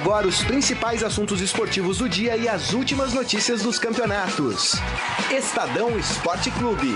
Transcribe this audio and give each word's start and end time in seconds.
Agora 0.00 0.28
os 0.28 0.44
principais 0.44 1.02
assuntos 1.02 1.40
esportivos 1.40 1.98
do 1.98 2.08
dia 2.08 2.36
e 2.36 2.48
as 2.48 2.72
últimas 2.72 3.12
notícias 3.12 3.62
dos 3.62 3.80
campeonatos. 3.80 4.74
Estadão 5.28 5.98
Esporte 5.98 6.52
Clube. 6.52 6.94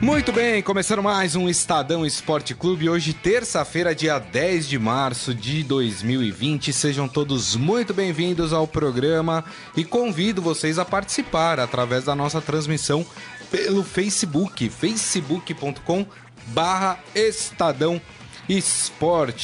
Muito 0.00 0.32
bem, 0.32 0.60
começando 0.60 1.04
mais 1.04 1.36
um 1.36 1.48
Estadão 1.48 2.04
Esporte 2.04 2.52
Clube. 2.52 2.90
Hoje, 2.90 3.12
terça-feira, 3.12 3.94
dia 3.94 4.18
10 4.18 4.68
de 4.68 4.76
março 4.76 5.32
de 5.32 5.62
2020. 5.62 6.72
Sejam 6.72 7.06
todos 7.06 7.54
muito 7.54 7.94
bem-vindos 7.94 8.52
ao 8.52 8.66
programa 8.66 9.44
e 9.76 9.84
convido 9.84 10.42
vocês 10.42 10.80
a 10.80 10.84
participar 10.84 11.60
através 11.60 12.06
da 12.06 12.16
nossa 12.16 12.40
transmissão 12.40 13.06
pelo 13.52 13.84
Facebook, 13.84 14.68
facebook.com 14.68 16.04
barra 16.48 16.98
Estadão 17.14 17.94
Esporte. 17.94 18.19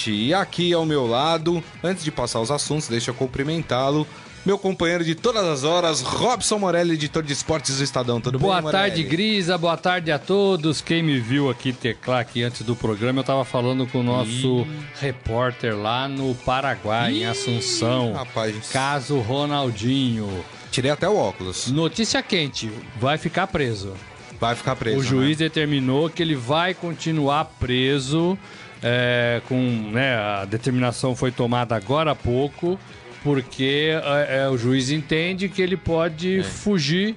E 0.06 0.34
aqui 0.34 0.72
ao 0.72 0.84
meu 0.84 1.06
lado, 1.06 1.62
antes 1.82 2.02
de 2.02 2.10
passar 2.10 2.40
os 2.40 2.50
assuntos, 2.50 2.88
deixa 2.88 3.10
eu 3.10 3.14
cumprimentá-lo 3.14 4.06
meu 4.46 4.56
companheiro 4.56 5.04
de 5.04 5.16
todas 5.16 5.44
as 5.44 5.64
horas, 5.64 6.02
Robson 6.02 6.60
Morelli, 6.60 6.94
editor 6.94 7.20
de 7.20 7.32
esportes 7.32 7.78
do 7.78 7.82
Estadão. 7.82 8.20
Tudo 8.20 8.38
boa 8.38 8.54
bem, 8.54 8.62
Boa 8.62 8.72
tarde, 8.72 9.02
Grisa. 9.02 9.58
Boa 9.58 9.76
tarde 9.76 10.12
a 10.12 10.20
todos. 10.20 10.80
Quem 10.80 11.02
me 11.02 11.18
viu 11.18 11.50
aqui 11.50 11.72
teclar 11.72 12.20
aqui 12.20 12.44
antes 12.44 12.62
do 12.62 12.76
programa, 12.76 13.18
eu 13.18 13.22
estava 13.22 13.44
falando 13.44 13.88
com 13.88 13.98
o 13.98 14.02
nosso 14.04 14.60
Ih. 14.60 14.66
repórter 15.00 15.76
lá 15.76 16.06
no 16.06 16.32
Paraguai, 16.36 17.12
Ih. 17.12 17.22
em 17.22 17.26
Assunção. 17.26 18.12
Rapaz. 18.12 18.68
Caso 18.70 19.18
Ronaldinho. 19.18 20.44
Tirei 20.70 20.92
até 20.92 21.08
o 21.08 21.16
óculos. 21.16 21.66
Notícia 21.66 22.22
quente, 22.22 22.70
vai 23.00 23.18
ficar 23.18 23.48
preso. 23.48 23.94
Vai 24.38 24.54
ficar 24.54 24.76
preso. 24.76 24.98
O 24.98 25.02
juiz 25.02 25.38
né? 25.38 25.46
determinou 25.46 26.08
que 26.08 26.22
ele 26.22 26.36
vai 26.36 26.72
continuar 26.72 27.46
preso. 27.58 28.38
É, 28.82 29.40
com 29.48 29.58
né, 29.90 30.16
a 30.16 30.44
determinação 30.44 31.16
foi 31.16 31.32
tomada 31.32 31.74
agora 31.74 32.10
há 32.10 32.14
pouco 32.14 32.78
porque 33.26 33.90
é, 34.04 34.42
é, 34.44 34.48
o 34.48 34.56
juiz 34.56 34.90
entende 34.90 35.48
que 35.48 35.60
ele 35.60 35.76
pode 35.76 36.38
é. 36.38 36.42
fugir 36.44 37.16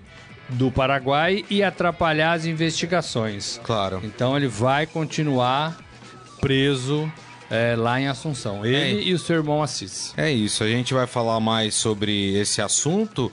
do 0.49 0.71
Paraguai 0.71 1.45
e 1.51 1.61
atrapalhar 1.61 2.31
as 2.31 2.45
investigações. 2.45 3.61
Claro. 3.63 4.01
Então 4.03 4.35
ele 4.35 4.47
vai 4.47 4.87
continuar 4.87 5.77
preso 6.41 7.11
é, 7.47 7.75
lá 7.77 8.01
em 8.01 8.07
Assunção. 8.07 8.65
Ele 8.65 9.01
é. 9.01 9.03
e 9.03 9.13
o 9.13 9.19
seu 9.19 9.35
irmão 9.35 9.61
Assis. 9.61 10.13
É 10.17 10.31
isso, 10.31 10.63
a 10.63 10.67
gente 10.67 10.95
vai 10.95 11.05
falar 11.05 11.39
mais 11.39 11.75
sobre 11.75 12.35
esse 12.35 12.59
assunto. 12.59 13.31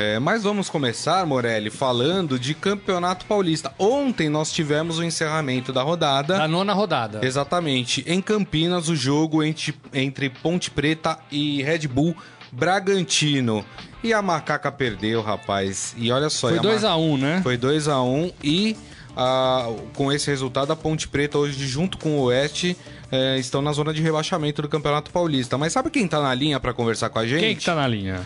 É, 0.00 0.16
mas 0.20 0.44
vamos 0.44 0.70
começar, 0.70 1.26
Morelli, 1.26 1.70
falando 1.70 2.38
de 2.38 2.54
Campeonato 2.54 3.26
Paulista. 3.26 3.72
Ontem 3.76 4.28
nós 4.28 4.52
tivemos 4.52 4.96
o 5.00 5.02
encerramento 5.02 5.72
da 5.72 5.82
rodada. 5.82 6.38
Da 6.38 6.46
nona 6.46 6.72
rodada. 6.72 7.18
Exatamente. 7.20 8.04
Em 8.06 8.22
Campinas, 8.22 8.88
o 8.88 8.94
jogo 8.94 9.42
entre, 9.42 9.74
entre 9.92 10.30
Ponte 10.30 10.70
Preta 10.70 11.18
e 11.32 11.64
Red 11.64 11.88
Bull 11.88 12.14
Bragantino. 12.52 13.64
E 14.00 14.12
a 14.12 14.22
Macaca 14.22 14.70
perdeu, 14.70 15.20
rapaz. 15.20 15.96
E 15.98 16.12
olha 16.12 16.30
só. 16.30 16.48
Foi 16.48 16.60
2x1, 16.60 16.98
um, 17.00 17.16
né? 17.16 17.40
Foi 17.42 17.58
2x1 17.58 18.04
um, 18.04 18.30
e 18.40 18.76
ah, 19.16 19.68
com 19.96 20.12
esse 20.12 20.30
resultado 20.30 20.72
a 20.72 20.76
Ponte 20.76 21.08
Preta 21.08 21.38
hoje 21.38 21.66
junto 21.66 21.98
com 21.98 22.20
o 22.20 22.22
Oeste 22.26 22.76
eh, 23.10 23.36
estão 23.36 23.60
na 23.60 23.72
zona 23.72 23.92
de 23.92 24.00
rebaixamento 24.00 24.62
do 24.62 24.68
Campeonato 24.68 25.10
Paulista. 25.10 25.58
Mas 25.58 25.72
sabe 25.72 25.90
quem 25.90 26.06
tá 26.06 26.22
na 26.22 26.32
linha 26.32 26.60
para 26.60 26.72
conversar 26.72 27.08
com 27.10 27.18
a 27.18 27.26
gente? 27.26 27.40
Quem 27.40 27.56
que 27.56 27.64
tá 27.64 27.74
na 27.74 27.88
linha? 27.88 28.24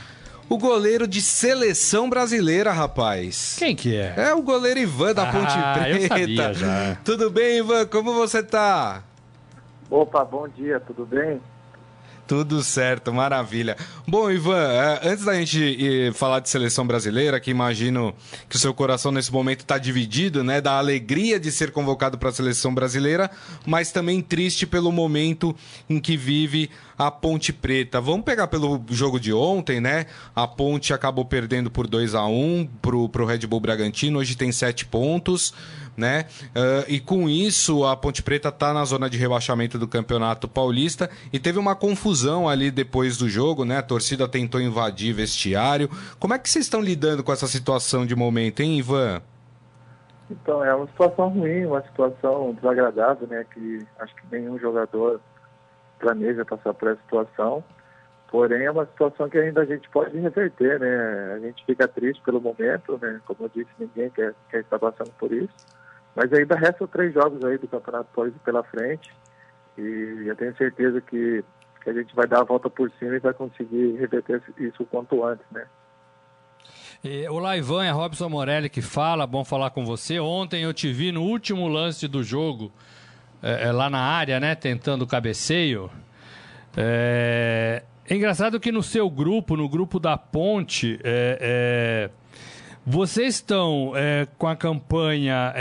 O 0.52 0.58
goleiro 0.58 1.08
de 1.08 1.22
seleção 1.22 2.10
brasileira, 2.10 2.72
rapaz. 2.72 3.56
Quem 3.58 3.74
que 3.74 3.96
é? 3.96 4.12
É 4.18 4.34
o 4.34 4.42
goleiro 4.42 4.80
Ivan 4.80 5.14
da 5.14 5.22
ah, 5.22 5.32
Ponte 5.32 5.54
Preta. 5.54 5.88
Eu 5.88 6.08
sabia 6.08 6.52
já. 6.52 6.96
Tudo 7.02 7.30
bem, 7.30 7.60
Ivan? 7.60 7.86
Como 7.86 8.12
você 8.12 8.42
tá? 8.42 9.02
Opa, 9.88 10.22
bom 10.26 10.46
dia, 10.46 10.78
tudo 10.78 11.06
bem? 11.06 11.40
Tudo 12.26 12.62
certo, 12.62 13.12
maravilha. 13.12 13.76
Bom, 14.06 14.30
Ivan, 14.30 14.62
é, 14.62 15.08
antes 15.08 15.24
da 15.24 15.34
gente 15.34 16.12
falar 16.12 16.40
de 16.40 16.48
seleção 16.48 16.86
brasileira, 16.86 17.40
que 17.40 17.50
imagino 17.50 18.14
que 18.48 18.56
o 18.56 18.58
seu 18.58 18.72
coração 18.72 19.10
nesse 19.10 19.32
momento 19.32 19.60
está 19.60 19.76
dividido, 19.76 20.44
né? 20.44 20.60
Da 20.60 20.78
alegria 20.78 21.40
de 21.40 21.50
ser 21.50 21.72
convocado 21.72 22.18
para 22.18 22.28
a 22.28 22.32
seleção 22.32 22.74
brasileira, 22.74 23.30
mas 23.66 23.90
também 23.90 24.20
triste 24.20 24.66
pelo 24.66 24.92
momento 24.92 25.56
em 25.88 25.98
que 25.98 26.16
vive 26.16 26.70
a 27.06 27.10
Ponte 27.10 27.52
Preta. 27.52 28.00
Vamos 28.00 28.24
pegar 28.24 28.46
pelo 28.48 28.82
jogo 28.88 29.18
de 29.18 29.32
ontem, 29.32 29.80
né? 29.80 30.06
A 30.34 30.46
Ponte 30.46 30.92
acabou 30.92 31.24
perdendo 31.24 31.70
por 31.70 31.86
2 31.86 32.14
a 32.14 32.24
1 32.24 32.68
pro, 32.80 33.08
pro 33.08 33.26
Red 33.26 33.46
Bull 33.46 33.60
Bragantino, 33.60 34.18
hoje 34.18 34.36
tem 34.36 34.52
sete 34.52 34.84
pontos 34.84 35.54
né? 35.96 36.24
Uh, 36.56 36.84
e 36.88 37.00
com 37.00 37.28
isso, 37.28 37.84
a 37.84 37.96
Ponte 37.96 38.22
Preta 38.22 38.48
está 38.48 38.72
na 38.72 38.84
zona 38.84 39.08
de 39.08 39.18
rebaixamento 39.18 39.78
do 39.78 39.86
Campeonato 39.86 40.48
Paulista 40.48 41.10
e 41.32 41.38
teve 41.38 41.58
uma 41.58 41.74
confusão 41.74 42.48
ali 42.48 42.70
depois 42.70 43.16
do 43.16 43.28
jogo, 43.28 43.64
né? 43.64 43.78
A 43.78 43.82
torcida 43.82 44.26
tentou 44.28 44.60
invadir 44.60 45.12
vestiário. 45.12 45.88
Como 46.18 46.34
é 46.34 46.38
que 46.38 46.48
vocês 46.48 46.64
estão 46.64 46.80
lidando 46.80 47.22
com 47.22 47.32
essa 47.32 47.46
situação 47.46 48.06
de 48.06 48.14
momento, 48.16 48.60
hein, 48.60 48.78
Ivan? 48.78 49.20
Então, 50.30 50.64
é 50.64 50.74
uma 50.74 50.86
situação 50.86 51.28
ruim, 51.28 51.66
uma 51.66 51.82
situação 51.82 52.54
desagradável, 52.54 53.26
né? 53.28 53.44
Que 53.52 53.86
acho 54.00 54.14
que 54.14 54.22
nenhum 54.30 54.58
jogador 54.58 55.20
planeja 56.02 56.44
passar 56.44 56.74
por 56.74 56.88
essa 56.88 57.00
situação. 57.02 57.64
Porém, 58.28 58.64
é 58.64 58.70
uma 58.70 58.86
situação 58.86 59.28
que 59.28 59.38
ainda 59.38 59.60
a 59.60 59.64
gente 59.64 59.88
pode 59.90 60.18
reverter, 60.18 60.80
né? 60.80 61.34
A 61.34 61.38
gente 61.38 61.64
fica 61.64 61.86
triste 61.86 62.20
pelo 62.22 62.40
momento, 62.40 62.98
né? 63.00 63.20
Como 63.26 63.44
eu 63.44 63.50
disse, 63.54 63.70
ninguém 63.78 64.10
quer, 64.10 64.34
quer 64.50 64.60
estar 64.60 64.78
passando 64.78 65.12
por 65.18 65.32
isso. 65.32 65.54
Mas 66.16 66.32
ainda 66.32 66.56
restam 66.56 66.86
três 66.86 67.14
jogos 67.14 67.44
aí 67.44 67.58
do 67.58 67.68
Campeonato 67.68 68.08
Paulista 68.14 68.40
pela 68.44 68.62
frente. 68.64 69.14
E 69.78 70.24
eu 70.26 70.34
tenho 70.34 70.56
certeza 70.56 71.00
que, 71.00 71.44
que 71.82 71.90
a 71.90 71.92
gente 71.92 72.14
vai 72.14 72.26
dar 72.26 72.40
a 72.40 72.44
volta 72.44 72.68
por 72.68 72.90
cima 72.98 73.14
e 73.14 73.20
vai 73.20 73.34
conseguir 73.34 73.96
reverter 73.96 74.42
isso 74.58 74.82
o 74.82 74.86
quanto 74.86 75.24
antes, 75.24 75.46
né? 75.50 75.66
Olá, 77.28 77.56
Ivan, 77.56 77.84
é 77.84 77.90
Robson 77.90 78.28
Morelli 78.28 78.70
que 78.70 78.80
fala, 78.80 79.26
bom 79.26 79.44
falar 79.44 79.70
com 79.70 79.84
você. 79.84 80.20
Ontem 80.20 80.62
eu 80.62 80.72
te 80.72 80.92
vi 80.92 81.10
no 81.10 81.22
último 81.22 81.66
lance 81.66 82.06
do 82.06 82.22
jogo, 82.22 82.70
é, 83.42 83.68
é, 83.68 83.72
lá 83.72 83.90
na 83.90 84.00
área, 84.00 84.38
né, 84.38 84.54
tentando 84.54 85.02
o 85.02 85.06
cabeceio. 85.06 85.90
É, 86.76 87.82
é, 88.08 88.14
engraçado 88.14 88.60
que 88.60 88.70
no 88.70 88.82
seu 88.82 89.10
grupo, 89.10 89.56
no 89.56 89.68
grupo 89.68 89.98
da 89.98 90.16
Ponte, 90.16 90.98
é, 91.02 92.08
é 92.08 92.10
vocês 92.84 93.36
estão 93.36 93.92
com 94.36 94.48
a 94.48 94.56
campanha 94.56 95.54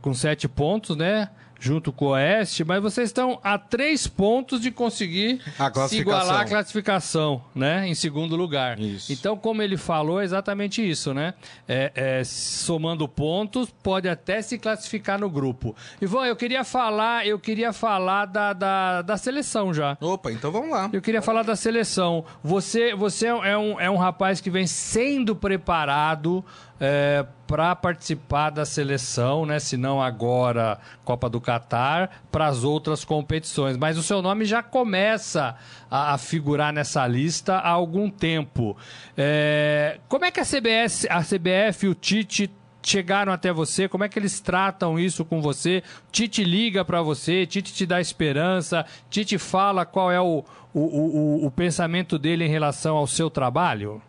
com 0.00 0.14
sete 0.14 0.46
pontos, 0.46 0.96
né? 0.96 1.28
Junto 1.58 1.92
com 1.92 2.06
o 2.06 2.08
Oeste, 2.10 2.64
mas 2.64 2.80
vocês 2.80 3.08
estão 3.08 3.40
a 3.42 3.58
três 3.58 4.06
pontos 4.06 4.60
de 4.60 4.70
conseguir 4.70 5.40
se 5.88 5.98
igualar 5.98 6.42
a 6.42 6.44
classificação, 6.44 7.42
né? 7.54 7.88
Em 7.88 7.94
segundo 7.94 8.36
lugar. 8.36 8.78
Isso. 8.78 9.12
Então, 9.12 9.36
como 9.36 9.60
ele 9.60 9.76
falou, 9.76 10.20
é 10.20 10.24
exatamente 10.24 10.88
isso, 10.88 11.12
né? 11.12 11.34
É, 11.66 11.92
é, 11.94 12.24
somando 12.24 13.08
pontos, 13.08 13.70
pode 13.82 14.08
até 14.08 14.40
se 14.40 14.58
classificar 14.58 15.18
no 15.18 15.28
grupo. 15.28 15.74
Ivan, 16.00 16.26
eu 16.26 16.36
queria 16.36 16.62
falar, 16.62 17.26
eu 17.26 17.38
queria 17.38 17.72
falar 17.72 18.26
da, 18.26 18.52
da, 18.52 19.02
da 19.02 19.16
seleção 19.16 19.74
já. 19.74 19.96
Opa, 20.00 20.30
então 20.30 20.52
vamos 20.52 20.70
lá. 20.70 20.88
Eu 20.92 21.02
queria 21.02 21.22
falar 21.22 21.42
da 21.42 21.56
seleção. 21.56 22.24
Você, 22.42 22.94
você 22.94 23.26
é 23.26 23.58
um, 23.58 23.80
é 23.80 23.90
um 23.90 23.96
rapaz 23.96 24.40
que 24.40 24.50
vem 24.50 24.66
sendo 24.66 25.34
preparado 25.34 26.44
é, 26.80 27.26
para 27.48 27.74
participar 27.74 28.50
da 28.50 28.66
seleção, 28.66 29.46
né? 29.46 29.58
Se 29.58 29.78
não 29.78 30.02
agora 30.02 30.78
Copa 31.02 31.30
do 31.30 31.40
Catar, 31.40 32.22
para 32.30 32.46
as 32.46 32.62
outras 32.62 33.06
competições. 33.06 33.78
Mas 33.78 33.96
o 33.96 34.02
seu 34.02 34.20
nome 34.20 34.44
já 34.44 34.62
começa 34.62 35.56
a, 35.90 36.12
a 36.12 36.18
figurar 36.18 36.74
nessa 36.74 37.06
lista 37.06 37.54
há 37.54 37.70
algum 37.70 38.10
tempo. 38.10 38.76
É, 39.16 39.98
como 40.08 40.26
é 40.26 40.30
que 40.30 40.38
a 40.38 40.44
CBS, 40.44 41.06
a 41.08 41.22
CBF 41.22 41.86
e 41.86 41.88
o 41.88 41.94
Tite 41.94 42.50
chegaram 42.82 43.32
até 43.32 43.50
você? 43.50 43.88
Como 43.88 44.04
é 44.04 44.10
que 44.10 44.18
eles 44.18 44.40
tratam 44.40 44.98
isso 44.98 45.24
com 45.24 45.40
você? 45.40 45.82
Tite 46.12 46.44
liga 46.44 46.84
para 46.84 47.00
você, 47.00 47.46
Tite 47.46 47.72
te 47.72 47.86
dá 47.86 47.98
esperança, 47.98 48.84
Tite 49.08 49.38
fala 49.38 49.86
qual 49.86 50.12
é 50.12 50.20
o, 50.20 50.44
o, 50.74 50.80
o, 50.80 51.46
o 51.46 51.50
pensamento 51.50 52.18
dele 52.18 52.44
em 52.44 52.48
relação 52.48 52.94
ao 52.94 53.06
seu 53.06 53.30
trabalho? 53.30 54.02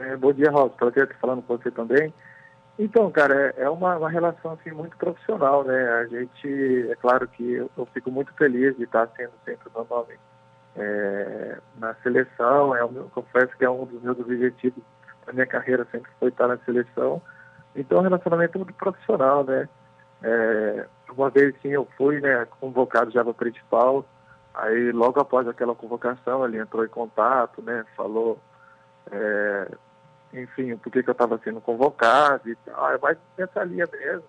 É, 0.00 0.16
bom 0.16 0.32
dia, 0.32 0.50
Raul. 0.50 0.70
Prazer 0.70 1.04
estar 1.04 1.18
falando 1.20 1.42
com 1.42 1.56
você 1.56 1.70
também. 1.70 2.12
Então, 2.78 3.10
cara, 3.10 3.54
é, 3.56 3.62
é 3.62 3.70
uma, 3.70 3.96
uma, 3.96 4.10
relação 4.10 4.52
assim 4.52 4.70
muito 4.72 4.96
profissional, 4.96 5.62
né? 5.64 5.90
A 5.92 6.06
gente, 6.06 6.88
é 6.90 6.94
claro 6.96 7.28
que 7.28 7.52
eu, 7.52 7.70
eu, 7.76 7.86
fico 7.86 8.10
muito 8.10 8.32
feliz 8.34 8.76
de 8.76 8.84
estar 8.84 9.08
sendo 9.16 9.32
sempre 9.44 9.68
nome 9.88 10.18
é, 10.76 11.58
na 11.78 11.94
seleção. 11.96 12.74
É, 12.74 12.82
eu 12.82 13.10
confesso 13.14 13.56
que 13.56 13.64
é 13.64 13.70
um 13.70 13.84
dos 13.86 14.02
meus 14.02 14.18
objetivos 14.18 14.82
da 15.24 15.32
minha 15.32 15.46
carreira 15.46 15.86
sempre 15.90 16.10
foi 16.18 16.30
estar 16.30 16.48
na 16.48 16.58
seleção. 16.58 17.22
Então, 17.76 17.98
o 17.98 18.02
relacionamento 18.02 18.56
é 18.56 18.58
muito 18.58 18.74
profissional, 18.74 19.44
né? 19.44 19.68
É, 20.22 20.86
uma 21.12 21.30
vez 21.30 21.54
sim 21.60 21.68
eu 21.68 21.86
fui 21.96 22.20
né, 22.20 22.46
convocado 22.60 23.10
já 23.10 23.22
para 23.22 23.34
principal, 23.34 24.04
aí 24.54 24.90
logo 24.92 25.20
após 25.20 25.46
aquela 25.46 25.74
convocação 25.74 26.44
ele 26.44 26.58
entrou 26.58 26.84
em 26.84 26.88
contato, 26.88 27.62
né, 27.62 27.84
falou, 27.96 28.38
é, 29.10 29.68
enfim, 30.34 30.76
por 30.76 30.92
que, 30.92 31.02
que 31.02 31.08
eu 31.08 31.12
estava 31.12 31.40
sendo 31.42 31.60
convocado 31.60 32.50
e 32.50 32.56
tal, 32.56 32.90
é 32.92 32.98
mais 32.98 33.16
nessa 33.38 33.62
linha 33.64 33.88
mesmo. 33.90 34.24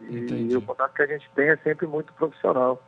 E 0.00 0.18
Entendi. 0.18 0.56
o 0.56 0.62
contato 0.62 0.94
que 0.94 1.02
a 1.02 1.06
gente 1.06 1.28
tem 1.34 1.48
é 1.48 1.56
sempre 1.58 1.86
muito 1.86 2.12
profissional. 2.12 2.82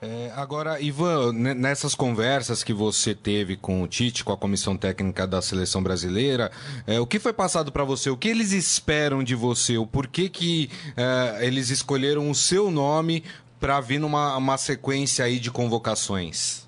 É, 0.00 0.30
agora, 0.36 0.78
Ivan, 0.80 1.32
nessas 1.32 1.94
conversas 1.94 2.62
que 2.62 2.72
você 2.72 3.14
teve 3.14 3.56
com 3.56 3.82
o 3.82 3.88
Tite, 3.88 4.24
com 4.24 4.32
a 4.32 4.36
comissão 4.36 4.76
técnica 4.76 5.26
da 5.26 5.40
seleção 5.40 5.82
brasileira, 5.82 6.50
é, 6.86 7.00
o 7.00 7.06
que 7.06 7.18
foi 7.18 7.32
passado 7.32 7.72
para 7.72 7.82
você? 7.82 8.10
O 8.10 8.16
que 8.16 8.28
eles 8.28 8.52
esperam 8.52 9.24
de 9.24 9.34
você? 9.34 9.78
O 9.78 9.86
porquê 9.86 10.28
que 10.28 10.70
é, 10.96 11.46
eles 11.46 11.70
escolheram 11.70 12.30
o 12.30 12.34
seu 12.34 12.70
nome 12.70 13.24
para 13.58 13.80
vir 13.80 13.98
numa 13.98 14.36
uma 14.36 14.58
sequência 14.58 15.24
aí 15.24 15.38
de 15.38 15.50
convocações? 15.50 16.65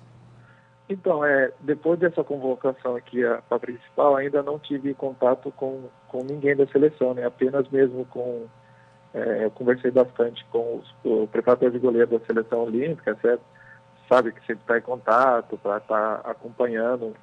Então, 0.89 1.23
é, 1.23 1.51
depois 1.59 1.99
dessa 1.99 2.23
convocação 2.23 2.95
aqui 2.95 3.21
para 3.47 3.57
a 3.57 3.59
principal, 3.59 4.15
ainda 4.15 4.41
não 4.41 4.57
tive 4.57 4.93
contato 4.95 5.51
com, 5.51 5.83
com 6.07 6.23
ninguém 6.23 6.55
da 6.55 6.65
seleção, 6.67 7.13
né? 7.13 7.25
Apenas 7.25 7.69
mesmo 7.69 8.05
com 8.05 8.47
é, 9.13 9.45
eu 9.45 9.51
conversei 9.51 9.91
bastante 9.91 10.43
com 10.51 10.77
os, 10.77 10.95
o 11.03 11.27
preparador 11.27 11.71
de 11.71 11.79
goleiro 11.79 12.17
da 12.17 12.25
seleção 12.25 12.63
olímpica, 12.63 13.15
certo? 13.21 13.41
sabe 14.09 14.31
que 14.31 14.39
sempre 14.39 14.63
está 14.63 14.77
em 14.77 14.81
contato, 14.81 15.57
para 15.59 15.77
estar 15.77 16.17
tá 16.17 16.31
acompanhando, 16.31 17.15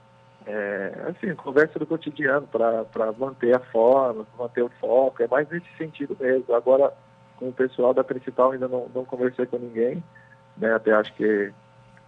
é, 0.46 0.92
assim, 1.08 1.34
conversa 1.34 1.78
do 1.78 1.86
cotidiano, 1.86 2.46
para 2.46 3.12
manter 3.18 3.54
a 3.56 3.58
forma, 3.58 4.24
manter 4.38 4.62
o 4.62 4.70
foco, 4.80 5.20
é 5.22 5.26
mais 5.26 5.48
nesse 5.50 5.66
sentido 5.76 6.16
mesmo. 6.18 6.54
Agora, 6.54 6.92
com 7.36 7.48
o 7.48 7.52
pessoal 7.52 7.92
da 7.92 8.04
principal 8.04 8.52
ainda 8.52 8.68
não, 8.68 8.88
não 8.94 9.04
conversei 9.04 9.44
com 9.46 9.58
ninguém, 9.58 10.02
né? 10.56 10.72
até 10.72 10.92
acho 10.92 11.12
que, 11.14 11.52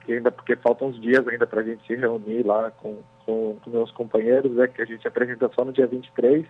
que 0.08 0.14
ainda, 0.14 0.32
porque 0.32 0.56
faltam 0.56 0.88
uns 0.88 0.99
dias 0.99 1.28
ainda 1.28 1.46
para 1.46 1.60
a 1.60 1.64
gente 1.64 1.87
se 1.87 1.94
reunir 1.94 2.43
lá 2.43 2.70
com, 2.70 2.96
com, 3.26 3.58
com 3.62 3.70
meus 3.70 3.90
companheiros, 3.90 4.58
é 4.58 4.66
que 4.66 4.81
a 4.81 4.87
gente 4.87 5.06
apresenta 5.06 5.50
só 5.55 5.66
no 5.66 5.72
dia 5.72 5.87
23, 5.87 6.46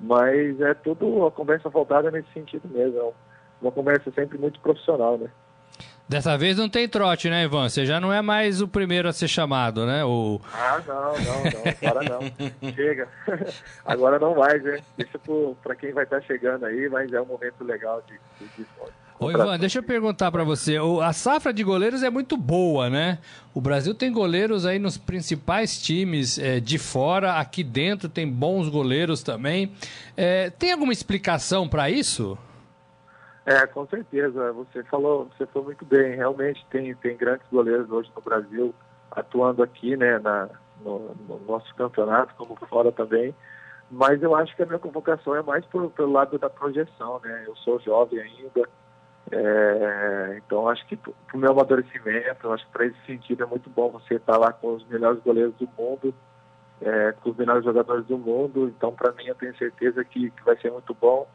mas 0.00 0.60
é 0.60 0.74
tudo 0.74 1.24
a 1.24 1.30
conversa 1.30 1.68
voltada 1.68 2.10
nesse 2.10 2.28
sentido 2.32 2.68
mesmo. 2.68 2.98
É 2.98 3.12
uma 3.62 3.70
conversa 3.70 4.10
sempre 4.10 4.36
muito 4.38 4.58
profissional, 4.58 5.16
né? 5.16 5.30
Dessa 6.08 6.36
vez 6.36 6.56
não 6.56 6.68
tem 6.68 6.88
trote, 6.88 7.30
né, 7.30 7.44
Ivan? 7.44 7.68
Você 7.68 7.86
já 7.86 8.00
não 8.00 8.12
é 8.12 8.20
mais 8.20 8.60
o 8.60 8.66
primeiro 8.66 9.08
a 9.08 9.12
ser 9.12 9.28
chamado, 9.28 9.86
né? 9.86 10.04
O... 10.04 10.40
Ah, 10.52 10.82
não, 10.84 11.12
não, 11.12 11.44
não. 11.44 11.88
Agora 11.88 12.10
não. 12.10 12.50
Chega. 12.74 13.08
Agora 13.86 14.18
não 14.18 14.34
mais, 14.34 14.60
né? 14.64 14.80
Deixa 14.96 15.20
para 15.62 15.76
quem 15.76 15.92
vai 15.92 16.02
estar 16.02 16.20
chegando 16.22 16.66
aí, 16.66 16.88
mas 16.88 17.12
é 17.12 17.20
um 17.20 17.26
momento 17.26 17.62
legal 17.62 18.02
de, 18.08 18.18
de, 18.40 18.52
de 18.56 18.66
Ô 19.22 19.30
Ivan, 19.30 19.58
deixa 19.58 19.80
eu 19.80 19.82
perguntar 19.82 20.32
para 20.32 20.42
você. 20.44 20.78
A 21.02 21.12
safra 21.12 21.52
de 21.52 21.62
goleiros 21.62 22.02
é 22.02 22.08
muito 22.08 22.38
boa, 22.38 22.88
né? 22.88 23.18
O 23.54 23.60
Brasil 23.60 23.94
tem 23.94 24.10
goleiros 24.10 24.64
aí 24.64 24.78
nos 24.78 24.96
principais 24.96 25.78
times 25.78 26.38
é, 26.38 26.58
de 26.58 26.78
fora, 26.78 27.34
aqui 27.34 27.62
dentro 27.62 28.08
tem 28.08 28.26
bons 28.26 28.70
goleiros 28.70 29.22
também. 29.22 29.74
É, 30.16 30.48
tem 30.48 30.72
alguma 30.72 30.90
explicação 30.90 31.68
para 31.68 31.90
isso? 31.90 32.38
É, 33.44 33.66
com 33.66 33.86
certeza. 33.88 34.52
Você 34.52 34.82
falou, 34.84 35.28
você 35.36 35.44
falou 35.44 35.66
muito 35.66 35.84
bem. 35.84 36.16
Realmente 36.16 36.64
tem, 36.70 36.94
tem 36.94 37.14
grandes 37.14 37.46
goleiros 37.52 37.90
hoje 37.90 38.10
no 38.16 38.22
Brasil 38.22 38.74
atuando 39.10 39.62
aqui, 39.62 39.98
né, 39.98 40.18
na, 40.18 40.48
no, 40.82 41.14
no 41.28 41.38
nosso 41.46 41.74
campeonato, 41.74 42.34
como 42.36 42.56
fora 42.70 42.90
também. 42.90 43.34
Mas 43.90 44.22
eu 44.22 44.34
acho 44.34 44.56
que 44.56 44.62
a 44.62 44.66
minha 44.66 44.78
convocação 44.78 45.34
é 45.34 45.42
mais 45.42 45.62
por, 45.66 45.90
pelo 45.90 46.12
lado 46.12 46.38
da 46.38 46.48
projeção, 46.48 47.20
né? 47.22 47.44
Eu 47.46 47.54
sou 47.56 47.78
jovem 47.80 48.20
ainda, 48.20 48.66
é, 49.32 50.40
então, 50.44 50.68
acho 50.68 50.84
que 50.86 50.96
para 50.96 51.12
o 51.34 51.38
meu 51.38 51.52
amadurecimento, 51.52 52.50
acho 52.50 52.66
que 52.66 52.72
para 52.72 52.86
esse 52.86 52.98
sentido 53.06 53.44
é 53.44 53.46
muito 53.46 53.70
bom 53.70 53.90
você 53.90 54.14
estar 54.14 54.32
tá 54.32 54.38
lá 54.38 54.52
com 54.52 54.74
os 54.74 54.86
melhores 54.88 55.22
goleiros 55.22 55.54
do 55.54 55.68
mundo, 55.78 56.12
é, 56.80 57.12
com 57.12 57.30
os 57.30 57.36
melhores 57.36 57.64
jogadores 57.64 58.04
do 58.06 58.18
mundo. 58.18 58.68
Então, 58.76 58.92
para 58.92 59.12
mim, 59.12 59.26
eu 59.26 59.34
tenho 59.36 59.56
certeza 59.56 60.04
que, 60.04 60.30
que, 60.30 60.44
vai 60.44 60.56
ser 60.56 60.72
muito 60.72 60.94
bom 60.94 61.28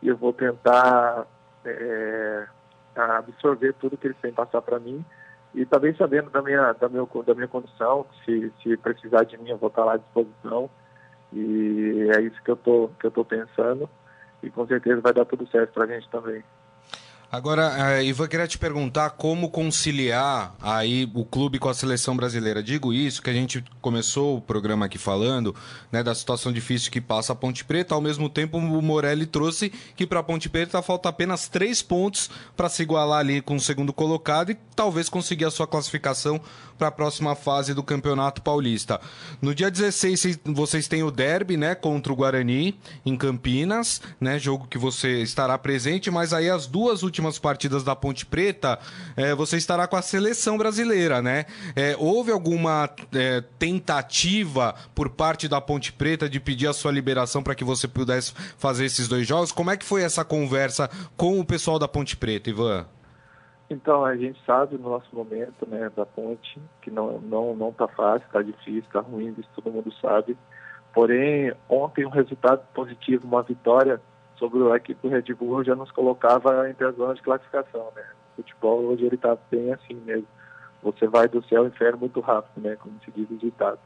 e 0.00 0.08
eu 0.08 0.16
vou 0.16 0.32
tentar 0.32 1.26
é, 1.64 2.46
absorver 2.94 3.74
tudo 3.74 3.96
que 3.96 4.06
eles 4.06 4.18
têm 4.18 4.32
passar 4.32 4.62
para 4.62 4.78
mim 4.78 5.04
e 5.52 5.66
também 5.66 5.94
sabendo 5.96 6.30
da 6.30 6.40
minha, 6.40 6.72
da, 6.74 6.88
meu, 6.88 7.08
da 7.26 7.34
minha 7.34 7.48
condição, 7.48 8.06
se, 8.24 8.52
se 8.62 8.76
precisar 8.76 9.24
de 9.24 9.36
mim, 9.38 9.50
eu 9.50 9.58
vou 9.58 9.68
estar 9.68 9.82
tá 9.82 9.86
lá 9.86 9.94
à 9.94 9.96
disposição. 9.96 10.70
E 11.32 12.08
é 12.16 12.20
isso 12.22 12.40
que 12.42 12.50
eu 12.50 12.56
tô, 12.56 12.90
que 12.98 13.06
eu 13.06 13.24
pensando 13.24 13.88
e 14.42 14.50
com 14.50 14.66
certeza 14.66 15.00
vai 15.00 15.12
dar 15.12 15.24
tudo 15.24 15.46
certo 15.48 15.72
para 15.72 15.84
a 15.84 15.86
gente 15.86 16.08
também. 16.10 16.42
Agora, 17.32 18.00
uh, 18.00 18.02
Ivan, 18.02 18.26
queria 18.26 18.48
te 18.48 18.58
perguntar 18.58 19.10
como 19.10 19.50
conciliar 19.50 20.52
aí 20.60 21.08
o 21.14 21.24
clube 21.24 21.60
com 21.60 21.68
a 21.68 21.74
seleção 21.74 22.16
brasileira. 22.16 22.60
Digo 22.60 22.92
isso, 22.92 23.22
que 23.22 23.30
a 23.30 23.32
gente 23.32 23.64
começou 23.80 24.38
o 24.38 24.40
programa 24.40 24.86
aqui 24.86 24.98
falando 24.98 25.54
né, 25.92 26.02
da 26.02 26.12
situação 26.12 26.52
difícil 26.52 26.90
que 26.90 27.00
passa 27.00 27.32
a 27.32 27.36
Ponte 27.36 27.64
Preta. 27.64 27.94
Ao 27.94 28.00
mesmo 28.00 28.28
tempo, 28.28 28.58
o 28.58 28.82
Morelli 28.82 29.26
trouxe 29.26 29.70
que 29.94 30.08
para 30.08 30.18
a 30.18 30.24
Ponte 30.24 30.48
Preta 30.48 30.82
falta 30.82 31.08
apenas 31.08 31.46
três 31.46 31.80
pontos 31.80 32.28
para 32.56 32.68
se 32.68 32.82
igualar 32.82 33.20
ali 33.20 33.40
com 33.40 33.54
o 33.54 33.60
segundo 33.60 33.92
colocado 33.92 34.50
e 34.50 34.58
talvez 34.74 35.08
conseguir 35.08 35.44
a 35.44 35.52
sua 35.52 35.68
classificação 35.68 36.40
para 36.76 36.88
a 36.88 36.90
próxima 36.90 37.36
fase 37.36 37.74
do 37.74 37.82
Campeonato 37.82 38.42
Paulista. 38.42 39.00
No 39.40 39.54
dia 39.54 39.70
16, 39.70 40.40
vocês 40.46 40.88
têm 40.88 41.02
o 41.02 41.10
derby 41.10 41.56
né, 41.56 41.74
contra 41.74 42.12
o 42.12 42.16
Guarani 42.16 42.76
em 43.04 43.16
Campinas, 43.16 44.00
né, 44.18 44.38
jogo 44.38 44.66
que 44.66 44.78
você 44.78 45.20
estará 45.20 45.58
presente, 45.58 46.10
mas 46.10 46.32
aí 46.32 46.48
as 46.48 46.66
duas 46.66 47.02
últimas 47.02 47.19
últimas 47.20 47.38
partidas 47.38 47.84
da 47.84 47.94
Ponte 47.94 48.24
Preta, 48.24 48.78
é, 49.16 49.34
você 49.34 49.56
estará 49.56 49.86
com 49.86 49.96
a 49.96 50.02
seleção 50.02 50.56
brasileira, 50.56 51.20
né? 51.20 51.44
É, 51.76 51.94
houve 51.98 52.32
alguma 52.32 52.88
é, 53.14 53.42
tentativa 53.58 54.74
por 54.94 55.10
parte 55.10 55.46
da 55.46 55.60
Ponte 55.60 55.92
Preta 55.92 56.28
de 56.28 56.40
pedir 56.40 56.66
a 56.66 56.72
sua 56.72 56.90
liberação 56.90 57.42
para 57.42 57.54
que 57.54 57.62
você 57.62 57.86
pudesse 57.86 58.32
fazer 58.56 58.86
esses 58.86 59.06
dois 59.06 59.26
jogos? 59.26 59.52
Como 59.52 59.70
é 59.70 59.76
que 59.76 59.84
foi 59.84 60.02
essa 60.02 60.24
conversa 60.24 60.88
com 61.16 61.38
o 61.38 61.44
pessoal 61.44 61.78
da 61.78 61.86
Ponte 61.86 62.16
Preta, 62.16 62.48
Ivan? 62.48 62.86
Então, 63.68 64.04
a 64.04 64.16
gente 64.16 64.40
sabe 64.44 64.76
no 64.78 64.88
nosso 64.88 65.14
momento, 65.14 65.68
né, 65.68 65.90
da 65.94 66.04
ponte, 66.04 66.60
que 66.82 66.90
não, 66.90 67.20
não, 67.20 67.54
não 67.54 67.72
tá 67.72 67.86
fácil, 67.86 68.26
tá 68.32 68.42
difícil, 68.42 68.90
tá 68.92 68.98
ruim, 69.00 69.32
isso 69.38 69.48
todo 69.54 69.72
mundo 69.72 69.92
sabe. 70.00 70.36
Porém, 70.92 71.52
ontem 71.68 72.04
um 72.04 72.10
resultado 72.10 72.62
positivo, 72.74 73.28
uma 73.28 73.44
vitória, 73.44 74.00
sobre 74.40 74.72
a 74.72 74.76
equipe 74.76 75.06
do 75.06 75.12
Red 75.12 75.34
Bull 75.34 75.62
já 75.62 75.76
nos 75.76 75.92
colocava 75.92 76.68
entre 76.68 76.86
as 76.86 76.96
zonas 76.96 77.18
de 77.18 77.22
classificação, 77.22 77.92
né? 77.94 78.02
O 78.32 78.36
futebol 78.42 78.80
hoje 78.86 79.04
ele 79.04 79.14
está 79.14 79.36
bem 79.50 79.72
assim 79.72 79.94
mesmo. 79.94 80.26
Você 80.82 81.06
vai 81.06 81.28
do 81.28 81.44
céu 81.44 81.60
ao 81.60 81.68
inferno 81.68 81.98
muito 81.98 82.20
rápido, 82.20 82.64
né? 82.64 82.74
Como 82.76 82.98
se 83.04 83.10
diz 83.10 83.30
o 83.30 83.36
ditado. 83.36 83.78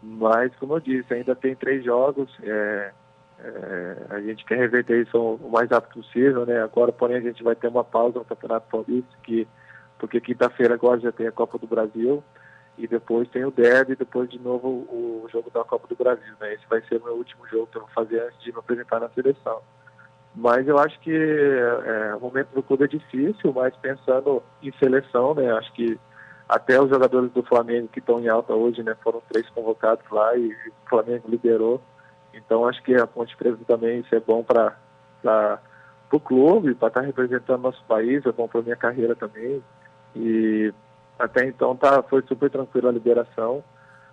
Mas, 0.00 0.54
como 0.56 0.74
eu 0.74 0.80
disse, 0.80 1.12
ainda 1.12 1.34
tem 1.34 1.56
três 1.56 1.84
jogos. 1.84 2.30
É, 2.42 2.92
é, 3.40 3.96
a 4.10 4.20
gente 4.20 4.44
quer 4.44 4.58
reverter 4.58 5.02
isso 5.02 5.18
o 5.18 5.50
mais 5.50 5.68
rápido 5.68 5.94
possível, 5.94 6.46
né? 6.46 6.62
Agora, 6.62 6.92
porém, 6.92 7.16
a 7.16 7.20
gente 7.20 7.42
vai 7.42 7.56
ter 7.56 7.68
uma 7.68 7.84
pausa 7.84 8.20
no 8.20 8.24
Campeonato 8.24 8.68
Paulista, 8.70 9.10
que, 9.24 9.46
porque 9.98 10.20
quinta-feira 10.20 10.74
agora 10.74 11.00
já 11.00 11.10
tem 11.10 11.26
a 11.26 11.32
Copa 11.32 11.58
do 11.58 11.66
Brasil 11.66 12.22
e 12.78 12.86
depois 12.86 13.28
tem 13.28 13.44
o 13.44 13.50
derby 13.50 13.92
e 13.92 13.96
depois 13.96 14.30
de 14.30 14.38
novo 14.38 14.68
o 14.68 15.28
jogo 15.30 15.50
da 15.50 15.64
Copa 15.64 15.88
do 15.88 15.96
Brasil, 15.96 16.32
né? 16.40 16.54
Esse 16.54 16.64
vai 16.68 16.80
ser 16.82 16.98
o 16.98 17.04
meu 17.04 17.14
último 17.14 17.46
jogo 17.48 17.66
que 17.66 17.76
eu 17.76 17.82
vou 17.82 17.90
fazer 17.90 18.20
antes 18.20 18.40
de 18.40 18.52
me 18.52 18.58
apresentar 18.58 19.00
na 19.00 19.08
seleção. 19.10 19.60
Mas 20.34 20.66
eu 20.68 20.78
acho 20.78 20.98
que 21.00 21.12
é, 21.12 22.14
o 22.14 22.20
momento 22.20 22.48
do 22.54 22.62
clube 22.62 22.84
é 22.84 22.88
difícil, 22.88 23.52
mas 23.52 23.74
pensando 23.76 24.42
em 24.62 24.72
seleção, 24.78 25.34
né? 25.34 25.50
Acho 25.52 25.72
que 25.72 25.98
até 26.48 26.80
os 26.80 26.88
jogadores 26.88 27.30
do 27.32 27.42
Flamengo 27.42 27.88
que 27.88 27.98
estão 27.98 28.20
em 28.20 28.28
alta 28.28 28.54
hoje, 28.54 28.82
né? 28.82 28.96
Foram 29.02 29.22
três 29.28 29.48
convocados 29.50 30.04
lá 30.10 30.36
e 30.36 30.48
o 30.48 30.88
Flamengo 30.88 31.28
liderou. 31.28 31.80
Então 32.32 32.66
acho 32.66 32.82
que 32.82 32.94
a 32.94 33.06
Ponte 33.06 33.36
Preta 33.36 33.58
também 33.66 34.00
isso 34.00 34.14
é 34.14 34.20
bom 34.20 34.42
para 34.42 34.76
o 36.12 36.20
clube, 36.20 36.74
para 36.74 36.88
estar 36.88 37.00
tá 37.00 37.06
representando 37.06 37.62
nosso 37.62 37.84
país, 37.84 38.24
é 38.24 38.32
bom 38.32 38.46
para 38.46 38.62
minha 38.62 38.76
carreira 38.76 39.16
também. 39.16 39.62
E 40.14 40.72
até 41.18 41.46
então 41.46 41.76
tá, 41.76 42.02
foi 42.04 42.22
super 42.22 42.50
tranquila 42.50 42.90
a 42.90 42.92
liberação 42.92 43.62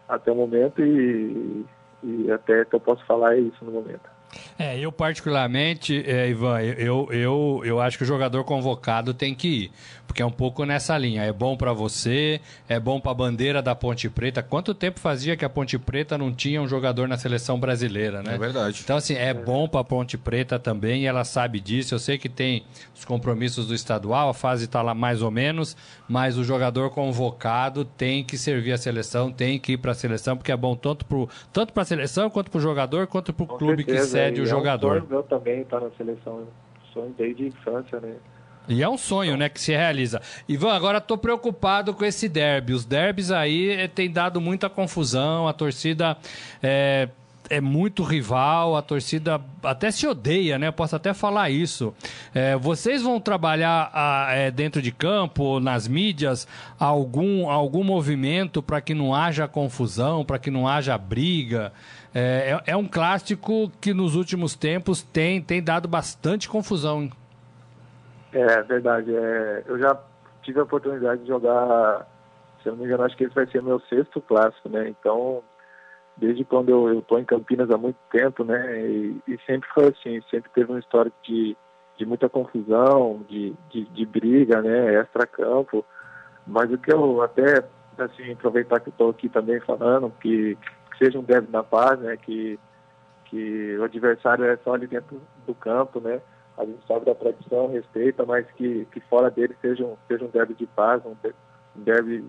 até 0.09 0.31
o 0.31 0.35
momento 0.35 0.81
e, 0.81 1.65
e 2.03 2.31
até 2.31 2.65
que 2.65 2.75
eu 2.75 2.79
posso 2.79 3.05
falar 3.05 3.35
é 3.35 3.39
isso 3.39 3.63
no 3.63 3.71
momento. 3.71 4.16
É, 4.57 4.77
eu 4.79 4.91
particularmente, 4.91 6.03
é, 6.05 6.29
Ivan, 6.29 6.61
eu, 6.61 7.07
eu, 7.11 7.61
eu 7.63 7.81
acho 7.81 7.97
que 7.97 8.03
o 8.03 8.07
jogador 8.07 8.43
convocado 8.43 9.13
tem 9.13 9.33
que 9.33 9.47
ir, 9.47 9.71
porque 10.05 10.21
é 10.21 10.25
um 10.25 10.31
pouco 10.31 10.65
nessa 10.65 10.97
linha. 10.97 11.23
É 11.23 11.31
bom 11.31 11.55
para 11.55 11.73
você, 11.73 12.39
é 12.67 12.79
bom 12.79 12.99
para 12.99 13.11
a 13.11 13.15
bandeira 13.15 13.61
da 13.61 13.75
Ponte 13.75 14.09
Preta. 14.09 14.41
Quanto 14.41 14.73
tempo 14.73 14.99
fazia 14.99 15.35
que 15.35 15.45
a 15.45 15.49
Ponte 15.49 15.77
Preta 15.77 16.17
não 16.17 16.31
tinha 16.33 16.61
um 16.61 16.67
jogador 16.67 17.07
na 17.07 17.17
seleção 17.17 17.59
brasileira, 17.59 18.21
né? 18.21 18.35
É 18.35 18.37
verdade. 18.37 18.81
Então, 18.83 18.97
assim, 18.97 19.15
é 19.15 19.33
bom 19.33 19.67
para 19.67 19.81
a 19.81 19.83
Ponte 19.83 20.17
Preta 20.17 20.59
também, 20.59 21.07
ela 21.07 21.23
sabe 21.23 21.59
disso. 21.59 21.93
Eu 21.93 21.99
sei 21.99 22.17
que 22.17 22.29
tem 22.29 22.63
os 22.95 23.05
compromissos 23.05 23.67
do 23.67 23.75
estadual, 23.75 24.29
a 24.29 24.33
fase 24.33 24.65
está 24.65 24.81
lá 24.81 24.93
mais 24.93 25.21
ou 25.21 25.31
menos, 25.31 25.75
mas 26.07 26.37
o 26.37 26.43
jogador 26.43 26.89
convocado 26.89 27.85
tem 27.85 28.23
que 28.23 28.37
servir 28.37 28.73
a 28.73 28.77
seleção, 28.77 29.31
tem 29.31 29.59
que 29.59 29.73
ir 29.73 29.77
para 29.77 29.91
a 29.91 29.95
seleção, 29.95 30.35
porque 30.37 30.51
é 30.51 30.57
bom 30.57 30.75
tanto 30.75 31.05
para 31.05 31.17
tanto 31.51 31.79
a 31.79 31.85
seleção, 31.85 32.29
quanto 32.29 32.49
para 32.49 32.57
o 32.57 32.61
jogador, 32.61 33.07
quanto 33.07 33.33
para 33.33 33.43
o 33.43 33.47
clube 33.47 33.83
certeza, 33.83 34.17
que 34.17 34.26
cede 34.27 34.41
o 34.41 34.45
jogador. 34.45 34.97
É 34.97 34.99
um 34.99 34.99
sonho 34.99 35.09
meu 35.09 35.23
também 35.23 35.61
estar 35.61 35.79
na 35.79 35.89
seleção, 35.91 36.47
sonho 36.93 37.13
desde 37.17 37.43
a 37.43 37.47
infância, 37.47 37.99
né? 37.99 38.15
E 38.69 38.83
é 38.83 38.89
um 38.89 38.97
sonho, 38.97 39.37
né, 39.37 39.47
que 39.47 39.61
se 39.61 39.71
realiza. 39.71 40.21
Ivan, 40.47 40.73
agora 40.73 40.97
estou 40.97 41.17
preocupado 41.17 41.93
com 41.93 42.03
esse 42.03 42.27
derby. 42.27 42.73
Os 42.73 42.83
derbys 42.83 43.31
aí 43.31 43.69
eh, 43.69 43.87
tem 43.87 44.11
dado 44.11 44.41
muita 44.41 44.69
confusão, 44.69 45.47
a 45.47 45.53
torcida 45.53 46.17
é, 46.61 47.07
é 47.49 47.61
muito 47.61 48.03
rival, 48.03 48.75
a 48.75 48.81
torcida 48.81 49.41
até 49.63 49.89
se 49.89 50.05
odeia, 50.05 50.59
né? 50.59 50.69
Posso 50.71 50.95
até 50.95 51.13
falar 51.13 51.49
isso. 51.49 51.93
É, 52.33 52.55
vocês 52.57 53.01
vão 53.01 53.19
trabalhar 53.19 53.89
a, 53.93 54.33
é, 54.33 54.51
dentro 54.51 54.81
de 54.81 54.91
campo, 54.91 55.59
nas 55.59 55.87
mídias, 55.87 56.47
algum, 56.77 57.49
algum 57.49 57.83
movimento 57.83 58.61
para 58.61 58.81
que 58.81 58.93
não 58.93 59.15
haja 59.15 59.47
confusão, 59.47 60.25
para 60.25 60.37
que 60.39 60.51
não 60.51 60.67
haja 60.67 60.97
briga? 60.97 61.71
É, 62.19 62.49
é, 62.49 62.71
é, 62.71 62.75
um 62.75 62.87
clássico 62.87 63.69
que 63.79 63.93
nos 63.93 64.15
últimos 64.15 64.55
tempos 64.55 65.03
tem, 65.03 65.39
tem 65.39 65.61
dado 65.61 65.87
bastante 65.87 66.49
confusão. 66.49 67.03
Hein? 67.03 67.11
É 68.33 68.63
verdade. 68.63 69.15
É, 69.15 69.63
eu 69.67 69.77
já 69.77 69.95
tive 70.41 70.59
a 70.59 70.63
oportunidade 70.63 71.21
de 71.21 71.27
jogar, 71.27 72.07
se 72.63 72.69
eu 72.69 72.71
não 72.71 72.79
me 72.79 72.85
engano, 72.85 73.03
acho 73.03 73.15
que 73.15 73.25
esse 73.25 73.35
vai 73.35 73.45
ser 73.45 73.61
meu 73.61 73.79
sexto 73.81 74.19
clássico, 74.19 74.67
né? 74.67 74.89
Então, 74.89 75.43
desde 76.15 76.43
quando 76.43 76.69
eu 76.69 76.97
estou 76.97 77.19
em 77.19 77.23
Campinas 77.23 77.69
há 77.69 77.77
muito 77.77 77.99
tempo, 78.11 78.43
né? 78.43 78.81
E, 78.81 79.21
e, 79.27 79.39
sempre 79.45 79.69
foi 79.71 79.89
assim, 79.89 80.19
sempre 80.31 80.49
teve 80.55 80.71
uma 80.71 80.79
história 80.79 81.11
de, 81.21 81.55
de 81.99 82.05
muita 82.07 82.27
confusão, 82.27 83.23
de, 83.29 83.53
de, 83.69 83.85
de 83.85 84.05
briga, 84.07 84.59
né? 84.63 84.95
Extra-campo. 84.95 85.85
Mas 86.47 86.71
o 86.71 86.79
que 86.79 86.91
eu 86.91 87.21
até, 87.21 87.63
assim, 87.99 88.31
aproveitar 88.31 88.79
que 88.79 88.89
estou 88.89 89.11
aqui 89.11 89.29
também 89.29 89.59
falando, 89.59 90.11
que 90.19 90.57
seja 90.97 91.19
um 91.19 91.23
derby 91.23 91.51
na 91.51 91.63
paz, 91.63 91.99
né? 91.99 92.17
Que, 92.17 92.59
que 93.25 93.77
o 93.77 93.83
adversário 93.83 94.45
é 94.45 94.57
só 94.57 94.73
ali 94.73 94.87
dentro 94.87 95.21
do 95.45 95.55
campo, 95.55 95.99
né? 95.99 96.21
A 96.57 96.65
gente 96.65 96.85
sabe 96.87 97.05
da 97.05 97.13
tradição, 97.13 97.71
respeita, 97.71 98.25
mas 98.25 98.49
que, 98.51 98.85
que 98.91 98.99
fora 99.01 99.29
dele 99.29 99.55
seja 99.61 99.85
um, 99.85 99.95
seja 100.07 100.25
um 100.25 100.29
derby 100.29 100.55
de 100.55 100.65
paz, 100.65 101.03
um 101.05 101.15
derby 101.75 102.25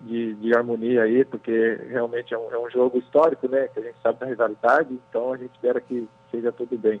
de, 0.00 0.34
de 0.34 0.56
harmonia 0.56 1.02
aí, 1.02 1.24
porque 1.24 1.80
realmente 1.88 2.32
é 2.32 2.38
um, 2.38 2.52
é 2.52 2.58
um 2.58 2.70
jogo 2.70 2.98
histórico, 2.98 3.48
né? 3.48 3.68
Que 3.68 3.80
a 3.80 3.82
gente 3.82 3.98
sabe 4.02 4.20
da 4.20 4.26
rivalidade, 4.26 5.00
então 5.08 5.32
a 5.32 5.36
gente 5.36 5.52
espera 5.52 5.80
que 5.80 6.08
seja 6.30 6.52
tudo 6.52 6.78
bem. 6.78 7.00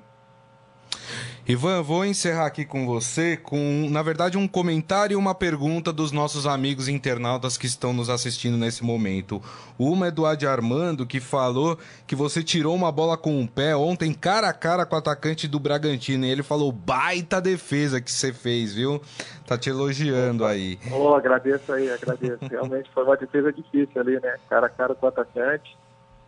Ivan, 1.48 1.80
vou 1.80 2.04
encerrar 2.04 2.46
aqui 2.46 2.64
com 2.64 2.84
você 2.84 3.36
com, 3.36 3.86
na 3.88 4.02
verdade, 4.02 4.36
um 4.36 4.48
comentário 4.48 5.14
e 5.14 5.16
uma 5.16 5.32
pergunta 5.32 5.92
dos 5.92 6.10
nossos 6.10 6.44
amigos 6.44 6.88
internautas 6.88 7.56
que 7.56 7.66
estão 7.66 7.92
nos 7.92 8.10
assistindo 8.10 8.56
nesse 8.56 8.82
momento. 8.82 9.40
Uma 9.78 10.08
é 10.08 10.10
do 10.10 10.26
Adi 10.26 10.44
Armando, 10.44 11.06
que 11.06 11.20
falou 11.20 11.78
que 12.04 12.16
você 12.16 12.42
tirou 12.42 12.74
uma 12.74 12.90
bola 12.90 13.16
com 13.16 13.40
o 13.40 13.46
pé 13.46 13.76
ontem, 13.76 14.12
cara 14.12 14.48
a 14.48 14.52
cara 14.52 14.84
com 14.84 14.96
o 14.96 14.98
atacante 14.98 15.46
do 15.46 15.60
Bragantino. 15.60 16.26
E 16.26 16.30
ele 16.30 16.42
falou, 16.42 16.72
baita 16.72 17.40
defesa 17.40 18.00
que 18.00 18.10
você 18.10 18.32
fez, 18.32 18.74
viu? 18.74 19.00
Tá 19.46 19.56
te 19.56 19.70
elogiando 19.70 20.44
aí. 20.44 20.80
Oh, 20.90 21.14
agradeço 21.14 21.72
aí, 21.72 21.88
agradeço. 21.92 22.44
Realmente 22.50 22.90
foi 22.92 23.04
uma 23.04 23.16
defesa 23.16 23.52
difícil 23.52 24.00
ali, 24.00 24.18
né? 24.18 24.34
Cara 24.48 24.66
a 24.66 24.70
cara 24.70 24.96
com 24.96 25.06
o 25.06 25.08
atacante, 25.08 25.78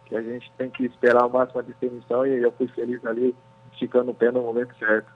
que 0.06 0.14
a 0.14 0.22
gente 0.22 0.48
tem 0.56 0.70
que 0.70 0.86
esperar 0.86 1.24
a 1.24 1.28
máxima 1.28 1.64
definição 1.64 2.24
e 2.24 2.40
eu 2.40 2.52
fui 2.52 2.68
feliz 2.68 3.04
ali 3.04 3.34
esticando 3.78 4.10
o 4.10 4.14
pé 4.14 4.30
no 4.30 4.42
momento 4.42 4.74
certo. 4.78 5.10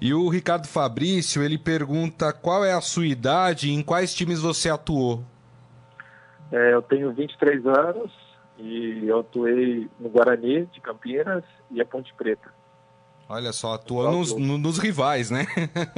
E 0.00 0.12
o 0.12 0.28
Ricardo 0.28 0.66
Fabrício, 0.66 1.42
ele 1.42 1.58
pergunta 1.58 2.32
qual 2.32 2.64
é 2.64 2.72
a 2.72 2.80
sua 2.80 3.06
idade 3.06 3.68
e 3.68 3.72
em 3.72 3.82
quais 3.82 4.12
times 4.14 4.40
você 4.40 4.68
atuou? 4.68 5.22
É, 6.50 6.74
eu 6.74 6.82
tenho 6.82 7.12
23 7.12 7.64
anos 7.66 8.12
e 8.58 9.06
eu 9.06 9.20
atuei 9.20 9.88
no 9.98 10.08
Guarani 10.08 10.66
de 10.66 10.80
Campinas 10.80 11.44
e 11.70 11.80
a 11.80 11.84
Ponte 11.84 12.12
Preta. 12.14 12.52
Olha 13.28 13.52
só, 13.52 13.74
atuou 13.74 14.10
nos, 14.10 14.36
nos, 14.36 14.78
rivais, 14.78 15.30
né? 15.30 15.46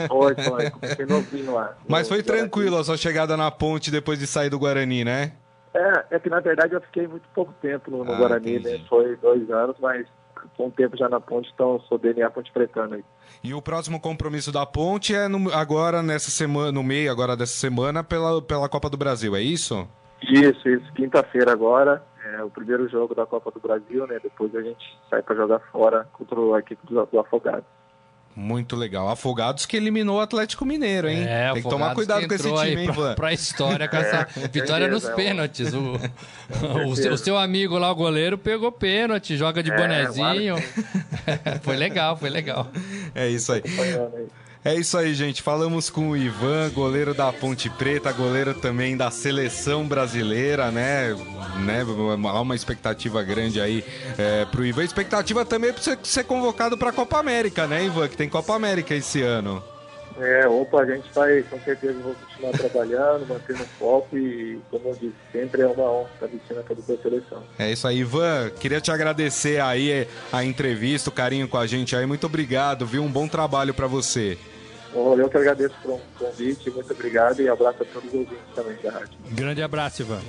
Foi, 0.06 0.34
foi. 0.34 0.70
Comecei 0.70 1.06
novinho 1.06 1.54
lá. 1.54 1.76
Mas 1.88 2.08
foi 2.08 2.22
tranquilo 2.22 2.78
a 2.78 2.84
sua 2.84 2.96
chegada 2.96 3.36
na 3.36 3.50
ponte 3.50 3.90
depois 3.90 4.18
de 4.18 4.26
sair 4.26 4.48
do 4.48 4.58
Guarani, 4.58 5.04
né? 5.04 5.32
É, 5.74 6.16
é 6.16 6.18
que 6.18 6.30
na 6.30 6.40
verdade 6.40 6.74
eu 6.74 6.80
fiquei 6.80 7.06
muito 7.06 7.28
pouco 7.34 7.52
tempo 7.60 7.90
no, 7.90 8.04
no 8.04 8.12
ah, 8.12 8.16
Guarani, 8.16 8.52
né? 8.52 8.58
entendi. 8.58 8.78
né? 8.78 8.86
Foi 8.88 9.16
dois 9.16 9.50
anos, 9.50 9.76
mas 9.80 10.06
com 10.56 10.66
um 10.66 10.70
tempo 10.70 10.96
já 10.96 11.08
na 11.08 11.20
ponte, 11.20 11.50
então 11.54 11.80
sou 11.88 11.98
DNA 11.98 12.30
Ponte 12.30 12.52
Pretana 12.52 12.96
aí. 12.96 13.04
E 13.42 13.54
o 13.54 13.62
próximo 13.62 14.00
compromisso 14.00 14.52
da 14.52 14.66
ponte 14.66 15.14
é 15.14 15.28
no, 15.28 15.52
agora 15.52 16.02
nessa 16.02 16.30
semana, 16.30 16.72
no 16.72 16.82
meio 16.82 17.10
agora 17.10 17.36
dessa 17.36 17.54
semana, 17.54 18.02
pela, 18.04 18.40
pela 18.42 18.68
Copa 18.68 18.90
do 18.90 18.96
Brasil, 18.96 19.34
é 19.36 19.40
isso? 19.40 19.88
Isso, 20.22 20.68
isso. 20.68 20.92
Quinta-feira 20.94 21.52
agora, 21.52 22.02
é 22.34 22.42
o 22.42 22.50
primeiro 22.50 22.88
jogo 22.88 23.14
da 23.14 23.26
Copa 23.26 23.50
do 23.50 23.60
Brasil, 23.60 24.06
né? 24.06 24.18
Depois 24.22 24.54
a 24.54 24.62
gente 24.62 24.98
sai 25.08 25.22
para 25.22 25.36
jogar 25.36 25.60
fora 25.70 26.08
contra 26.12 26.38
a 26.56 26.58
equipe 26.58 26.86
do, 26.86 27.06
do 27.06 27.20
Afogados. 27.20 27.64
Muito 28.36 28.76
legal. 28.76 29.08
Afogados 29.08 29.64
que 29.64 29.78
eliminou 29.78 30.18
o 30.18 30.20
Atlético 30.20 30.66
Mineiro, 30.66 31.08
hein? 31.08 31.24
É, 31.26 31.54
Tem 31.54 31.62
que 31.62 31.68
tomar 31.70 31.94
cuidado 31.94 32.28
com 32.28 32.34
esse 32.34 32.44
time, 32.44 32.82
hein, 32.82 32.88
Ivan? 32.90 33.14
Pra 33.14 33.32
história, 33.32 33.88
com 33.88 33.96
essa 33.96 34.28
é, 34.36 34.48
vitória 34.52 34.88
nos 34.88 35.06
é 35.06 35.14
pênaltis. 35.14 35.72
O, 35.72 35.94
o, 36.86 36.94
seu, 36.94 37.14
o, 37.14 37.16
seu, 37.16 37.38
amigo 37.38 37.78
lá, 37.78 37.90
o 37.90 37.94
goleiro, 37.94 38.36
pegou 38.36 38.70
pênalti, 38.70 39.38
joga 39.38 39.62
de 39.62 39.72
é, 39.72 39.76
bonezinho. 39.76 40.56
foi 41.64 41.76
legal, 41.76 42.14
foi 42.14 42.28
legal. 42.28 42.68
É 43.14 43.26
isso 43.26 43.52
aí. 43.52 43.62
É 44.66 44.74
isso 44.74 44.98
aí, 44.98 45.14
gente. 45.14 45.42
Falamos 45.42 45.88
com 45.88 46.10
o 46.10 46.16
Ivan, 46.16 46.68
goleiro 46.70 47.14
da 47.14 47.32
Ponte 47.32 47.70
Preta, 47.70 48.10
goleiro 48.10 48.52
também 48.52 48.96
da 48.96 49.12
seleção 49.12 49.86
brasileira, 49.86 50.72
né? 50.72 51.14
né? 51.60 51.86
Há 52.24 52.40
uma 52.40 52.56
expectativa 52.56 53.22
grande 53.22 53.60
aí 53.60 53.84
é, 54.18 54.44
pro 54.46 54.66
Ivan. 54.66 54.82
Expectativa 54.82 55.44
também 55.44 55.72
para 55.72 55.80
você 55.80 55.96
ser 56.02 56.24
convocado 56.24 56.76
para 56.76 56.90
a 56.90 56.92
Copa 56.92 57.16
América, 57.16 57.68
né, 57.68 57.84
Ivan? 57.84 58.08
Que 58.08 58.16
tem 58.16 58.28
Copa 58.28 58.56
América 58.56 58.92
esse 58.92 59.22
ano. 59.22 59.62
É, 60.18 60.48
opa, 60.48 60.80
a 60.80 60.86
gente 60.86 61.08
vai, 61.14 61.42
com 61.44 61.60
certeza, 61.60 62.00
vou 62.00 62.16
continuar 62.16 62.52
trabalhando, 62.52 63.24
mantendo 63.28 63.62
o 63.62 63.66
foco 63.78 64.18
e, 64.18 64.58
como 64.68 64.88
eu 64.88 64.94
disse, 64.94 65.14
sempre 65.30 65.62
é 65.62 65.66
uma 65.68 65.88
honra 65.88 66.10
estar 66.14 66.26
vestindo 66.26 66.58
a 66.58 66.62
camisa 66.64 66.96
da 66.96 67.02
seleção. 67.02 67.42
É 67.56 67.70
isso 67.70 67.86
aí, 67.86 67.98
Ivan. 67.98 68.50
Queria 68.58 68.80
te 68.80 68.90
agradecer 68.90 69.60
aí 69.60 70.08
a 70.32 70.42
entrevista, 70.42 71.08
o 71.08 71.12
carinho 71.12 71.46
com 71.46 71.56
a 71.56 71.68
gente 71.68 71.94
aí. 71.94 72.04
Muito 72.04 72.26
obrigado, 72.26 72.84
viu? 72.84 73.04
Um 73.04 73.12
bom 73.12 73.28
trabalho 73.28 73.72
para 73.72 73.86
você. 73.86 74.36
Eu 74.96 75.28
que 75.28 75.36
agradeço 75.36 75.74
pelo 75.82 76.00
convite, 76.18 76.70
muito 76.70 76.90
obrigado 76.92 77.40
e 77.40 77.48
abraço 77.48 77.82
a 77.82 77.86
todos 77.86 78.08
os 78.08 78.14
ouvintes 78.14 78.38
também 78.54 78.76
da 78.82 78.90
rádio. 78.90 79.10
Grande 79.30 79.62
abraço, 79.62 80.02
Ivan. 80.02 80.20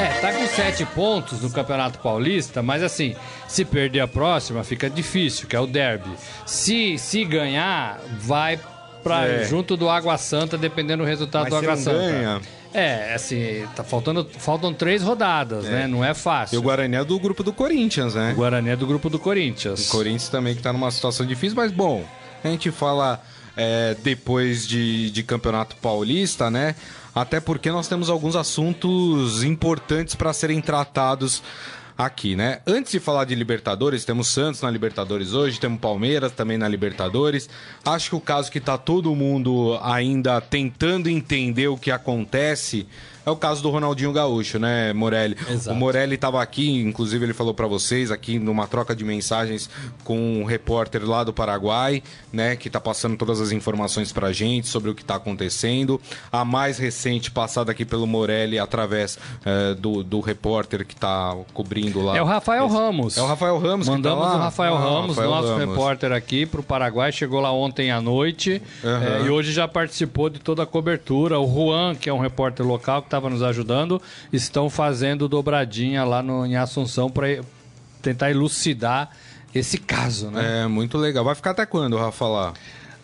É, 0.00 0.20
tá 0.20 0.32
com 0.32 0.46
sete 0.46 0.86
pontos 0.86 1.42
no 1.42 1.50
Campeonato 1.50 1.98
Paulista, 1.98 2.62
mas 2.62 2.82
assim, 2.82 3.16
se 3.48 3.64
perder 3.64 4.00
a 4.00 4.08
próxima, 4.08 4.62
fica 4.62 4.88
difícil, 4.88 5.48
que 5.48 5.56
é 5.56 5.60
o 5.60 5.66
derby. 5.66 6.10
Se, 6.46 6.96
se 6.96 7.24
ganhar, 7.24 8.00
vai 8.18 8.58
pra, 9.02 9.26
é. 9.26 9.44
junto 9.44 9.76
do 9.76 9.88
Água 9.88 10.16
Santa, 10.16 10.56
dependendo 10.56 11.02
do 11.02 11.08
resultado 11.08 11.42
mas 11.42 11.50
do 11.50 11.56
Água 11.56 11.76
Santa. 11.76 11.98
Ganha. 11.98 12.40
É, 12.74 13.14
assim, 13.14 13.64
tá 13.76 13.84
faltando, 13.84 14.28
faltam 14.38 14.74
três 14.74 15.00
rodadas, 15.00 15.64
é. 15.64 15.70
né? 15.70 15.86
Não 15.86 16.04
é 16.04 16.12
fácil. 16.12 16.56
E 16.56 16.58
o 16.58 16.62
Guarani 16.62 16.96
é 16.96 17.04
do 17.04 17.18
grupo 17.20 17.44
do 17.44 17.52
Corinthians, 17.52 18.16
né? 18.16 18.32
O 18.32 18.36
Guarani 18.36 18.70
é 18.70 18.76
do 18.76 18.84
grupo 18.84 19.08
do 19.08 19.18
Corinthians. 19.18 19.88
O 19.88 19.92
Corinthians 19.92 20.28
também 20.28 20.56
que 20.56 20.62
tá 20.62 20.72
numa 20.72 20.90
situação 20.90 21.24
difícil, 21.24 21.54
mas 21.54 21.70
bom, 21.70 22.04
a 22.42 22.48
gente 22.48 22.72
fala 22.72 23.22
é, 23.56 23.96
depois 24.02 24.66
de, 24.66 25.08
de 25.12 25.22
Campeonato 25.22 25.76
Paulista, 25.76 26.50
né? 26.50 26.74
Até 27.14 27.38
porque 27.38 27.70
nós 27.70 27.86
temos 27.86 28.10
alguns 28.10 28.34
assuntos 28.34 29.44
importantes 29.44 30.16
para 30.16 30.32
serem 30.32 30.60
tratados 30.60 31.44
aqui, 31.96 32.34
né? 32.34 32.60
Antes 32.66 32.92
de 32.92 33.00
falar 33.00 33.24
de 33.24 33.34
Libertadores, 33.34 34.04
temos 34.04 34.28
Santos 34.28 34.60
na 34.62 34.70
Libertadores 34.70 35.32
hoje, 35.32 35.60
temos 35.60 35.80
Palmeiras 35.80 36.32
também 36.32 36.58
na 36.58 36.68
Libertadores. 36.68 37.48
Acho 37.84 38.10
que 38.10 38.16
o 38.16 38.20
caso 38.20 38.50
que 38.50 38.60
tá 38.60 38.76
todo 38.76 39.14
mundo 39.14 39.78
ainda 39.82 40.40
tentando 40.40 41.08
entender 41.08 41.68
o 41.68 41.76
que 41.76 41.90
acontece 41.90 42.86
é 43.26 43.30
o 43.30 43.36
caso 43.36 43.62
do 43.62 43.70
Ronaldinho 43.70 44.12
Gaúcho, 44.12 44.58
né, 44.58 44.92
Morelli? 44.92 45.36
Exato. 45.50 45.76
O 45.76 45.78
Morelli 45.78 46.14
estava 46.14 46.42
aqui, 46.42 46.70
inclusive 46.80 47.24
ele 47.24 47.32
falou 47.34 47.54
para 47.54 47.66
vocês, 47.66 48.10
aqui 48.10 48.38
numa 48.38 48.66
troca 48.66 48.94
de 48.94 49.04
mensagens 49.04 49.68
com 50.04 50.18
um 50.40 50.44
repórter 50.44 51.04
lá 51.08 51.24
do 51.24 51.32
Paraguai, 51.32 52.02
né, 52.32 52.56
que 52.56 52.68
está 52.68 52.80
passando 52.80 53.16
todas 53.16 53.40
as 53.40 53.52
informações 53.52 54.12
para 54.12 54.28
a 54.28 54.32
gente 54.32 54.66
sobre 54.68 54.90
o 54.90 54.94
que 54.94 55.02
está 55.02 55.16
acontecendo. 55.16 56.00
A 56.32 56.44
mais 56.44 56.78
recente 56.78 57.30
passada 57.30 57.72
aqui 57.72 57.84
pelo 57.84 58.06
Morelli 58.06 58.58
através 58.58 59.18
eh, 59.44 59.74
do, 59.74 60.02
do 60.02 60.20
repórter 60.20 60.84
que 60.86 60.94
está 60.94 61.36
cobrindo 61.52 62.02
lá. 62.02 62.16
É 62.16 62.22
o 62.22 62.24
Rafael 62.24 62.66
Esse- 62.66 62.74
Ramos. 62.76 63.16
É 63.18 63.22
o 63.22 63.26
Rafael 63.26 63.58
Ramos 63.58 63.88
Mandamos 63.88 64.24
que 64.24 64.30
tá 64.32 64.36
o 64.36 64.40
Rafael 64.40 64.74
Ah, 64.76 64.78
Ramos, 64.80 65.16
Rafael 65.16 65.30
nosso 65.30 65.48
Ramos. 65.48 65.68
repórter 65.68 66.12
aqui 66.12 66.46
para 66.46 66.60
o 66.60 66.62
Paraguai. 66.64 67.12
Chegou 67.12 67.40
lá 67.40 67.52
ontem 67.52 67.90
à 67.90 68.00
noite 68.00 68.60
Aham. 68.84 69.04
é, 69.04 69.22
e 69.26 69.30
hoje 69.30 69.52
já 69.52 69.66
participou 69.68 70.28
de 70.28 70.38
toda 70.38 70.62
a 70.62 70.66
cobertura. 70.66 71.38
O 71.38 71.46
Juan, 71.46 71.94
que 71.94 72.08
é 72.08 72.12
um 72.12 72.18
repórter 72.18 72.66
local 72.66 73.02
que 73.02 73.08
estava 73.14 73.30
nos 73.30 73.42
ajudando, 73.42 74.00
estão 74.32 74.68
fazendo 74.68 75.28
dobradinha 75.28 76.04
lá 76.04 76.22
no, 76.22 76.44
em 76.44 76.56
Assunção 76.56 77.08
para 77.08 77.40
tentar 78.02 78.30
elucidar 78.30 79.10
esse 79.54 79.78
caso, 79.78 80.30
né? 80.30 80.62
É, 80.64 80.66
muito 80.66 80.98
legal. 80.98 81.24
Vai 81.24 81.34
ficar 81.34 81.52
até 81.52 81.64
quando, 81.64 81.96
Rafa, 81.96 82.26
lá? 82.26 82.52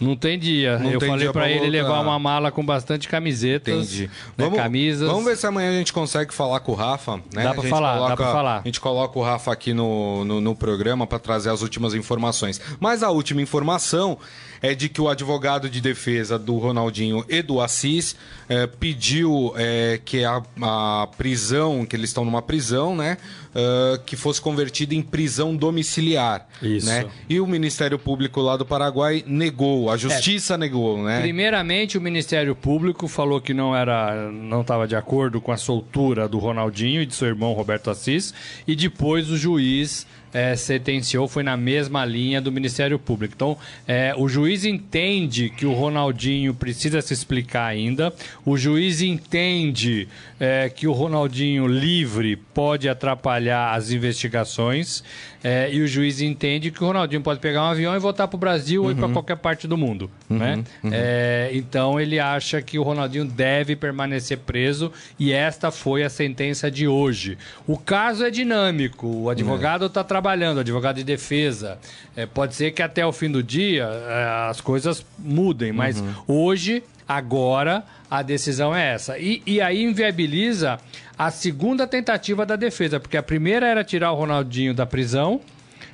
Não 0.00 0.17
tem 0.17 0.38
dia. 0.38 0.79
Não 0.79 0.90
Eu 0.90 0.99
tem 0.99 1.11
falei 1.11 1.31
para 1.31 1.50
ele 1.50 1.69
levar 1.69 2.00
uma 2.00 2.19
mala 2.19 2.50
com 2.50 2.64
bastante 2.64 3.07
camisetas, 3.07 3.75
Entendi. 3.93 4.11
né, 4.37 4.50
camisas. 4.50 5.07
Vamos 5.07 5.26
ver 5.26 5.37
se 5.37 5.47
amanhã 5.47 5.69
a 5.69 5.73
gente 5.75 5.93
consegue 5.93 6.33
falar 6.33 6.61
com 6.61 6.73
o 6.73 6.75
Rafa, 6.75 7.19
né? 7.35 7.43
Dá 7.45 7.50
A 7.50 7.52
pra 7.52 7.61
gente 7.62 7.71
falar, 7.71 7.93
dá 7.93 7.99
coloca- 7.99 8.17
pra 8.17 8.33
falar. 8.33 8.59
A 8.61 8.62
gente 8.64 8.81
coloca 8.81 9.19
o 9.19 9.23
Rafa 9.23 9.52
aqui 9.52 9.75
no, 9.75 10.25
no, 10.25 10.40
no 10.40 10.57
programa 10.57 11.07
para 11.07 11.19
trazer 11.19 11.50
as 11.50 11.61
últimas 11.61 11.93
informações. 11.93 12.59
Mas 12.81 13.02
a 13.02 13.11
última 13.11 13.43
informação 13.43 14.17
é 14.62 14.75
de 14.75 14.88
que 14.88 15.00
o 15.00 15.09
advogado 15.09 15.69
de 15.69 15.81
defesa 15.81 16.38
do 16.38 16.59
Ronaldinho 16.59 17.25
e 17.29 17.43
do 17.43 17.61
Assis 17.61 18.14
eh, 18.49 18.67
pediu 18.67 19.52
eh, 19.57 20.00
que 20.05 20.25
a, 20.25 20.43
a 20.61 21.09
prisão, 21.17 21.87
que 21.87 21.97
eles 21.97 22.11
estão 22.11 22.25
numa 22.25 22.43
prisão, 22.43 22.95
né? 22.95 23.17
Eh, 23.52 24.00
que 24.07 24.14
fosse 24.14 24.40
convertida 24.40 24.95
em 24.95 25.02
prisão 25.02 25.57
domiciliar. 25.57 26.47
Isso. 26.62 26.87
Né? 26.87 27.07
E 27.28 27.40
o 27.40 27.47
Ministério 27.47 27.99
Público 27.99 28.40
lá 28.40 28.57
do 28.57 28.64
Paraguai 28.64 29.25
negou, 29.26 29.90
a 29.90 29.97
justiça 29.97 30.57
negou, 30.57 31.02
né? 31.02 31.21
Primeiramente, 31.21 31.99
o 31.99 32.00
Ministério 32.00 32.54
Público 32.54 33.09
falou 33.09 33.40
que 33.40 33.52
não 33.52 33.75
era, 33.75 34.30
não 34.30 34.61
estava 34.61 34.87
de 34.87 34.95
acordo 34.95 35.40
com 35.40 35.50
a 35.50 35.57
soltura 35.57 36.28
do 36.28 36.38
Ronaldinho 36.38 37.02
e 37.02 37.07
de 37.07 37.14
seu 37.14 37.26
irmão 37.26 37.52
Roberto 37.52 37.90
Assis, 37.90 38.33
e 38.69 38.76
depois 38.76 39.28
o 39.30 39.37
juiz 39.37 40.07
eh, 40.33 40.54
sentenciou, 40.54 41.26
foi 41.26 41.42
na 41.42 41.57
mesma 41.57 42.04
linha 42.04 42.40
do 42.40 42.52
Ministério 42.52 42.99
Público. 42.99 43.35
Então, 43.35 43.59
eh, 43.87 44.14
o 44.16 44.28
juiz 44.28 44.64
entende 44.64 45.50
que 45.50 45.66
o 45.66 45.73
Ronaldinho 45.73 46.54
precisa 46.54 47.02
se 47.02 47.12
explicar 47.12 47.66
ainda, 47.66 48.12
o 48.45 48.57
juiz 48.57 49.02
entende 49.02 50.07
eh, 50.38 50.71
que 50.75 50.87
o 50.87 50.92
Ronaldinho 50.92 51.66
livre 51.66 52.37
pode 52.37 52.88
atrapalhar 52.88 53.39
as 53.49 53.90
investigações, 53.90 55.02
eh, 55.42 55.70
e 55.73 55.80
o 55.80 55.87
juiz 55.87 56.20
entende 56.20 56.70
que 56.70 56.82
o 56.82 56.87
Ronaldinho 56.87 57.23
pode 57.23 57.40
pegar 57.40 57.62
um 57.62 57.66
avião 57.70 57.94
e 57.94 57.99
voltar 57.99 58.28
para 58.28 58.37
o 58.37 58.38
Brasil 58.38 58.82
ou 58.85 58.90
ir 58.90 58.94
para 58.97 59.09
qualquer 59.09 59.37
parte 59.37 59.66
do 59.66 59.76
mundo. 59.76 60.11
né? 60.28 60.62
É, 60.92 61.50
então 61.54 61.99
ele 62.00 62.18
acha 62.18 62.61
que 62.61 62.78
o 62.78 62.82
Ronaldinho 62.82 63.25
deve 63.25 63.75
permanecer 63.76 64.38
preso 64.38 64.92
e 65.18 65.32
esta 65.32 65.70
foi 65.70 66.02
a 66.02 66.11
sentença 66.11 66.70
de 66.70 66.87
hoje. 66.87 67.38
O 67.66 67.78
caso 67.78 68.25
é 68.25 68.30
dinâmico, 68.30 69.06
o 69.06 69.30
advogado 69.30 69.87
está 69.87 70.04
trabalhando, 70.04 70.59
o 70.59 70.61
advogado 70.61 70.97
de 70.97 71.04
defesa. 71.04 71.78
É, 72.16 72.26
pode 72.26 72.54
ser 72.54 72.73
que 72.73 72.82
até 72.82 73.04
o 73.06 73.12
fim 73.12 73.30
do 73.30 73.42
dia 73.42 73.85
é, 73.85 74.49
as 74.50 74.61
coisas 74.61 75.04
mudem, 75.18 75.73
mas 75.73 76.02
hoje, 76.26 76.82
agora, 77.11 77.83
a 78.09 78.23
decisão 78.23 78.73
é 78.73 78.95
essa. 78.95 79.19
E, 79.19 79.43
e 79.45 79.61
aí 79.61 79.83
inviabiliza 79.83 80.79
a 81.19 81.29
segunda 81.29 81.85
tentativa 81.85 82.47
da 82.47 82.55
defesa, 82.55 83.00
porque 83.00 83.17
a 83.17 83.23
primeira 83.23 83.67
era 83.67 83.83
tirar 83.83 84.12
o 84.12 84.14
Ronaldinho 84.14 84.73
da 84.73 84.87
prisão, 84.87 85.40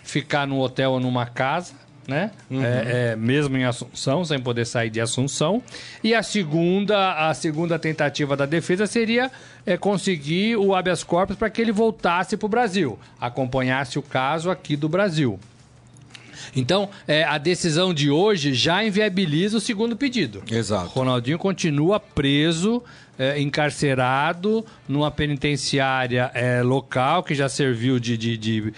ficar 0.04 0.46
no 0.46 0.60
hotel 0.60 0.92
ou 0.92 1.00
numa 1.00 1.24
casa, 1.24 1.72
né? 2.06 2.32
É, 2.50 3.12
é, 3.12 3.16
mesmo 3.16 3.56
em 3.56 3.64
Assunção, 3.64 4.26
sem 4.26 4.38
poder 4.38 4.66
sair 4.66 4.90
de 4.90 5.00
Assunção. 5.00 5.62
E 6.04 6.14
a 6.14 6.22
segunda, 6.22 7.30
a 7.30 7.32
segunda 7.32 7.78
tentativa 7.78 8.36
da 8.36 8.44
defesa 8.44 8.86
seria 8.86 9.30
é, 9.64 9.78
conseguir 9.78 10.56
o 10.56 10.74
habeas 10.74 11.02
corpus 11.02 11.34
para 11.34 11.48
que 11.48 11.62
ele 11.62 11.72
voltasse 11.72 12.36
para 12.36 12.46
o 12.46 12.48
Brasil, 12.50 12.98
acompanhasse 13.18 13.98
o 13.98 14.02
caso 14.02 14.50
aqui 14.50 14.76
do 14.76 14.88
Brasil. 14.88 15.40
Então, 16.54 16.88
é, 17.06 17.24
a 17.24 17.38
decisão 17.38 17.92
de 17.92 18.10
hoje 18.10 18.54
já 18.54 18.84
inviabiliza 18.84 19.56
o 19.56 19.60
segundo 19.60 19.96
pedido. 19.96 20.42
Exato. 20.50 20.88
Ronaldinho 20.90 21.38
continua 21.38 21.98
preso, 21.98 22.82
é, 23.18 23.40
encarcerado 23.40 24.64
numa 24.88 25.10
penitenciária 25.10 26.30
é, 26.34 26.62
local 26.62 27.22
que 27.22 27.34
já 27.34 27.48
serviu 27.48 27.98
de, 27.98 28.16
de, 28.16 28.36
de 28.36 28.72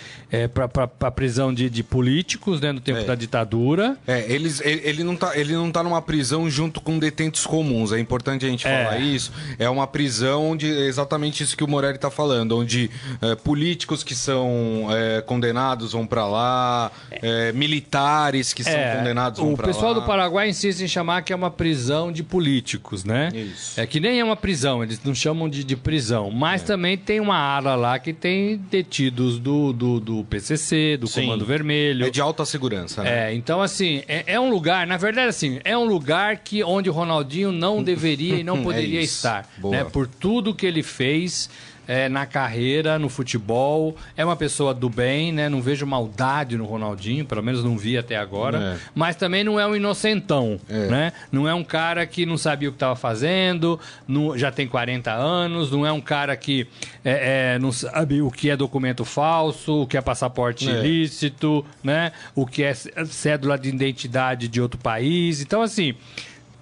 para 0.54 1.10
prisão 1.10 1.52
de, 1.52 1.68
de 1.70 1.82
políticos 1.82 2.60
né, 2.60 2.72
no 2.72 2.80
tempo 2.80 3.00
É. 3.00 3.04
da 3.04 3.14
ditadura. 3.14 3.96
É, 4.06 4.24
eles, 4.32 4.60
ele, 4.60 4.80
ele 4.84 5.04
não 5.04 5.16
tá, 5.16 5.36
ele 5.36 5.52
não 5.54 5.70
tá 5.70 5.82
numa 5.82 6.00
prisão 6.02 6.48
junto 6.50 6.80
com 6.80 6.98
detentos 6.98 7.46
comuns. 7.46 7.92
É 7.92 7.98
importante 7.98 8.44
a 8.44 8.48
gente 8.48 8.66
É. 8.66 8.84
falar 8.84 8.98
isso. 8.98 9.32
É 9.58 9.68
uma 9.68 9.86
prisão 9.86 10.50
onde 10.50 10.66
é 10.70 10.86
exatamente 10.86 11.42
isso 11.42 11.56
que 11.56 11.64
o 11.64 11.68
Morelli 11.68 11.98
tá 11.98 12.10
falando, 12.10 12.56
onde 12.58 12.90
é, 13.22 13.34
políticos 13.34 14.02
que 14.02 14.14
são 14.14 14.86
é, 14.90 15.20
condenados 15.22 15.92
vão 15.92 16.06
para 16.06 16.26
lá, 16.26 16.90
é, 17.10 17.52
militares 17.52 18.52
que 18.52 18.62
são 18.64 18.72
condenados 18.98 19.38
vão 19.40 19.52
o 19.52 19.56
para 19.56 19.66
pessoal 19.66 19.92
lá. 19.92 20.00
do 20.00 20.06
Paraguai 20.06 20.48
insiste 20.48 20.80
em 20.82 20.88
chamar 20.88 21.22
que 21.22 21.32
é 21.32 21.36
uma 21.36 21.50
prisão 21.50 22.10
de 22.12 22.22
políticos, 22.22 23.04
né? 23.04 23.30
Isso. 23.34 23.80
É 23.80 23.86
que 23.86 24.00
nem 24.00 24.20
é 24.20 24.24
uma 24.28 24.36
prisão, 24.36 24.82
eles 24.82 25.00
não 25.02 25.14
chamam 25.14 25.48
de, 25.48 25.64
de 25.64 25.76
prisão. 25.76 26.28
É. 26.28 26.34
Mas 26.34 26.62
também 26.62 26.96
tem 26.96 27.20
uma 27.20 27.36
ala 27.36 27.74
lá 27.74 27.98
que 27.98 28.12
tem 28.12 28.56
detidos 28.70 29.38
do, 29.38 29.72
do, 29.72 30.00
do 30.00 30.24
PCC, 30.24 30.96
do 30.96 31.06
Sim. 31.06 31.22
Comando 31.22 31.44
Vermelho. 31.44 32.06
É 32.06 32.10
de 32.10 32.20
alta 32.20 32.44
segurança, 32.44 33.02
né? 33.02 33.30
É, 33.30 33.34
então 33.34 33.60
assim, 33.60 34.02
é, 34.06 34.24
é 34.26 34.40
um 34.40 34.50
lugar, 34.50 34.86
na 34.86 34.96
verdade 34.96 35.28
assim, 35.28 35.60
é 35.64 35.76
um 35.76 35.84
lugar 35.84 36.38
que 36.38 36.62
onde 36.62 36.88
o 36.88 36.92
Ronaldinho 36.92 37.50
não 37.52 37.82
deveria 37.82 38.36
e 38.36 38.44
não 38.44 38.58
É 38.60 38.62
poderia 38.62 39.00
isso. 39.00 39.16
estar, 39.16 39.48
Boa. 39.58 39.76
né? 39.76 39.84
Por 39.84 40.06
tudo 40.06 40.54
que 40.54 40.66
ele 40.66 40.82
fez 40.82 41.48
é, 41.88 42.08
na 42.08 42.26
carreira, 42.26 42.98
no 42.98 43.08
futebol, 43.08 43.96
é 44.16 44.22
uma 44.24 44.36
pessoa 44.36 44.74
do 44.74 44.90
bem, 44.90 45.32
né? 45.32 45.48
Não 45.48 45.62
vejo 45.62 45.86
maldade 45.86 46.56
no 46.58 46.66
Ronaldinho, 46.66 47.24
pelo 47.24 47.42
menos 47.42 47.64
não 47.64 47.78
vi 47.78 47.96
até 47.96 48.14
agora, 48.16 48.76
É. 48.76 48.88
mas 48.94 49.16
também 49.16 49.42
não 49.42 49.58
é 49.58 49.66
um 49.66 49.74
inocentão, 49.74 50.60
É. 50.68 50.86
né? 50.88 51.12
Não 51.32 51.48
é 51.48 51.54
um 51.54 51.64
cara 51.64 52.06
que 52.06 52.26
não 52.26 52.36
sabia 52.36 52.68
o 52.68 52.72
que 52.72 52.76
estava 52.76 52.94
fazendo, 52.94 53.80
não- 54.06 54.36
já 54.36 54.52
tem 54.52 54.68
40 54.68 55.12
anos, 55.14 55.70
não 55.72 55.86
é 55.86 55.90
um 55.90 56.00
cara 56.00 56.36
que 56.36 56.68
é, 57.04 57.54
é, 57.54 57.58
não 57.58 57.72
sabe 57.72 58.20
o 58.20 58.30
que 58.30 58.50
é 58.50 58.56
documento 58.56 59.02
falso, 59.04 59.82
o 59.82 59.86
que 59.86 59.96
é 59.96 60.00
passaporte 60.02 60.68
É. 60.68 60.72
ilícito, 60.84 61.64
né? 61.82 62.12
O 62.34 62.44
que 62.46 62.62
é 62.62 62.74
cédula 62.74 63.58
de 63.58 63.70
identidade 63.70 64.46
de 64.46 64.60
outro 64.60 64.78
país. 64.78 65.40
Então, 65.40 65.62
assim, 65.62 65.94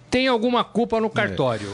tem 0.08 0.28
alguma 0.28 0.62
culpa 0.62 1.00
no 1.00 1.10
cartório. 1.10 1.68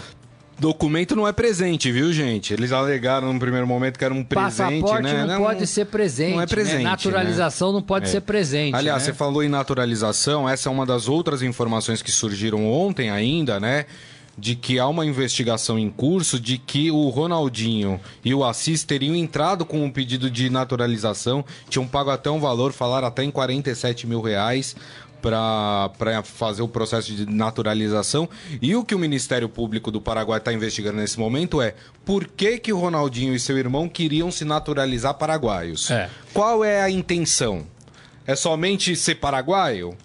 Documento 0.58 1.16
não 1.16 1.26
é 1.26 1.32
presente, 1.32 1.90
viu, 1.90 2.12
gente? 2.12 2.52
Eles 2.52 2.70
alegaram 2.70 3.32
no 3.32 3.40
primeiro 3.40 3.66
momento 3.66 3.98
que 3.98 4.04
era 4.04 4.14
um 4.14 4.22
presente, 4.22 4.80
Passaporte 4.80 5.02
né? 5.02 5.24
não, 5.24 5.42
pode 5.42 5.66
ser 5.66 5.86
presente. 5.86 6.34
não 6.34 6.40
é 6.42 6.46
presente, 6.46 6.76
né? 6.78 6.82
Naturalização 6.84 7.72
não 7.72 7.82
pode 7.82 8.04
É. 8.06 8.08
ser 8.08 8.20
presente. 8.20 8.74
Aliás, 8.76 9.02
né? 9.02 9.06
você 9.06 9.12
falou 9.12 9.42
em 9.42 9.48
naturalização, 9.48 10.48
essa 10.48 10.68
é 10.68 10.72
uma 10.72 10.86
das 10.86 11.08
outras 11.08 11.42
informações 11.42 12.00
que 12.00 12.12
surgiram 12.12 12.64
ontem 12.70 13.10
ainda, 13.10 13.58
né? 13.58 13.86
De 14.38 14.54
que 14.54 14.78
há 14.78 14.86
uma 14.86 15.04
investigação 15.04 15.78
em 15.78 15.90
curso 15.90 16.38
de 16.40 16.56
que 16.58 16.90
o 16.90 17.08
Ronaldinho 17.08 18.00
e 18.24 18.32
o 18.32 18.44
Assis 18.44 18.82
teriam 18.84 19.14
entrado 19.16 19.64
com 19.66 19.84
um 19.84 19.90
pedido 19.90 20.30
de 20.30 20.48
naturalização, 20.48 21.44
tinham 21.68 21.86
pago 21.86 22.10
até 22.10 22.30
um 22.30 22.40
valor, 22.40 22.72
falaram 22.72 23.08
até 23.08 23.24
em 23.24 23.30
47 23.30 24.06
mil 24.06 24.20
reais 24.22 24.76
para 25.22 26.22
fazer 26.24 26.62
o 26.62 26.68
processo 26.68 27.12
de 27.14 27.24
naturalização. 27.26 28.28
E 28.60 28.74
o 28.74 28.84
que 28.84 28.94
o 28.94 28.98
Ministério 28.98 29.48
Público 29.48 29.90
do 29.90 30.00
Paraguai 30.00 30.38
está 30.38 30.52
investigando 30.52 30.98
nesse 30.98 31.18
momento 31.18 31.62
é 31.62 31.74
por 32.04 32.26
que, 32.26 32.58
que 32.58 32.72
o 32.72 32.78
Ronaldinho 32.78 33.34
e 33.34 33.40
seu 33.40 33.56
irmão 33.56 33.88
queriam 33.88 34.30
se 34.30 34.44
naturalizar 34.44 35.14
paraguaios. 35.14 35.90
É. 35.90 36.10
Qual 36.34 36.64
é 36.64 36.82
a 36.82 36.90
intenção? 36.90 37.64
É 38.26 38.34
somente 38.34 38.94
ser 38.96 39.14
paraguaio? 39.16 39.96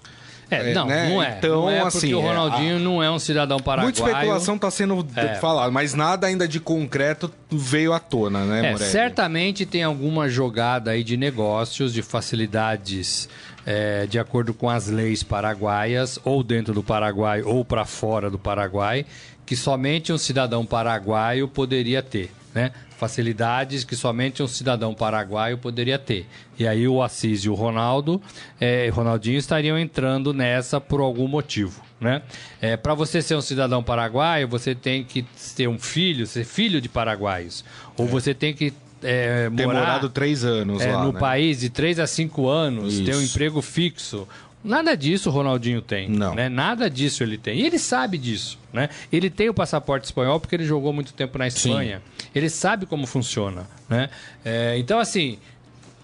É, 0.50 0.72
É, 0.72 0.74
não, 0.74 0.86
né? 0.88 1.10
não 1.10 1.22
é. 1.22 1.36
Então, 1.38 1.62
não 1.64 1.70
é 1.70 1.82
porque 1.82 1.98
assim, 1.98 2.14
o 2.14 2.22
é, 2.22 2.24
Ronaldinho 2.24 2.80
não 2.80 3.04
é 3.04 3.12
um 3.12 3.20
cidadão 3.20 3.60
paraguaio. 3.60 3.94
Muita 3.94 4.10
especulação 4.10 4.56
está 4.56 4.72
sendo 4.72 5.06
É. 5.14 5.36
falada, 5.36 5.70
mas 5.70 5.94
nada 5.94 6.26
ainda 6.26 6.48
de 6.48 6.58
concreto 6.60 7.30
veio 7.52 7.92
à 7.92 8.00
tona, 8.00 8.46
né, 8.46 8.70
É, 8.70 8.72
Morelli? 8.72 8.90
certamente 8.90 9.66
tem 9.66 9.84
alguma 9.84 10.30
jogada 10.30 10.92
aí 10.92 11.04
de 11.04 11.18
negócios, 11.18 11.94
de 11.94 12.02
facilidades 12.02 13.28
é, 13.68 14.08
de 14.08 14.18
acordo 14.18 14.54
com 14.54 14.70
as 14.70 14.88
leis 14.88 15.24
paraguaias, 15.24 16.18
ou 16.24 16.42
dentro 16.42 16.74
do 16.74 16.82
Paraguai 16.82 17.42
ou 17.42 17.66
para 17.66 17.84
fora 17.84 18.32
do 18.32 18.40
Paraguai, 18.40 19.06
que 19.46 19.58
somente 19.58 20.14
um 20.14 20.18
cidadão 20.18 20.66
paraguaio 20.66 21.50
poderia 21.50 22.02
ter. 22.02 22.32
né? 22.56 22.72
Facilidades 22.98 23.84
que 23.84 23.96
somente 23.96 24.42
um 24.42 24.48
cidadão 24.48 24.94
paraguaio 24.94 25.58
poderia 25.58 26.00
ter. 26.00 26.26
E 26.58 26.66
aí 26.66 26.88
o 26.88 27.04
Assis 27.04 27.42
e 27.42 27.50
o 27.50 27.54
Ronaldo, 27.54 28.22
é, 28.60 28.90
Ronaldinho 28.90 29.38
estariam 29.38 29.78
entrando 29.78 30.34
nessa 30.34 30.82
por 30.82 31.02
algum 31.02 31.28
motivo, 31.28 31.84
né? 32.00 32.24
É, 32.60 32.76
Para 32.76 32.96
você 32.96 33.22
ser 33.22 33.36
um 33.36 33.42
cidadão 33.42 33.84
paraguaio, 33.84 34.48
você 34.48 34.74
tem 34.74 35.04
que 35.04 35.24
ter 35.56 35.68
um 35.68 35.78
filho, 35.78 36.26
ser 36.26 36.46
filho 36.46 36.82
de 36.82 36.90
paraguaios. 36.90 37.64
Ou 37.98 38.08
você 38.08 38.34
tem 38.34 38.54
que 38.54 38.74
é, 39.04 39.50
morar 39.50 39.68
morado 39.68 40.10
três 40.10 40.44
anos 40.44 40.82
é, 40.82 40.92
lá, 40.92 41.04
no 41.04 41.14
né? 41.14 41.20
país 41.20 41.60
de 41.60 41.70
3 41.70 42.00
a 42.00 42.08
5 42.08 42.48
anos, 42.48 43.00
ter 43.00 43.16
um 43.16 43.22
Isso. 43.22 43.32
emprego 43.36 43.62
fixo. 43.62 44.28
Nada 44.64 44.98
disso 44.98 45.30
o 45.30 45.32
Ronaldinho 45.32 45.82
tem. 45.82 46.10
Não. 46.10 46.36
Né? 46.36 46.50
Nada 46.50 46.90
disso 46.90 47.24
ele 47.24 47.38
tem. 47.38 47.60
E 47.60 47.66
ele 47.66 47.80
sabe 47.80 48.18
disso. 48.18 48.60
Né? 48.74 48.90
Ele 49.12 49.30
tem 49.30 49.48
o 49.50 49.54
passaporte 49.54 50.06
espanhol 50.06 50.40
porque 50.40 50.56
ele 50.56 50.66
jogou 50.66 50.92
muito 50.92 51.14
tempo 51.14 51.38
na 51.38 51.48
Espanha. 51.48 52.02
Ele 52.36 52.50
sabe 52.50 52.86
como 52.86 53.06
funciona. 53.06 53.68
Né? 53.88 54.10
É, 54.44 54.78
então, 54.78 55.00
assim, 55.00 55.38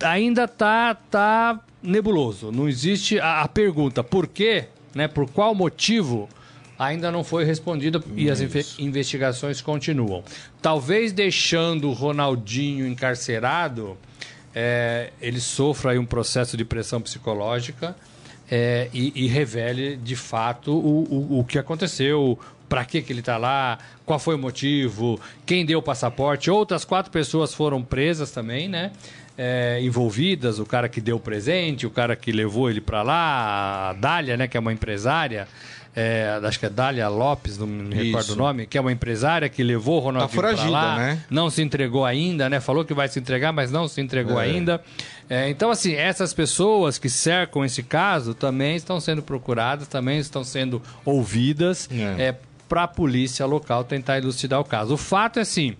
ainda 0.01 0.47
tá, 0.47 0.95
tá 0.95 1.59
nebuloso. 1.81 2.51
Não 2.51 2.69
existe 2.69 3.19
a, 3.19 3.41
a 3.41 3.47
pergunta 3.47 4.03
por 4.03 4.27
quê, 4.27 4.65
né? 4.95 5.07
por 5.07 5.29
qual 5.29 5.53
motivo, 5.53 6.29
ainda 6.83 7.11
não 7.11 7.23
foi 7.23 7.43
respondida 7.43 8.03
e 8.15 8.29
as 8.29 8.41
inve- 8.41 8.65
investigações 8.79 9.61
continuam. 9.61 10.23
Talvez 10.61 11.11
deixando 11.11 11.89
o 11.89 11.93
Ronaldinho 11.93 12.87
encarcerado, 12.87 13.97
é, 14.53 15.11
ele 15.21 15.39
sofra 15.39 15.91
aí 15.91 15.97
um 15.97 16.05
processo 16.05 16.55
de 16.55 16.63
pressão 16.63 17.01
psicológica 17.01 17.95
é, 18.49 18.89
e, 18.93 19.11
e 19.15 19.27
revele 19.27 19.95
de 19.97 20.15
fato 20.15 20.71
o, 20.71 21.03
o, 21.03 21.39
o 21.39 21.43
que 21.43 21.57
aconteceu, 21.57 22.37
para 22.69 22.85
que, 22.85 23.01
que 23.01 23.13
ele 23.13 23.19
está 23.19 23.37
lá, 23.37 23.77
qual 24.05 24.17
foi 24.17 24.35
o 24.35 24.37
motivo, 24.39 25.19
quem 25.45 25.65
deu 25.65 25.79
o 25.79 25.81
passaporte. 25.81 26.49
Outras 26.49 26.83
quatro 26.83 27.11
pessoas 27.11 27.53
foram 27.53 27.81
presas 27.83 28.31
também, 28.31 28.67
né? 28.67 28.91
É, 29.35 29.79
envolvidas, 29.81 30.59
o 30.59 30.65
cara 30.65 30.87
que 30.87 31.01
deu 31.01 31.15
o 31.15 31.19
presente, 31.19 31.87
o 31.87 31.89
cara 31.89 32.15
que 32.15 32.31
levou 32.31 32.69
ele 32.69 32.79
para 32.81 33.01
lá, 33.01 33.89
a 33.89 33.93
Dália, 33.93 34.37
né, 34.37 34.47
que 34.47 34.55
é 34.55 34.59
uma 34.59 34.71
empresária, 34.71 35.47
é, 35.95 36.39
acho 36.43 36.59
que 36.59 36.65
é 36.65 36.69
Dália 36.69 37.07
Lopes, 37.07 37.57
não 37.57 37.67
me 37.67 37.93
recordo 37.93 38.23
Isso. 38.25 38.33
o 38.33 38.35
nome, 38.35 38.65
que 38.65 38.77
é 38.77 38.81
uma 38.81 38.91
empresária 38.91 39.47
que 39.47 39.61
levou 39.61 39.97
o 39.97 39.99
Ronaldinho 39.99 40.41
Tá 40.41 40.53
pra 40.55 40.67
lá, 40.69 40.97
né? 40.97 41.23
não 41.29 41.49
se 41.49 41.61
entregou 41.61 42.03
ainda, 42.05 42.49
né? 42.49 42.59
Falou 42.59 42.83
que 42.83 42.93
vai 42.93 43.07
se 43.07 43.19
entregar, 43.19 43.51
mas 43.53 43.71
não 43.71 43.87
se 43.87 44.01
entregou 44.01 44.39
É. 44.41 44.45
ainda. 44.45 44.81
É, 45.29 45.49
então, 45.49 45.69
assim, 45.71 45.93
essas 45.93 46.33
pessoas 46.33 46.97
que 46.97 47.09
cercam 47.09 47.63
esse 47.63 47.83
caso 47.83 48.33
também 48.33 48.75
estão 48.75 48.99
sendo 48.99 49.21
procuradas, 49.21 49.87
também 49.87 50.17
estão 50.19 50.43
sendo 50.43 50.81
ouvidas 51.05 51.87
É. 52.17 52.35
para 52.67 52.83
a 52.83 52.87
polícia 52.87 53.45
local 53.45 53.83
tentar 53.83 54.17
elucidar 54.17 54.59
o 54.59 54.63
caso. 54.65 54.95
O 54.95 54.97
fato 54.97 55.37
é 55.37 55.43
assim. 55.43 55.75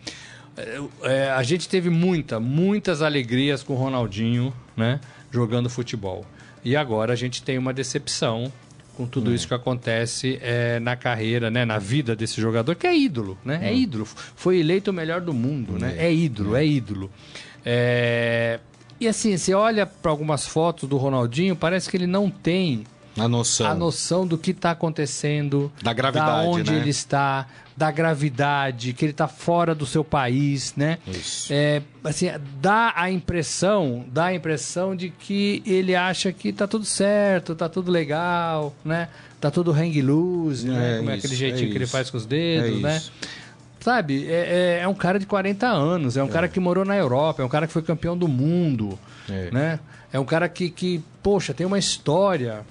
é, 0.56 0.80
é, 1.04 1.32
a 1.32 1.42
gente 1.42 1.68
teve 1.68 1.90
muita, 1.90 2.40
muitas 2.40 3.02
alegrias 3.02 3.64
com 3.64 3.74
o 3.74 3.76
Ronaldinho, 3.76 4.54
né? 4.78 5.00
Jogando 5.32 5.68
futebol. 5.72 6.24
E 6.64 6.76
agora 6.76 7.12
a 7.14 7.16
gente 7.16 7.42
tem 7.42 7.58
uma 7.58 7.74
decepção 7.74 8.54
com 8.96 9.06
tudo 9.08 9.34
isso 9.34 9.48
que 9.48 9.54
acontece 9.54 10.40
é, 10.42 10.80
na 10.80 10.96
carreira, 10.96 11.50
né, 11.50 11.66
na 11.66 11.80
vida 11.80 12.16
desse 12.16 12.40
jogador, 12.40 12.76
que 12.76 12.86
é 12.86 12.96
ídolo, 12.96 13.38
né? 13.44 13.60
É 13.64 13.74
ídolo. 13.74 14.06
Foi 14.06 14.60
eleito 14.60 14.92
o 14.92 14.94
melhor 14.94 15.20
do 15.22 15.34
mundo, 15.34 15.80
né? 15.80 15.96
É 15.98 16.14
ídolo, 16.14 16.56
é 16.56 16.66
ídolo. 16.66 17.12
É, 17.66 18.60
E 19.00 19.08
assim, 19.08 19.36
você 19.36 19.54
olha 19.54 19.86
para 19.86 20.12
algumas 20.12 20.46
fotos 20.46 20.88
do 20.88 20.98
Ronaldinho, 20.98 21.56
parece 21.56 21.90
que 21.90 21.98
ele 21.98 22.08
não 22.08 22.30
tem 22.30 22.84
A 23.18 23.28
noção. 23.28 23.68
a 23.68 23.76
noção 23.76 24.26
do 24.26 24.38
que 24.38 24.52
está 24.52 24.72
acontecendo, 24.72 25.72
Da 25.84 25.94
gravidade, 25.94 26.44
da 26.46 26.50
onde 26.50 26.72
né? 26.72 26.78
ele 26.80 26.90
está, 26.90 27.46
da 27.78 27.92
gravidade, 27.92 28.94
que 28.94 29.06
ele 29.06 29.12
está 29.12 29.28
fora 29.28 29.76
do 29.76 29.86
seu 29.86 30.04
país, 30.04 30.74
né? 30.76 30.98
Isso. 31.08 31.54
É, 31.54 31.82
assim, 32.04 32.28
dá 32.60 32.92
a 32.96 33.12
impressão, 33.12 34.04
dá 34.12 34.26
a 34.26 34.34
impressão 34.34 34.96
de 34.96 35.10
que 35.10 35.62
ele 35.66 35.96
acha 35.96 36.32
que 36.32 36.52
tá 36.52 36.68
tudo 36.68 36.86
certo, 36.86 37.54
tá 37.56 37.70
tudo 37.70 37.92
legal, 37.92 38.74
né? 38.84 39.10
Tá 39.40 39.52
tudo 39.52 39.72
hang 39.72 40.02
loose, 40.02 40.68
né? 40.68 40.96
É 40.96 40.98
Como 40.98 41.10
é 41.12 41.18
isso, 41.18 41.26
aquele 41.28 41.40
jeitinho 41.40 41.68
é 41.68 41.72
que 41.72 41.78
ele 41.78 41.88
faz 41.88 42.10
com 42.10 42.18
os 42.18 42.26
dedos, 42.26 42.78
É 42.80 42.82
né? 42.82 42.98
isso. 42.98 43.12
Sabe, 43.80 44.26
é, 44.28 44.78
é- 44.80 44.84
é 44.84 44.88
um 44.88 44.94
cara 44.94 45.20
de 45.20 45.26
40 45.26 45.68
anos, 45.68 46.16
é 46.16 46.24
um 46.24 46.28
cara 46.30 46.48
que 46.48 46.58
morou 46.60 46.86
na 46.86 46.96
Europa, 46.96 47.42
é 47.42 47.46
um 47.46 47.50
cara 47.50 47.68
que 47.68 47.74
foi 47.74 47.82
campeão 47.82 48.18
do 48.18 48.30
mundo, 48.30 48.98
É. 49.30 49.52
né? 49.52 49.80
É 50.14 50.18
um 50.20 50.24
cara 50.24 50.48
que, 50.48 50.70
que, 50.70 51.04
poxa, 51.24 51.54
tem 51.54 51.66
uma 51.66 51.80
história. 51.80 52.66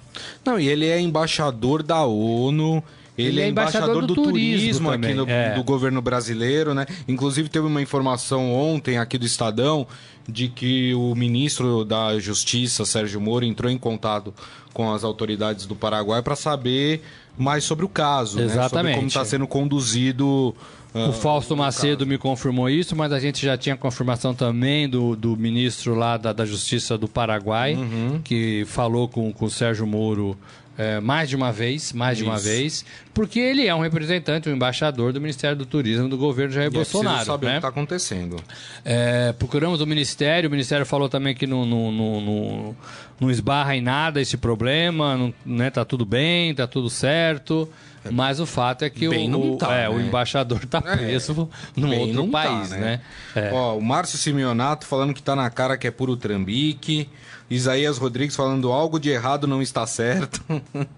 Não, 0.44 0.60
e 0.60 0.68
ele 0.68 0.86
é 0.86 1.00
embaixador 1.00 1.82
da 1.82 2.04
ONU. 2.04 2.84
Ele, 3.16 3.40
é 3.42 3.48
embaixador, 3.48 4.06
do, 4.06 4.14
turismo, 4.14 4.90
aqui 4.90 5.02
também, 5.02 5.14
no, 5.14 5.28
é. 5.28 5.54
do 5.54 5.62
governo 5.62 6.00
brasileiro, 6.00 6.72
né? 6.72 6.86
Inclusive 7.06 7.48
teve 7.48 7.66
uma 7.66 7.82
informação 7.82 8.52
ontem 8.52 8.96
aqui 8.96 9.18
do 9.18 9.26
Estadão 9.26 9.86
de 10.26 10.48
que 10.48 10.94
o 10.94 11.14
ministro 11.14 11.84
da 11.84 12.18
Justiça, 12.18 12.86
Sérgio 12.86 13.20
Moro, 13.20 13.44
entrou 13.44 13.70
em 13.70 13.76
contato 13.76 14.32
com 14.72 14.92
as 14.92 15.04
autoridades 15.04 15.66
do 15.66 15.76
Paraguai 15.76 16.22
para 16.22 16.34
saber 16.34 17.02
mais 17.36 17.64
sobre 17.64 17.84
o 17.84 17.88
caso, 17.88 18.38
né? 18.38 18.44
Sobre 18.44 18.60
Exatamente. 18.60 18.94
como 18.96 19.08
está 19.08 19.24
sendo 19.24 19.46
conduzido. 19.46 20.54
Ah, 20.94 21.08
O 21.08 21.12
Fausto 21.12 21.56
Macedo 21.56 22.06
me 22.06 22.18
confirmou 22.18 22.68
isso, 22.68 22.94
mas 22.96 23.12
a 23.12 23.18
gente 23.18 23.44
já 23.44 23.56
tinha 23.56 23.76
confirmação 23.76 24.34
também 24.34 24.88
do, 24.88 25.16
do 25.16 25.36
ministro 25.36 25.94
lá 25.94 26.16
da, 26.16 26.32
da 26.32 26.44
Justiça 26.44 26.96
do 26.98 27.08
Paraguai, 27.08 27.74
Uhum. 27.74 28.20
que 28.22 28.64
falou 28.66 29.08
com, 29.08 29.32
com 29.32 29.44
o 29.46 29.50
Sérgio 29.50 29.86
Moro 29.86 30.36
é, 30.78 31.00
mais 31.00 31.28
de 31.28 31.36
uma 31.36 31.52
vez, 31.52 31.92
mais 31.92 32.16
de 32.16 32.24
uma 32.24 32.36
Isso. 32.36 32.44
vez, 32.44 32.84
porque 33.12 33.38
ele 33.38 33.66
é 33.66 33.74
um 33.74 33.80
representante, 33.80 34.48
um 34.48 34.54
embaixador 34.54 35.12
do 35.12 35.20
Ministério 35.20 35.56
do 35.56 35.66
Turismo 35.66 36.08
do 36.08 36.16
governo 36.16 36.52
Jair 36.54 36.66
e 36.66 36.68
é 36.68 36.70
Bolsonaro. 36.70 37.24
saber 37.26 37.44
o 37.44 37.48
né? 37.48 37.52
que 37.54 37.58
está 37.58 37.68
acontecendo. 37.68 38.36
É, 38.84 39.32
procuramos 39.32 39.80
o 39.82 39.86
Ministério, 39.86 40.48
o 40.48 40.50
Ministério 40.50 40.86
falou 40.86 41.08
também 41.10 41.34
que 41.34 41.46
não, 41.46 41.66
não, 41.66 41.92
não, 41.92 42.20
não, 42.22 42.76
não 43.20 43.30
esbarra 43.30 43.76
em 43.76 43.82
nada 43.82 44.20
esse 44.20 44.36
problema, 44.38 45.16
não, 45.16 45.34
né, 45.44 45.68
tá 45.70 45.84
tudo 45.84 46.06
bem, 46.06 46.54
tá 46.54 46.66
tudo 46.66 46.88
certo. 46.88 47.68
Mas 48.10 48.40
o 48.40 48.46
fato 48.46 48.84
é 48.84 48.90
que 48.90 49.08
Bem 49.08 49.32
o, 49.34 49.54
o- 49.54 49.56
tá, 49.56 49.72
é, 49.74 49.88
o 49.88 49.96
né? 49.98 50.06
embaixador 50.06 50.64
tá 50.66 50.80
preso 50.82 51.48
num 51.76 51.90
Bem, 51.90 52.00
outro 52.00 52.24
tá, 52.26 52.30
país, 52.32 52.70
né? 52.70 53.00
É. 53.36 53.50
Ó, 53.52 53.76
o 53.76 53.82
Márcio 53.82 54.18
Simeonato 54.18 54.86
falando 54.86 55.14
que 55.14 55.22
tá 55.22 55.36
na 55.36 55.48
cara 55.50 55.76
que 55.76 55.86
é 55.86 55.90
puro 55.90 56.16
trambique. 56.16 57.08
Isaías 57.52 57.98
Rodrigues 57.98 58.34
falando 58.34 58.72
algo 58.72 58.98
de 58.98 59.10
errado 59.10 59.46
não 59.46 59.60
está 59.60 59.86
certo. 59.86 60.42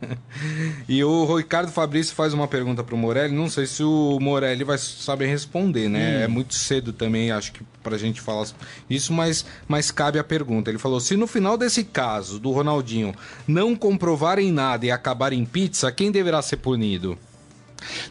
e 0.88 1.02
o 1.02 1.36
Ricardo 1.36 1.72
Fabrício 1.72 2.14
faz 2.14 2.32
uma 2.32 2.46
pergunta 2.46 2.84
pro 2.84 2.96
Morelli. 2.96 3.34
Não 3.34 3.50
sei 3.50 3.66
se 3.66 3.82
o 3.82 4.18
Morelli 4.20 4.62
vai 4.62 4.78
saber 4.78 5.26
responder, 5.26 5.88
né? 5.88 6.22
É 6.22 6.28
muito 6.28 6.54
cedo 6.54 6.92
também, 6.92 7.30
acho 7.30 7.52
que 7.52 7.62
pra 7.82 7.98
gente 7.98 8.20
falar 8.20 8.46
isso, 8.88 9.12
mas, 9.12 9.44
mas 9.66 9.90
cabe 9.90 10.18
a 10.18 10.24
pergunta. 10.24 10.70
Ele 10.70 10.78
falou: 10.78 11.00
se 11.00 11.16
no 11.16 11.26
final 11.26 11.58
desse 11.58 11.82
caso 11.82 12.38
do 12.38 12.52
Ronaldinho 12.52 13.14
não 13.46 13.74
comprovarem 13.74 14.52
nada 14.52 14.86
e 14.86 14.90
acabar 14.90 15.32
em 15.32 15.44
pizza, 15.44 15.90
quem 15.90 16.12
deverá 16.12 16.40
ser 16.40 16.58
punido? 16.58 17.18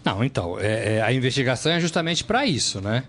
Não, 0.03 0.23
então, 0.23 0.59
é, 0.59 0.97
é, 0.97 1.01
a 1.01 1.11
investigação 1.13 1.71
é 1.71 1.79
justamente 1.79 2.23
para 2.23 2.45
isso, 2.45 2.81
né? 2.81 3.03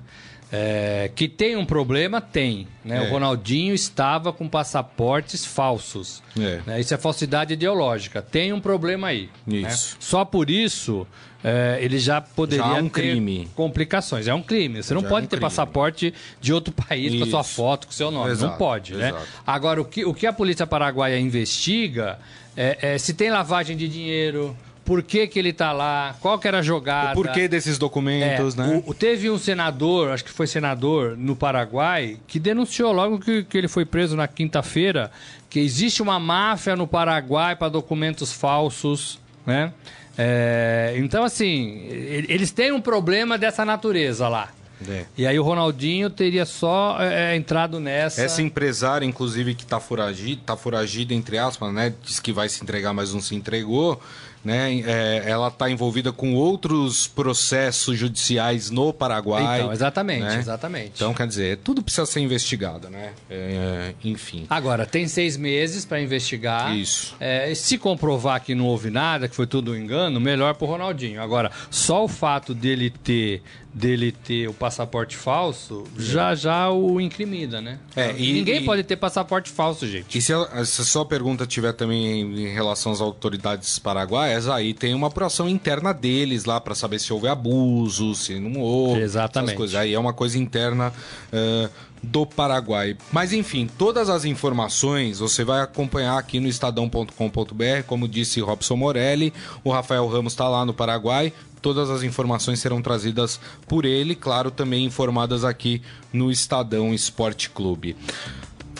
É, 0.52 1.10
que 1.14 1.26
tem 1.28 1.56
um 1.56 1.64
problema, 1.64 2.20
tem. 2.20 2.68
Né? 2.84 2.98
É. 2.98 3.08
O 3.08 3.10
Ronaldinho 3.10 3.74
estava 3.74 4.32
com 4.32 4.48
passaportes 4.48 5.44
falsos. 5.44 6.22
É. 6.38 6.60
né? 6.66 6.80
Isso 6.80 6.94
é 6.94 6.96
falsidade 6.96 7.54
ideológica. 7.54 8.22
Tem 8.22 8.52
um 8.52 8.60
problema 8.60 9.08
aí. 9.08 9.28
né? 9.46 9.58
Isso. 9.68 9.96
Só 9.98 10.24
por 10.24 10.50
isso 10.50 11.06
é, 11.42 11.78
ele 11.80 11.98
já 11.98 12.22
poderia 12.22 12.64
Já 12.64 12.74
um 12.74 12.88
ter 12.88 13.02
crime. 13.02 13.50
complicações. 13.54 14.26
É 14.26 14.32
um 14.32 14.40
crime. 14.42 14.82
Você 14.82 14.94
não 14.94 15.02
Já 15.02 15.08
pode 15.08 15.26
um 15.26 15.28
ter 15.28 15.36
crime. 15.36 15.42
passaporte 15.42 16.14
de 16.40 16.52
outro 16.54 16.72
país 16.72 17.14
com 17.18 17.24
a 17.24 17.26
sua 17.26 17.40
Isso. 17.42 17.50
foto, 17.50 17.86
com 17.86 17.92
o 17.92 17.94
seu 17.94 18.10
nome. 18.10 18.26
não 18.26 18.32
Exato, 18.32 18.56
pode, 18.58 18.94
né? 18.94 19.12
Agora, 19.46 19.80
o 19.82 19.84
que, 19.84 20.06
o 20.06 20.14
que 20.14 20.26
a 20.26 20.32
polícia 20.32 20.66
paraguaia 20.66 21.18
investiga 21.18 22.18
é, 22.56 22.94
é 22.94 22.98
se 22.98 23.12
tem 23.12 23.30
lavagem 23.30 23.76
de 23.76 23.86
dinheiro, 23.88 24.56
por 24.84 25.02
que, 25.02 25.26
que 25.26 25.38
ele 25.38 25.48
está 25.48 25.72
lá, 25.72 26.14
qual 26.20 26.38
que 26.38 26.46
era 26.46 26.58
a 26.58 26.62
jogada. 26.62 27.12
O 27.18 27.22
porquê 27.22 27.48
desses 27.48 27.78
documentos, 27.78 28.54
É, 28.54 28.56
né? 28.58 28.82
o- 28.84 28.92
teve 28.94 29.30
um 29.30 29.38
senador, 29.38 30.10
acho 30.10 30.24
que 30.24 30.30
foi 30.30 30.46
senador 30.46 31.16
no 31.16 31.34
Paraguai, 31.34 32.18
que 32.26 32.38
denunciou 32.38 32.92
logo 32.92 33.18
que, 33.18 33.44
que 33.44 33.56
ele 33.56 33.68
foi 33.68 33.84
preso 33.84 34.14
na 34.16 34.28
quinta-feira 34.28 35.10
que 35.48 35.58
existe 35.60 36.02
uma 36.02 36.18
máfia 36.18 36.74
no 36.76 36.86
Paraguai 36.86 37.54
para 37.56 37.68
documentos 37.68 38.32
falsos, 38.32 39.18
né? 39.46 39.72
É, 40.18 40.94
então, 40.98 41.24
assim, 41.24 41.86
eles 41.88 42.50
têm 42.52 42.72
um 42.72 42.80
problema 42.80 43.36
dessa 43.38 43.64
natureza 43.64 44.28
lá. 44.28 44.48
É. 44.88 45.04
E 45.16 45.26
aí 45.26 45.38
o 45.38 45.42
Ronaldinho 45.42 46.10
teria 46.10 46.44
só 46.44 46.96
é, 47.00 47.32
é, 47.32 47.36
entrado 47.36 47.80
nessa. 47.80 48.20
Essa 48.22 48.42
empresária, 48.42 49.06
inclusive, 49.06 49.54
que 49.54 49.64
tá 49.64 49.80
foragida, 49.80 50.40
tá 50.44 50.56
foragida, 50.56 51.14
entre 51.14 51.38
aspas, 51.38 51.72
né? 51.72 51.94
Diz 52.02 52.20
que 52.20 52.32
vai 52.32 52.48
se 52.48 52.62
entregar, 52.62 52.92
mas 52.92 53.14
não 53.14 53.20
se 53.20 53.34
entregou. 53.34 54.00
Né? 54.44 54.80
É, 54.80 55.22
ela 55.26 55.48
está 55.48 55.70
envolvida 55.70 56.12
com 56.12 56.34
outros 56.34 57.06
processos 57.06 57.98
judiciais 57.98 58.70
no 58.70 58.92
Paraguai. 58.92 59.60
Então, 59.60 59.72
exatamente, 59.72 60.22
né? 60.22 60.38
exatamente. 60.38 60.92
Então, 60.96 61.14
quer 61.14 61.26
dizer, 61.26 61.58
tudo 61.58 61.82
precisa 61.82 62.06
ser 62.06 62.20
investigado, 62.20 62.90
né? 62.90 63.12
É, 63.30 63.94
enfim. 64.04 64.46
Agora, 64.50 64.84
tem 64.84 65.08
seis 65.08 65.36
meses 65.36 65.84
para 65.84 66.00
investigar. 66.00 66.76
Isso. 66.76 67.16
É, 67.18 67.54
se 67.54 67.78
comprovar 67.78 68.42
que 68.42 68.54
não 68.54 68.66
houve 68.66 68.90
nada, 68.90 69.28
que 69.28 69.34
foi 69.34 69.46
tudo 69.46 69.72
um 69.72 69.76
engano, 69.76 70.20
melhor 70.20 70.54
pro 70.54 70.66
Ronaldinho. 70.66 71.22
Agora, 71.22 71.50
só 71.70 72.04
o 72.04 72.08
fato 72.08 72.54
dele 72.54 72.90
ter 72.90 73.42
dele 73.74 74.12
ter 74.12 74.48
o 74.48 74.54
passaporte 74.54 75.16
falso, 75.16 75.82
já 75.98 76.32
já 76.36 76.70
o 76.70 77.00
incrimina, 77.00 77.60
né? 77.60 77.80
É, 77.96 78.14
e- 78.16 78.32
Ninguém 78.32 78.62
e- 78.62 78.64
pode 78.64 78.84
ter 78.84 78.94
passaporte 78.96 79.50
falso, 79.50 79.84
gente. 79.86 80.16
E 80.16 80.22
se 80.22 80.32
a, 80.32 80.64
se 80.64 80.80
a 80.80 80.84
sua 80.84 81.04
pergunta 81.04 81.44
tiver 81.44 81.72
também 81.72 82.20
em, 82.20 82.44
em 82.46 82.54
relação 82.54 82.92
às 82.92 83.00
autoridades 83.00 83.76
paraguaias, 83.80 84.48
aí 84.48 84.72
tem 84.72 84.94
uma 84.94 85.08
apuração 85.08 85.48
interna 85.48 85.92
deles 85.92 86.44
lá 86.44 86.60
para 86.60 86.74
saber 86.76 87.00
se 87.00 87.12
houve 87.12 87.26
abuso, 87.26 88.14
se 88.14 88.38
não 88.38 88.60
houve. 88.60 89.00
Exatamente. 89.00 89.48
essas 89.48 89.56
coisas. 89.58 89.74
Aí 89.74 89.92
é 89.92 89.98
uma 89.98 90.12
coisa 90.12 90.38
interna 90.38 90.92
eh, 91.32 91.68
do 92.04 92.24
Paraguai. 92.26 92.96
Mas 93.10 93.32
enfim, 93.32 93.68
todas 93.78 94.08
as 94.08 94.24
informações 94.24 95.18
você 95.18 95.42
vai 95.44 95.60
acompanhar 95.62 96.18
aqui 96.18 96.38
no 96.38 96.46
estadão.com.br, 96.48 97.82
como 97.86 98.06
disse 98.08 98.40
Robson 98.40 98.76
Morelli, 98.76 99.32
o 99.62 99.70
Rafael 99.70 100.06
Ramos 100.06 100.32
está 100.32 100.48
lá 100.48 100.64
no 100.64 100.74
Paraguai. 100.74 101.32
Todas 101.62 101.88
as 101.88 102.02
informações 102.02 102.58
serão 102.60 102.82
trazidas 102.82 103.40
por 103.66 103.86
ele, 103.86 104.14
claro, 104.14 104.50
também 104.50 104.84
informadas 104.84 105.44
aqui 105.44 105.80
no 106.12 106.30
Estadão 106.30 106.92
Esporte 106.92 107.48
Clube. 107.48 107.96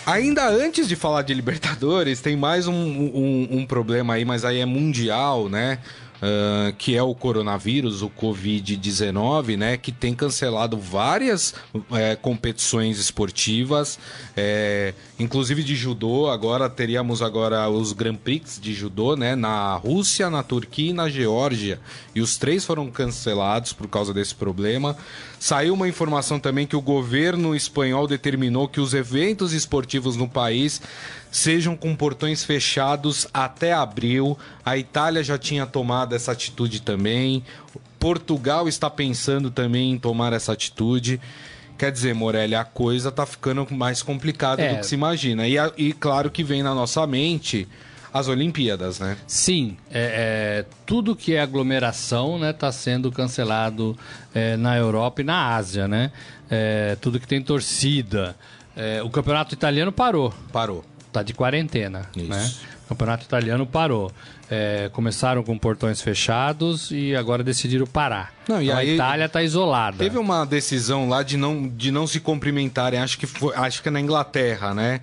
Ainda 0.07 0.47
antes 0.51 0.87
de 0.87 0.95
falar 0.95 1.23
de 1.23 1.33
Libertadores, 1.33 2.21
tem 2.21 2.37
mais 2.37 2.67
um, 2.69 2.75
um- 2.75 3.49
um 3.53 3.67
problema 3.67 4.15
aí, 4.15 4.25
mas 4.25 4.45
aí 4.45 4.59
é 4.59 4.67
mundial, 4.67 5.49
né? 5.49 5.79
Ah, 6.27 6.73
que 6.79 6.97
é 6.97 7.03
o 7.03 7.15
coronavírus, 7.15 8.01
o 8.01 8.09
Covid-19, 8.09 9.59
né? 9.59 9.77
Que 9.77 9.93
tem 9.93 10.15
cancelado 10.15 10.79
várias 10.79 11.55
eh, 11.93 12.17
competições 12.17 12.99
esportivas, 12.99 13.99
eh, 14.35 14.95
inclusive 15.19 15.63
de 15.63 15.77
judô. 15.77 16.31
Agora 16.31 16.71
teríamos 16.71 17.21
agora 17.21 17.69
os 17.69 17.93
Grand 17.93 18.15
Prix 18.15 18.59
de 18.59 18.73
judô, 18.73 19.15
né? 19.17 19.37
Na 19.37 19.75
Rússia, 19.77 20.31
na 20.31 20.43
Turquia 20.43 20.91
e 20.91 20.95
na 20.95 21.11
Geórgia. 21.11 21.79
E 22.15 22.23
os 22.23 22.39
três 22.39 22.65
foram 22.65 22.91
cancelados 22.91 23.75
por 23.75 23.87
causa 23.87 24.15
desse 24.15 24.35
problema. 24.35 24.97
Saiu 25.39 25.75
uma 25.75 25.87
informação 25.87 26.41
também 26.41 26.67
que 26.67 26.75
o 26.75 26.81
governo 26.81 27.55
espanhol 27.55 28.07
determinou 28.07 28.67
que 28.67 28.81
os 28.81 28.95
eventos 28.95 29.53
esportivos 29.53 30.17
no 30.17 30.27
país 30.27 30.81
sejam 31.35 31.77
com 31.77 31.97
portões 31.97 32.45
fechados 32.45 33.27
até 33.35 33.73
abril. 33.73 34.39
A 34.65 34.79
Itália 34.79 35.21
já 35.25 35.37
tinha 35.37 35.67
tomado 35.67 36.15
essa 36.15 36.31
atitude 36.31 36.81
também. 36.81 37.43
Portugal 37.99 38.69
está 38.69 38.89
pensando 38.89 39.51
também 39.51 39.91
em 39.91 39.99
tomar 39.99 40.33
essa 40.33 40.53
atitude. 40.53 41.21
Quer 41.77 41.91
dizer, 41.91 42.15
Morelli, 42.15 42.55
a 42.55 42.63
coisa 42.63 43.11
tá 43.11 43.27
ficando 43.27 43.67
mais 43.73 44.01
complicada 44.01 44.63
É. 44.63 44.75
do 44.75 44.79
que 44.79 44.87
se 44.87 44.95
imagina. 44.95 45.49
E, 45.49 45.57
e 45.77 45.93
claro 45.93 46.31
que 46.31 46.45
vem 46.45 46.63
na 46.63 46.73
nossa 46.73 47.05
mente 47.05 47.67
as 48.13 48.29
Olimpíadas, 48.29 49.01
né? 49.01 49.17
Sim, 49.27 49.77
é, 49.91 50.63
é, 50.63 50.67
tudo 50.87 51.17
que 51.17 51.35
é 51.35 51.41
aglomeração 51.41 52.37
está 52.37 52.47
né, 52.47 52.53
tá 52.53 52.71
sendo 52.71 53.11
cancelado 53.11 53.99
é, 54.33 54.57
na 54.57 54.77
Europa 54.77 55.21
e 55.21 55.25
na 55.25 55.57
Ásia, 55.57 55.89
né? 55.89 56.13
É, 56.49 56.97
tudo 57.01 57.19
que 57.19 57.27
tem 57.27 57.43
torcida. 57.43 58.37
É, 58.77 59.03
o 59.03 59.11
campeonato 59.11 59.53
italiano 59.53 59.91
parou, 59.91 60.33
Parou. 60.53 60.85
Tá 61.15 61.23
de 61.23 61.33
quarentena, 61.33 62.09
Isso. 62.17 62.29
né? 62.29 62.53
O 62.85 62.89
campeonato 62.89 63.25
italiano 63.25 63.67
parou. 63.67 64.13
É, 64.51 64.91
começaram 64.93 65.43
com 65.43 65.57
portões 65.57 66.03
fechados 66.03 66.91
e 66.91 67.17
agora 67.17 67.43
decidiram 67.43 67.87
parar. 67.87 68.33
Não, 68.47 68.61
e 68.61 68.67
Então, 68.67 68.77
a 68.77 68.85
Itália 68.85 69.25
está 69.25 69.43
isolada. 69.43 69.97
Teve 69.97 70.19
uma 70.19 70.45
decisão 70.45 71.09
lá 71.09 71.23
de 71.23 71.37
não, 71.37 71.67
de 71.67 71.91
não 71.91 72.07
se 72.07 72.21
cumprimentarem, 72.21 73.01
acho 73.01 73.19
que 73.19 73.27
foi, 73.27 73.55
acho 73.57 73.83
que 73.83 73.89
é 73.89 73.91
na 73.91 74.01
Inglaterra, 74.01 74.75
né? 74.75 75.01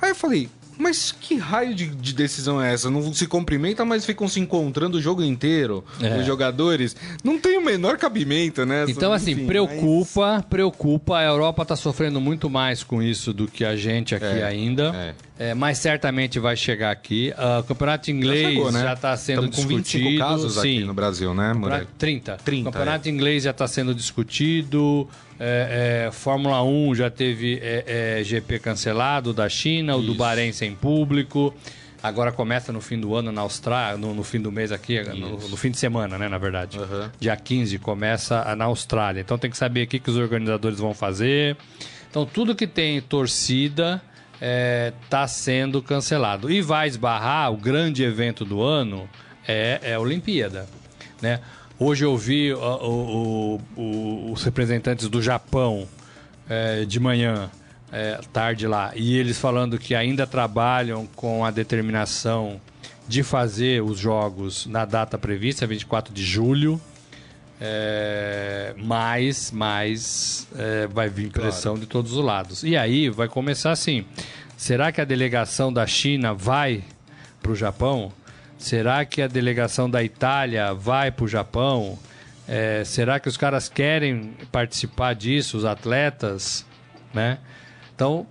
Aí 0.00 0.10
eu 0.10 0.14
falei, 0.14 0.48
mas 0.80 1.12
que 1.12 1.36
raio 1.36 1.74
de, 1.74 1.86
de 1.86 2.12
decisão 2.14 2.60
é 2.60 2.72
essa? 2.72 2.90
Não 2.90 3.12
se 3.12 3.26
cumprimenta, 3.26 3.84
mas 3.84 4.04
ficam 4.04 4.26
se 4.26 4.40
encontrando 4.40 4.98
o 4.98 5.00
jogo 5.00 5.22
inteiro, 5.22 5.84
É. 6.00 6.18
os 6.18 6.26
jogadores. 6.26 6.96
Não 7.22 7.38
tem 7.38 7.58
o 7.58 7.64
menor 7.64 7.96
cabimento, 7.98 8.64
né? 8.66 8.84
Então, 8.88 9.12
assim, 9.12 9.32
Enfim, 9.32 9.46
preocupa, 9.46 10.44
preocupa. 10.48 11.18
A 11.18 11.24
Europa 11.24 11.62
está 11.62 11.76
sofrendo 11.76 12.20
muito 12.20 12.48
mais 12.50 12.82
com 12.82 13.02
isso 13.02 13.32
do 13.32 13.46
que 13.46 13.64
a 13.64 13.76
gente 13.76 14.14
aqui 14.14 14.24
É, 14.24 14.44
ainda. 14.44 15.14
É, 15.38 15.54
mas 15.54 15.78
certamente 15.78 16.38
vai 16.38 16.54
chegar 16.56 16.90
aqui. 16.90 17.32
Ah, 17.36 17.60
o 17.60 17.64
campeonato 17.64 18.10
inglês 18.10 18.42
já 18.42 18.48
chegou, 18.50 18.72
né? 18.72 18.92
está 18.92 19.16
sendo 19.16 19.44
Estamos 19.46 19.56
com 19.56 19.66
discutido. 19.80 20.04
25 20.04 20.18
casos 20.18 20.52
sim. 20.54 20.58
aqui 20.60 20.84
no 20.84 20.94
Brasil, 20.94 21.32
né? 21.34 21.52
Campeonato- 21.54 21.86
30. 21.98 22.36
30, 22.44 22.68
O 22.68 22.72
campeonato 22.72 23.08
inglês 23.08 23.42
já 23.44 23.50
está 23.50 23.66
sendo 23.66 23.94
discutido. 23.94 25.08
É, 25.42 26.04
é, 26.08 26.12
Fórmula 26.12 26.62
1 26.62 26.94
já 26.94 27.08
teve 27.10 27.58
é, 27.62 28.18
é, 28.20 28.22
GP 28.24 28.58
cancelado 28.58 29.32
da 29.32 29.48
China, 29.48 29.96
o 29.96 30.02
do 30.02 30.08
Isso. 30.10 30.18
Bahrein 30.18 30.52
sem 30.52 30.74
público. 30.74 31.54
Agora 32.02 32.30
começa 32.30 32.72
no 32.72 32.80
fim 32.80 32.98
do 33.00 33.14
ano 33.14 33.32
na 33.32 33.40
Austrália, 33.40 33.96
no, 33.98 34.14
no 34.14 34.22
fim 34.22 34.40
do 34.40 34.50
mês 34.52 34.70
aqui, 34.72 35.02
no, 35.02 35.36
no 35.48 35.56
fim 35.56 35.70
de 35.70 35.78
semana, 35.78 36.16
né, 36.18 36.28
na 36.28 36.38
verdade. 36.38 36.78
Aham. 36.78 37.10
Dia 37.18 37.36
15 37.36 37.78
começa 37.78 38.54
na 38.54 38.66
Austrália. 38.66 39.20
Então 39.20 39.36
tem 39.38 39.50
que 39.50 39.56
saber 39.56 39.84
o 39.84 39.86
que, 39.86 39.98
que 39.98 40.10
os 40.10 40.16
organizadores 40.16 40.78
vão 40.78 40.92
fazer. 40.94 41.56
Então 42.10 42.24
tudo 42.26 42.54
que 42.54 42.66
tem 42.66 43.00
torcida 43.00 44.02
está 45.04 45.26
sendo 45.28 45.82
cancelado. 45.82 46.50
E 46.50 46.62
vai 46.62 46.88
esbarrar 46.88 47.52
o 47.52 47.56
grande 47.56 48.02
evento 48.02 48.44
do 48.44 48.62
ano 48.62 49.08
é, 49.46 49.78
é 49.82 49.94
a 49.94 50.00
Olimpíada. 50.00 50.66
Né? 51.20 51.40
Hoje 51.78 52.04
eu 52.04 52.16
vi 52.16 52.52
o- 52.52 52.58
o- 52.58 53.60
o- 53.76 54.09
os 54.30 54.42
representantes 54.44 55.08
do 55.08 55.20
Japão 55.20 55.88
é, 56.48 56.84
de 56.84 56.98
manhã, 57.00 57.50
é, 57.92 58.20
tarde 58.32 58.66
lá, 58.66 58.92
e 58.94 59.16
eles 59.16 59.38
falando 59.38 59.78
que 59.78 59.94
ainda 59.94 60.26
trabalham 60.26 61.06
com 61.16 61.44
a 61.44 61.50
determinação 61.50 62.60
de 63.08 63.22
fazer 63.22 63.82
os 63.82 63.98
jogos 63.98 64.66
na 64.66 64.84
data 64.84 65.18
prevista, 65.18 65.66
24 65.66 66.14
de 66.14 66.22
julho. 66.22 66.80
É, 67.62 68.74
mas 68.78 69.50
mas 69.50 70.48
é, 70.56 70.86
vai 70.86 71.10
vir 71.10 71.30
pressão 71.30 71.78
de 71.78 71.84
todos 71.86 72.12
os 72.12 72.24
lados. 72.24 72.62
E 72.62 72.74
aí 72.74 73.10
vai 73.10 73.28
começar 73.28 73.70
assim: 73.72 74.06
será 74.56 74.90
que 74.90 75.00
a 75.00 75.04
delegação 75.04 75.70
da 75.70 75.86
China 75.86 76.32
vai 76.32 76.82
para 77.42 77.52
o 77.52 77.54
Japão? 77.54 78.12
Será 78.56 79.04
que 79.04 79.20
a 79.20 79.26
delegação 79.26 79.90
da 79.90 80.02
Itália 80.02 80.72
vai 80.72 81.10
para 81.10 81.24
o 81.24 81.28
Japão? 81.28 81.98
É, 82.52 82.82
será 82.84 83.20
que 83.20 83.28
os 83.28 83.36
caras 83.36 83.68
querem 83.68 84.34
participar 84.50 85.14
disso, 85.14 85.56
os 85.56 85.64
atletas? 85.64 86.66
Né? 87.14 87.38
Então 87.94 88.26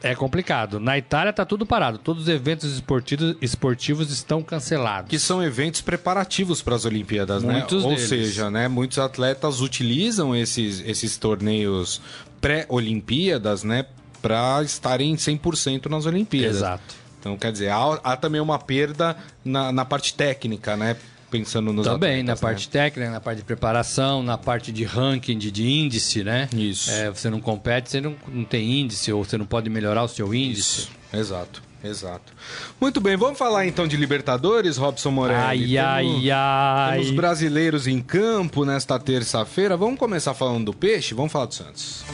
é 0.00 0.14
complicado. 0.14 0.78
Na 0.78 0.96
Itália 0.96 1.30
está 1.30 1.44
tudo 1.44 1.66
parado, 1.66 1.98
todos 1.98 2.24
os 2.24 2.28
eventos 2.28 2.72
esportivos, 2.72 3.36
esportivos 3.40 4.12
estão 4.12 4.42
cancelados. 4.42 5.10
Que 5.10 5.18
são 5.18 5.42
eventos 5.42 5.80
preparativos 5.80 6.62
para 6.62 6.76
as 6.76 6.84
Olimpíadas, 6.84 7.42
Muitos 7.42 7.82
né? 7.82 7.88
Ou 7.88 7.94
deles. 7.96 8.08
seja, 8.08 8.48
né, 8.48 8.68
muitos 8.68 8.98
atletas 8.98 9.60
utilizam 9.60 10.36
esses, 10.36 10.80
esses 10.86 11.16
torneios 11.16 12.00
pré-Olimpíadas, 12.40 13.64
né, 13.64 13.86
para 14.22 14.62
estarem 14.62 15.16
100% 15.16 15.86
nas 15.86 16.06
Olimpíadas. 16.06 16.58
Exato. 16.58 16.94
Então, 17.18 17.36
quer 17.38 17.50
dizer, 17.50 17.70
há, 17.70 17.98
há 18.04 18.16
também 18.16 18.40
uma 18.40 18.58
perda 18.58 19.16
na, 19.42 19.72
na 19.72 19.84
parte 19.84 20.12
técnica, 20.12 20.76
né? 20.76 20.96
Pensando 21.38 21.72
nos 21.72 21.84
Também, 21.84 22.20
atletas, 22.20 22.26
na 22.26 22.34
né? 22.48 22.52
parte 22.52 22.68
técnica, 22.68 23.10
na 23.10 23.20
parte 23.20 23.38
de 23.38 23.44
preparação, 23.44 24.22
na 24.22 24.38
parte 24.38 24.70
de 24.70 24.84
ranking, 24.84 25.36
de, 25.36 25.50
de 25.50 25.68
índice, 25.68 26.22
né? 26.22 26.48
Isso. 26.56 26.90
É, 26.92 27.10
você 27.10 27.28
não 27.28 27.40
compete, 27.40 27.90
você 27.90 28.00
não, 28.00 28.14
não 28.28 28.44
tem 28.44 28.80
índice, 28.80 29.12
ou 29.12 29.24
você 29.24 29.36
não 29.36 29.44
pode 29.44 29.68
melhorar 29.68 30.04
o 30.04 30.08
seu 30.08 30.32
índice. 30.32 30.82
Isso. 30.82 30.90
Exato, 31.12 31.60
exato. 31.82 32.32
Muito 32.80 33.00
bem, 33.00 33.16
vamos 33.16 33.36
falar 33.36 33.66
então 33.66 33.86
de 33.86 33.96
Libertadores, 33.96 34.76
Robson 34.76 35.10
Morelli. 35.10 35.76
Ai, 35.76 36.02
Temos- 36.04 36.22
ai, 36.22 36.30
ai. 36.30 36.98
Temos 36.98 37.10
brasileiros 37.10 37.86
em 37.88 38.00
campo 38.00 38.64
nesta 38.64 38.96
terça-feira. 38.98 39.76
Vamos 39.76 39.98
começar 39.98 40.34
falando 40.34 40.66
do 40.66 40.72
peixe? 40.72 41.14
Vamos 41.14 41.32
falar 41.32 41.46
do 41.46 41.54
Santos. 41.54 42.04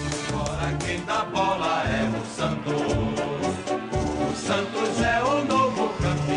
Quem 0.87 1.05
dá 1.05 1.25
bola 1.25 1.85
é 1.85 2.09
o 2.09 2.25
Santos. 2.37 2.83
O 4.31 4.47
Santos 4.47 4.80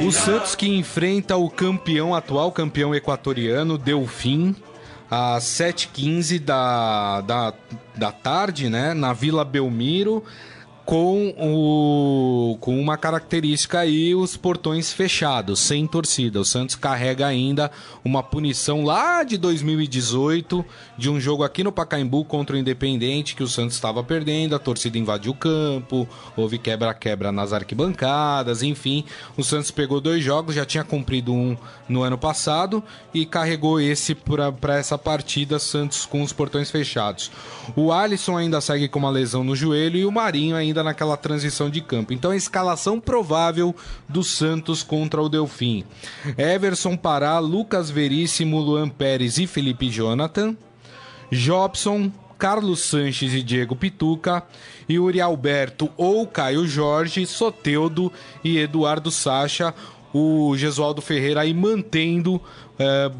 O 0.05 0.11
Santos 0.11 0.53
que 0.53 0.67
enfrenta 0.67 1.37
o 1.37 1.49
campeão 1.49 2.13
atual, 2.13 2.51
campeão 2.51 2.93
equatoriano, 2.93 3.77
Delfim, 3.77 4.53
às 5.09 5.45
7h15 5.45 6.39
da, 6.39 7.21
da, 7.21 7.53
da 7.95 8.11
tarde, 8.11 8.69
né? 8.69 8.93
Na 8.93 9.13
Vila 9.13 9.45
Belmiro. 9.45 10.21
Com, 10.85 11.33
o, 11.39 12.57
com 12.59 12.79
uma 12.79 12.97
característica 12.97 13.79
aí, 13.79 14.13
os 14.13 14.35
portões 14.35 14.91
fechados, 14.91 15.59
sem 15.59 15.87
torcida. 15.87 16.41
O 16.41 16.45
Santos 16.45 16.75
carrega 16.75 17.25
ainda 17.25 17.71
uma 18.03 18.21
punição 18.21 18.83
lá 18.83 19.23
de 19.23 19.37
2018, 19.37 20.63
de 20.97 21.09
um 21.09 21.19
jogo 21.19 21.43
aqui 21.43 21.63
no 21.63 21.71
Pacaembu 21.71 22.25
contra 22.25 22.55
o 22.55 22.59
Independente, 22.59 23.35
que 23.35 23.43
o 23.43 23.47
Santos 23.47 23.75
estava 23.75 24.03
perdendo, 24.03 24.55
a 24.55 24.59
torcida 24.59 24.97
invadiu 24.97 25.31
o 25.31 25.35
campo, 25.35 26.07
houve 26.35 26.57
quebra-quebra 26.57 27.31
nas 27.31 27.53
arquibancadas, 27.53 28.61
enfim. 28.61 29.05
O 29.37 29.43
Santos 29.43 29.71
pegou 29.71 30.01
dois 30.01 30.23
jogos, 30.23 30.55
já 30.55 30.65
tinha 30.65 30.83
cumprido 30.83 31.33
um 31.33 31.57
no 31.87 32.03
ano 32.03 32.17
passado 32.17 32.83
e 33.13 33.25
carregou 33.25 33.79
esse 33.79 34.13
para 34.15 34.77
essa 34.77 34.97
partida, 34.97 35.59
Santos 35.59 36.05
com 36.05 36.21
os 36.21 36.33
portões 36.33 36.69
fechados. 36.69 37.31
O 37.75 37.91
Alisson 37.91 38.37
ainda 38.37 38.59
segue 38.59 38.89
com 38.89 38.99
uma 38.99 39.09
lesão 39.09 39.43
no 39.43 39.55
joelho 39.55 39.97
e 39.97 40.05
o 40.05 40.11
Marinho 40.11 40.55
ainda 40.55 40.72
ainda 40.73 40.83
naquela 40.83 41.15
transição 41.15 41.69
de 41.69 41.79
campo. 41.79 42.11
Então 42.11 42.31
a 42.31 42.35
escalação 42.35 42.99
provável 42.99 43.75
do 44.09 44.23
Santos 44.23 44.81
contra 44.81 45.21
o 45.21 45.29
Delfim. 45.29 45.85
Everson 46.37 46.97
Pará, 46.97 47.37
Lucas 47.37 47.91
Veríssimo, 47.91 48.59
Luan 48.59 48.89
Pérez 48.89 49.37
e 49.37 49.45
Felipe 49.45 49.89
Jonathan. 49.89 50.57
Jobson, 51.31 52.11
Carlos 52.37 52.81
Sanches 52.81 53.33
e 53.33 53.41
Diego 53.41 53.75
Pituca, 53.75 54.43
Yuri 54.89 55.21
Alberto 55.21 55.89
ou 55.95 56.27
Caio 56.27 56.67
Jorge, 56.67 57.25
Soteudo 57.25 58.11
e 58.43 58.57
Eduardo 58.57 59.09
Sacha, 59.09 59.73
o 60.13 60.55
Gesualdo 60.57 61.01
Ferreira 61.01 61.41
aí 61.41 61.53
mantendo 61.53 62.41
é, 62.77 63.11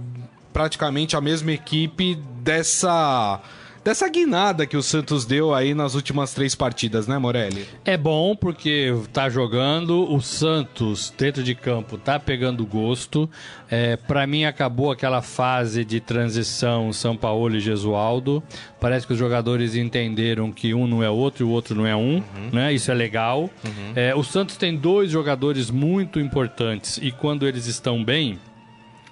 praticamente 0.52 1.16
a 1.16 1.22
mesma 1.22 1.52
equipe 1.52 2.16
dessa 2.42 3.42
dessa 3.84 4.08
guinada 4.08 4.65
que 4.65 4.78
o 4.78 4.82
Santos 4.82 5.26
deu 5.26 5.54
aí 5.54 5.74
nas 5.74 5.96
últimas 5.96 6.34
três 6.34 6.56
partidas, 6.56 7.08
né, 7.08 7.17
Morelli? 7.17 7.67
É 7.84 7.98
bom 7.98 8.36
porque 8.36 8.93
tá 9.12 9.30
jogando, 9.30 10.12
o 10.12 10.22
Santos 10.22 11.13
dentro 11.17 11.43
de 11.43 11.54
campo 11.54 11.98
tá 11.98 12.19
pegando 12.19 12.65
gosto. 12.65 13.30
É, 13.69 13.96
para 13.98 14.26
mim 14.28 14.46
acabou 14.46 14.91
aquela 14.91 15.22
fase 15.22 15.84
de 15.84 16.00
transição 16.00 16.93
São 16.93 17.15
Paulo 17.15 17.56
e 17.56 17.60
Gesualdo. 17.60 18.41
Parece 18.80 19.06
que 19.08 19.13
os 19.13 19.19
jogadores 19.19 19.76
entenderam 19.76 20.52
que 20.52 20.74
um 20.74 20.88
não 20.88 21.04
é 21.04 21.10
outro 21.10 21.43
e 21.43 21.48
o 21.48 21.50
outro 21.50 21.76
não 21.76 21.86
é 21.86 21.96
um, 21.96 22.17
uhum. 22.17 22.50
né? 22.52 22.74
Isso 22.74 22.91
é 22.91 22.93
legal. 22.93 23.50
Uhum. 23.63 23.93
É, 23.96 24.15
o 24.15 24.24
Santos 24.24 24.58
tem 24.58 24.76
dois 24.76 25.12
jogadores 25.12 25.69
muito 25.69 26.19
importantes 26.19 27.00
e 27.02 27.12
quando 27.12 27.48
eles 27.48 27.67
estão 27.67 28.04
bem, 28.04 28.39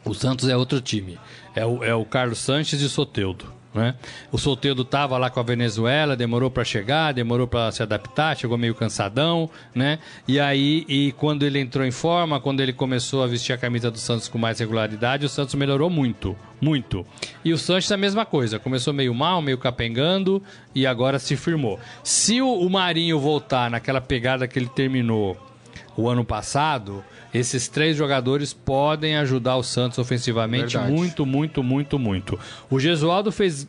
o 0.05 0.13
Santos 0.13 0.49
é 0.49 0.55
outro 0.55 0.81
time. 0.81 1.17
É 1.55 1.65
o, 1.65 1.83
é 1.83 1.93
o 1.93 2.05
Carlos 2.05 2.39
Sanches 2.39 2.81
e 2.81 2.89
Soteudo. 2.89 3.60
Né? 3.73 3.95
O 4.31 4.37
solteiro 4.37 4.81
estava 4.81 5.17
lá 5.17 5.29
com 5.29 5.39
a 5.39 5.43
Venezuela, 5.43 6.15
demorou 6.15 6.51
para 6.51 6.63
chegar, 6.63 7.13
demorou 7.13 7.47
para 7.47 7.71
se 7.71 7.81
adaptar, 7.81 8.35
chegou 8.35 8.57
meio 8.57 8.75
cansadão, 8.75 9.49
né? 9.73 9.99
E 10.27 10.39
aí, 10.39 10.85
e 10.89 11.13
quando 11.13 11.43
ele 11.43 11.59
entrou 11.59 11.85
em 11.85 11.91
forma, 11.91 12.39
quando 12.41 12.59
ele 12.59 12.73
começou 12.73 13.23
a 13.23 13.27
vestir 13.27 13.53
a 13.53 13.57
camisa 13.57 13.89
do 13.89 13.97
Santos 13.97 14.27
com 14.27 14.37
mais 14.37 14.59
regularidade, 14.59 15.25
o 15.25 15.29
Santos 15.29 15.55
melhorou 15.55 15.89
muito, 15.89 16.35
muito. 16.59 17.05
E 17.45 17.53
o 17.53 17.57
Santos 17.57 17.91
a 17.91 17.97
mesma 17.97 18.25
coisa, 18.25 18.59
começou 18.59 18.93
meio 18.93 19.13
mal, 19.13 19.41
meio 19.41 19.57
capengando 19.57 20.43
e 20.75 20.85
agora 20.85 21.17
se 21.17 21.37
firmou. 21.37 21.79
Se 22.03 22.41
o 22.41 22.69
Marinho 22.69 23.19
voltar 23.19 23.71
naquela 23.71 24.01
pegada 24.01 24.47
que 24.47 24.59
ele 24.59 24.67
terminou 24.67 25.37
o 25.95 26.09
ano 26.09 26.25
passado, 26.25 27.03
esses 27.33 27.67
três 27.67 27.95
jogadores 27.95 28.53
podem 28.53 29.15
ajudar 29.17 29.55
o 29.57 29.63
Santos 29.63 29.97
ofensivamente 29.97 30.77
Verdade. 30.77 30.91
muito, 30.91 31.25
muito, 31.25 31.63
muito, 31.63 31.99
muito. 31.99 32.39
O 32.69 32.79
Gesualdo 32.79 33.31
fez 33.31 33.67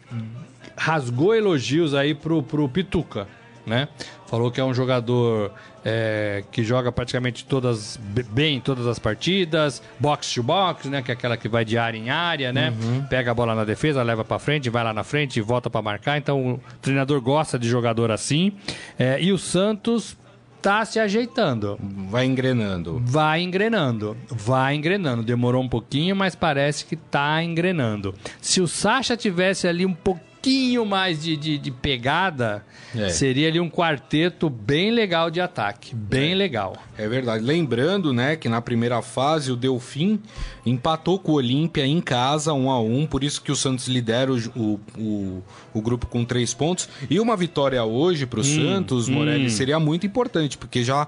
rasgou 0.76 1.34
elogios 1.34 1.94
aí 1.94 2.14
pro, 2.14 2.42
pro 2.42 2.68
Pituca, 2.68 3.28
né? 3.66 3.88
Falou 4.26 4.50
que 4.50 4.60
é 4.60 4.64
um 4.64 4.72
jogador 4.72 5.52
é, 5.84 6.42
que 6.50 6.64
joga 6.64 6.90
praticamente 6.90 7.44
todas 7.44 7.98
bem 8.30 8.60
todas 8.60 8.86
as 8.86 8.98
partidas, 8.98 9.82
box 10.00 10.32
to 10.34 10.42
box, 10.42 10.88
né? 10.88 11.02
Que 11.02 11.10
é 11.10 11.14
aquela 11.14 11.36
que 11.36 11.48
vai 11.48 11.64
de 11.64 11.76
área 11.76 11.98
em 11.98 12.08
área, 12.10 12.52
né? 12.52 12.72
Uhum. 12.82 13.04
Pega 13.04 13.30
a 13.30 13.34
bola 13.34 13.54
na 13.54 13.64
defesa, 13.64 14.02
leva 14.02 14.24
para 14.24 14.38
frente, 14.38 14.70
vai 14.70 14.82
lá 14.82 14.92
na 14.92 15.04
frente 15.04 15.36
e 15.38 15.42
volta 15.42 15.68
para 15.68 15.82
marcar. 15.82 16.16
Então 16.16 16.54
o 16.54 16.60
treinador 16.80 17.20
gosta 17.20 17.58
de 17.58 17.68
jogador 17.68 18.10
assim. 18.10 18.52
É, 18.98 19.22
e 19.22 19.32
o 19.32 19.38
Santos 19.38 20.16
tá 20.62 20.84
se 20.84 21.00
ajeitando. 21.00 21.76
Vai 22.08 22.24
engrenando. 22.24 23.02
Vai 23.04 23.42
engrenando. 23.42 24.16
Vai 24.30 24.76
engrenando. 24.76 25.22
Demorou 25.22 25.60
um 25.62 25.68
pouquinho, 25.68 26.14
mas 26.14 26.36
parece 26.36 26.84
que 26.86 26.94
tá 26.94 27.42
engrenando. 27.42 28.14
Se 28.40 28.60
o 28.60 28.68
Sacha 28.68 29.16
tivesse 29.16 29.66
ali 29.66 29.84
um 29.84 29.92
pouquinho 29.92 30.31
pouquinho 30.42 30.84
mais 30.84 31.22
de, 31.22 31.36
de, 31.36 31.56
de 31.56 31.70
pegada, 31.70 32.64
é. 32.96 33.08
seria 33.10 33.46
ali 33.46 33.60
um 33.60 33.70
quarteto 33.70 34.50
bem 34.50 34.90
legal 34.90 35.30
de 35.30 35.40
ataque. 35.40 35.94
Bem 35.94 36.32
é. 36.32 36.34
legal. 36.34 36.76
É 36.98 37.08
verdade. 37.08 37.44
Lembrando, 37.44 38.12
né, 38.12 38.34
que 38.34 38.48
na 38.48 38.60
primeira 38.60 39.00
fase 39.00 39.52
o 39.52 39.56
Delfim 39.56 40.20
empatou 40.66 41.18
com 41.20 41.32
o 41.32 41.34
Olímpia 41.36 41.86
em 41.86 42.00
casa, 42.00 42.52
um 42.52 42.70
a 42.70 42.80
um, 42.80 43.06
por 43.06 43.22
isso 43.22 43.40
que 43.40 43.52
o 43.52 43.56
Santos 43.56 43.86
lidera 43.86 44.32
o, 44.32 44.38
o, 44.56 44.80
o, 44.98 45.42
o 45.72 45.80
grupo 45.80 46.08
com 46.08 46.24
três 46.24 46.52
pontos. 46.52 46.88
E 47.08 47.20
uma 47.20 47.36
vitória 47.36 47.84
hoje 47.84 48.26
para 48.26 48.40
o 48.40 48.42
hum, 48.42 48.44
Santos, 48.44 49.08
Morelli, 49.08 49.46
hum. 49.46 49.50
seria 49.50 49.78
muito 49.78 50.04
importante, 50.04 50.58
porque 50.58 50.82
já 50.82 51.06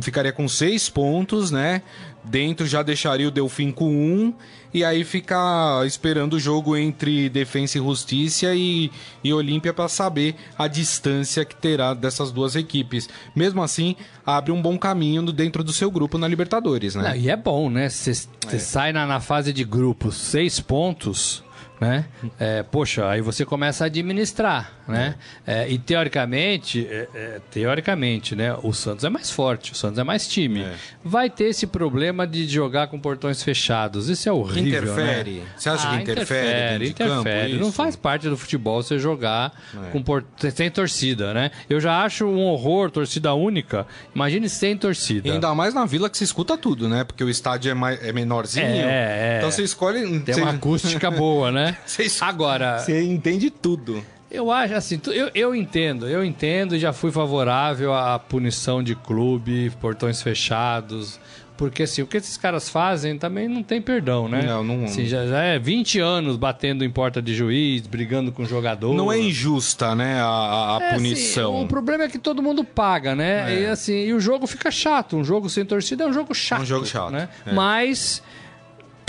ficaria 0.00 0.32
com 0.32 0.46
seis 0.46 0.88
pontos, 0.88 1.50
né? 1.50 1.82
Dentro 2.22 2.66
já 2.66 2.82
deixaria 2.82 3.26
o 3.26 3.30
Delfim 3.30 3.72
com 3.72 3.90
um 3.90 4.34
e 4.72 4.84
aí 4.84 5.02
fica 5.04 5.82
esperando 5.86 6.34
o 6.34 6.38
jogo 6.38 6.76
entre 6.76 7.28
Defensa 7.28 7.78
e 7.78 7.80
Justiça 7.80 8.54
e, 8.54 8.90
e 9.24 9.32
Olímpia 9.32 9.72
para 9.72 9.88
saber 9.88 10.36
a 10.56 10.68
distância 10.68 11.44
que 11.44 11.56
terá 11.56 11.94
dessas 11.94 12.30
duas 12.30 12.54
equipes. 12.54 13.08
Mesmo 13.34 13.62
assim, 13.62 13.96
abre 14.24 14.52
um 14.52 14.62
bom 14.62 14.78
caminho 14.78 15.22
dentro 15.32 15.64
do 15.64 15.72
seu 15.72 15.90
grupo 15.90 16.18
na 16.18 16.28
Libertadores, 16.28 16.94
né? 16.94 17.08
Não, 17.08 17.16
e 17.16 17.30
é 17.30 17.36
bom, 17.36 17.70
né? 17.70 17.88
Você 17.88 18.10
é. 18.46 18.58
sai 18.58 18.92
na, 18.92 19.06
na 19.06 19.18
fase 19.18 19.52
de 19.52 19.64
grupos 19.64 20.16
seis 20.16 20.60
pontos 20.60 21.42
né? 21.80 22.04
É, 22.38 22.62
poxa, 22.62 23.08
aí 23.08 23.22
você 23.22 23.44
começa 23.44 23.84
a 23.84 23.86
administrar, 23.86 24.70
né? 24.86 25.14
É, 25.46 25.66
e 25.66 25.78
teoricamente, 25.78 26.86
é, 26.86 27.08
é, 27.14 27.40
teoricamente, 27.50 28.36
né? 28.36 28.54
O 28.62 28.72
Santos 28.74 29.02
é 29.04 29.08
mais 29.08 29.30
forte, 29.30 29.72
o 29.72 29.74
Santos 29.74 29.98
é 29.98 30.04
mais 30.04 30.28
time. 30.28 30.60
É. 30.60 30.74
Vai 31.02 31.30
ter 31.30 31.44
esse 31.44 31.66
problema 31.66 32.26
de 32.26 32.46
jogar 32.46 32.88
com 32.88 33.00
portões 33.00 33.42
fechados. 33.42 34.10
Isso 34.10 34.28
é 34.28 34.32
horrível, 34.32 34.82
Interfere. 34.82 35.30
Né? 35.30 35.46
Você 35.56 35.70
acha 35.70 35.88
ah, 35.88 35.96
que 35.96 36.02
interfere? 36.02 36.86
Interfere, 36.86 36.88
interfere. 36.90 37.52
Campo, 37.52 37.64
Não 37.64 37.72
faz 37.72 37.96
parte 37.96 38.28
do 38.28 38.36
futebol 38.36 38.82
você 38.82 38.98
jogar 38.98 39.52
com 39.90 40.02
port... 40.02 40.26
sem 40.54 40.70
torcida, 40.70 41.32
né? 41.32 41.50
Eu 41.68 41.80
já 41.80 42.04
acho 42.04 42.26
um 42.26 42.42
horror 42.42 42.90
torcida 42.90 43.32
única. 43.32 43.86
Imagine 44.14 44.50
sem 44.50 44.76
torcida. 44.76 45.28
E 45.28 45.30
ainda 45.30 45.54
mais 45.54 45.72
na 45.72 45.86
vila 45.86 46.10
que 46.10 46.18
se 46.18 46.24
escuta 46.24 46.58
tudo, 46.58 46.88
né? 46.90 47.04
Porque 47.04 47.24
o 47.24 47.30
estádio 47.30 47.70
é, 47.70 47.74
mais, 47.74 48.02
é 48.04 48.12
menorzinho. 48.12 48.66
É, 48.66 49.38
então 49.38 49.50
você 49.50 49.62
escolhe. 49.62 50.20
Tem 50.20 50.34
uma 50.36 50.50
acústica 50.50 51.10
boa, 51.10 51.50
né? 51.50 51.69
Agora. 52.20 52.78
Você 52.78 53.02
entende 53.02 53.50
tudo. 53.50 54.02
Eu 54.30 54.50
acho 54.52 54.74
assim, 54.74 55.00
eu, 55.08 55.28
eu 55.34 55.54
entendo, 55.56 56.08
eu 56.08 56.24
entendo 56.24 56.76
e 56.76 56.78
já 56.78 56.92
fui 56.92 57.10
favorável 57.10 57.92
à 57.92 58.16
punição 58.16 58.80
de 58.80 58.94
clube, 58.94 59.70
portões 59.80 60.22
fechados. 60.22 61.18
Porque 61.56 61.82
assim, 61.82 62.00
o 62.00 62.06
que 62.06 62.16
esses 62.16 62.38
caras 62.38 62.70
fazem 62.70 63.18
também 63.18 63.46
não 63.46 63.62
tem 63.62 63.82
perdão, 63.82 64.26
né? 64.28 64.44
Não, 64.46 64.64
não. 64.64 64.84
Assim, 64.84 65.04
já, 65.04 65.26
já 65.26 65.42
é 65.42 65.58
20 65.58 65.98
anos 65.98 66.38
batendo 66.38 66.82
em 66.84 66.90
porta 66.90 67.20
de 67.20 67.34
juiz, 67.34 67.86
brigando 67.86 68.32
com 68.32 68.46
jogador. 68.46 68.94
Não 68.94 69.12
é 69.12 69.18
injusta, 69.18 69.94
né, 69.94 70.22
a, 70.22 70.78
a 70.78 70.78
é, 70.80 70.86
assim, 70.86 70.96
punição. 70.96 71.56
Assim, 71.56 71.64
o 71.64 71.68
problema 71.68 72.04
é 72.04 72.08
que 72.08 72.18
todo 72.18 72.42
mundo 72.42 72.64
paga, 72.64 73.14
né? 73.14 73.52
É. 73.52 73.60
E 73.60 73.66
assim, 73.66 74.06
e 74.06 74.14
o 74.14 74.20
jogo 74.20 74.46
fica 74.46 74.70
chato. 74.70 75.18
Um 75.18 75.24
jogo 75.24 75.50
sem 75.50 75.62
torcida 75.62 76.04
é 76.04 76.06
um 76.06 76.14
jogo 76.14 76.34
chato. 76.34 76.60
É 76.60 76.62
um 76.62 76.66
jogo 76.66 76.86
chato. 76.86 77.10
Né? 77.10 77.28
É. 77.44 77.52
Mas 77.52 78.22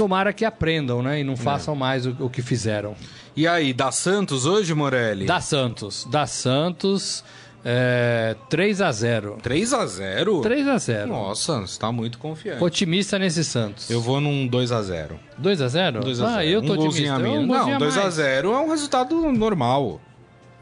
tomara 0.02 0.34
que 0.34 0.44
aprendam, 0.44 1.04
né? 1.04 1.20
E 1.20 1.24
não 1.24 1.38
façam 1.38 1.76
mais 1.76 2.08
o, 2.08 2.16
o, 2.20 2.30
que 2.30 2.42
fizeram. 2.42 2.96
E 3.36 3.48
aí, 3.48 3.72
da 3.72 3.92
Santos 3.92 4.48
hoje, 4.48 4.74
Morelli? 4.74 5.26
Da 5.26 5.40
Santos. 5.40 6.08
Da 6.10 6.26
Santos. 6.26 7.24
É, 7.64 8.36
3 8.50 8.82
a 8.82 8.92
0 8.92 9.38
3 9.40 9.72
a 9.72 9.86
0 9.86 10.42
3 10.42 10.68
a 10.68 10.78
0 10.80 11.08
Nossa, 11.08 11.60
você 11.60 11.80
tá 11.80 11.92
muito 11.92 12.18
confiante. 12.18 12.64
Otimista 12.64 13.20
nesse 13.20 13.44
Santos. 13.44 13.88
Eu 13.88 14.02
vou 14.02 14.20
num 14.20 14.48
2 14.48 14.72
a 14.72 14.82
0 14.82 15.20
2 15.38 15.62
a 15.62 15.68
0 15.68 16.00
2 16.00 16.22
a 16.22 16.26
0 16.26 16.38
Ah, 16.40 16.44
eu 16.44 16.64
tô 16.64 16.74
um 16.74 16.88
otimista. 16.88 17.20
Um 17.20 17.46
não, 17.46 17.78
2 17.78 17.98
a 18.00 18.10
0 18.10 18.52
é 18.52 18.58
um 18.58 18.68
resultado 18.68 19.32
normal. 19.32 20.02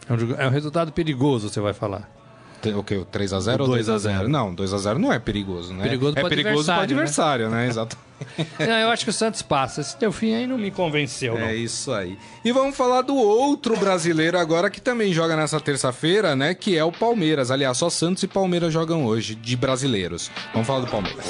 É 0.10 0.13
um, 0.13 0.41
é 0.41 0.47
um 0.47 0.52
resultado 0.52 0.91
perigoso, 0.91 1.47
você 1.47 1.62
vai 1.62 1.71
falar. 1.71 2.18
O 2.75 2.83
que? 2.83 3.05
3 3.11 3.33
a 3.33 3.39
0 3.39 3.63
ou 3.63 3.69
2 3.69 3.89
a 3.89 3.97
0 3.97 4.27
Não, 4.27 4.53
2 4.53 4.73
a 4.73 4.77
0 4.77 4.99
não 4.99 5.13
é 5.13 5.19
perigoso, 5.19 5.73
né? 5.73 5.83
Perigoso 5.83 6.17
é 6.17 6.27
perigoso 6.27 6.65
para 6.65 6.79
o 6.79 6.81
adversário, 6.81 7.49
né? 7.49 7.63
né? 7.63 7.67
Exato. 7.69 7.97
não, 8.59 8.77
eu 8.77 8.89
acho 8.89 9.05
que 9.05 9.09
o 9.09 9.13
Santos 9.13 9.41
passa. 9.41 9.79
Esse 9.79 9.95
teu 9.95 10.11
fim 10.11 10.33
aí 10.33 10.45
não 10.45 10.57
me 10.57 10.71
convenceu, 10.71 11.35
não. 11.35 11.45
É 11.45 11.55
isso 11.55 11.91
aí. 11.93 12.17
E 12.43 12.51
vamos 12.51 12.75
falar 12.75 13.01
do 13.01 13.15
outro 13.15 13.77
brasileiro 13.77 14.37
agora 14.37 14.69
que 14.69 14.81
também 14.81 15.13
joga 15.13 15.35
nessa 15.37 15.59
terça-feira, 15.59 16.35
né? 16.35 16.53
Que 16.53 16.77
é 16.77 16.83
o 16.83 16.91
Palmeiras. 16.91 17.49
Aliás, 17.49 17.77
só 17.77 17.89
Santos 17.89 18.23
e 18.23 18.27
Palmeiras 18.27 18.73
jogam 18.73 19.05
hoje, 19.05 19.35
de 19.35 19.55
brasileiros. 19.55 20.29
Vamos 20.53 20.67
falar 20.67 20.81
do 20.81 20.87
Palmeiras. 20.87 21.25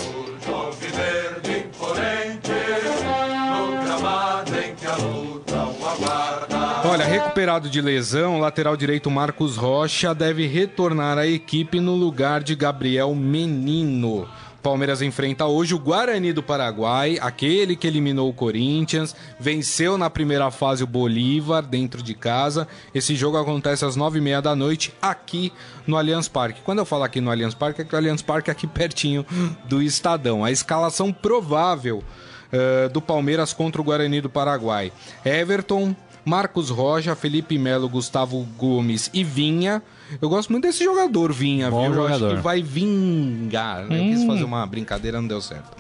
Olha, 6.90 7.06
recuperado 7.06 7.70
de 7.70 7.80
lesão, 7.82 8.40
lateral 8.40 8.76
direito 8.76 9.12
Marcos 9.12 9.56
Rocha 9.56 10.12
deve 10.16 10.48
retornar 10.48 11.20
à 11.20 11.28
equipe 11.28 11.80
no 11.80 11.94
lugar 11.94 12.42
de 12.42 12.56
Gabriel 12.56 13.14
Menino. 13.14 14.28
Palmeiras 14.64 15.00
enfrenta 15.00 15.46
hoje 15.46 15.76
o 15.76 15.80
Guarani 15.80 16.34
do 16.34 16.42
Paraguai, 16.42 17.20
aquele 17.22 17.76
que 17.76 17.86
eliminou 17.86 18.28
o 18.28 18.34
Corinthians, 18.34 19.16
venceu 19.40 20.00
na 20.00 20.10
primeira 20.10 20.50
fase 20.50 20.84
o 20.84 20.88
Bolívar 20.88 21.62
dentro 21.62 22.02
de 22.02 22.16
casa. 22.16 22.68
Esse 22.92 23.16
jogo 23.16 23.38
acontece 23.38 23.86
às 23.86 23.96
nove 23.96 24.18
e 24.18 24.22
meia 24.22 24.42
da 24.42 24.56
noite 24.56 24.92
aqui 25.00 25.54
no 25.86 25.96
Allianz 25.96 26.28
Parque. 26.28 26.62
Quando 26.64 26.80
eu 26.80 26.86
falo 26.86 27.04
aqui 27.04 27.22
no 27.22 27.30
Allianz 27.30 27.54
Parque, 27.54 27.84
é 27.84 27.86
que 27.86 27.94
o 27.94 27.98
Allianz 28.00 28.24
Parque 28.24 28.50
é 28.50 28.52
aqui 28.52 28.66
pertinho 28.66 29.24
do 29.66 29.80
Estadão. 29.80 30.44
A 30.44 30.50
escalação 30.50 31.14
provável 31.14 32.04
uh, 32.52 32.90
do 32.90 33.00
Palmeiras 33.00 33.54
contra 33.54 33.80
o 33.80 33.86
Guarani 33.86 34.22
do 34.22 34.30
Paraguai: 34.30 34.92
Everton, 35.24 35.96
Marcos 36.30 36.70
Rocha, 36.70 37.16
Felipe 37.16 37.58
Melo, 37.58 37.90
Gustavo 37.90 38.48
Gomes 38.56 39.10
e 39.12 39.24
Vinha. 39.24 39.82
Eu 40.22 40.30
gosto 40.30 40.52
muito 40.52 40.64
desse 40.66 40.84
jogador, 40.84 41.34
Vinha, 41.34 41.72
Bom 41.72 41.90
viu? 41.90 41.96
Eu 42.02 42.06
acho 42.06 42.20
jogador. 42.20 42.38
que 42.38 42.44
vai 42.44 42.62
vingar. 42.62 43.86
né? 43.86 44.00
Eu 44.00 44.14
quis 44.14 44.24
fazer 44.26 44.44
uma 44.44 44.64
brincadeira, 44.68 45.20
não 45.20 45.28
deu 45.28 45.42
certo. 45.42 45.76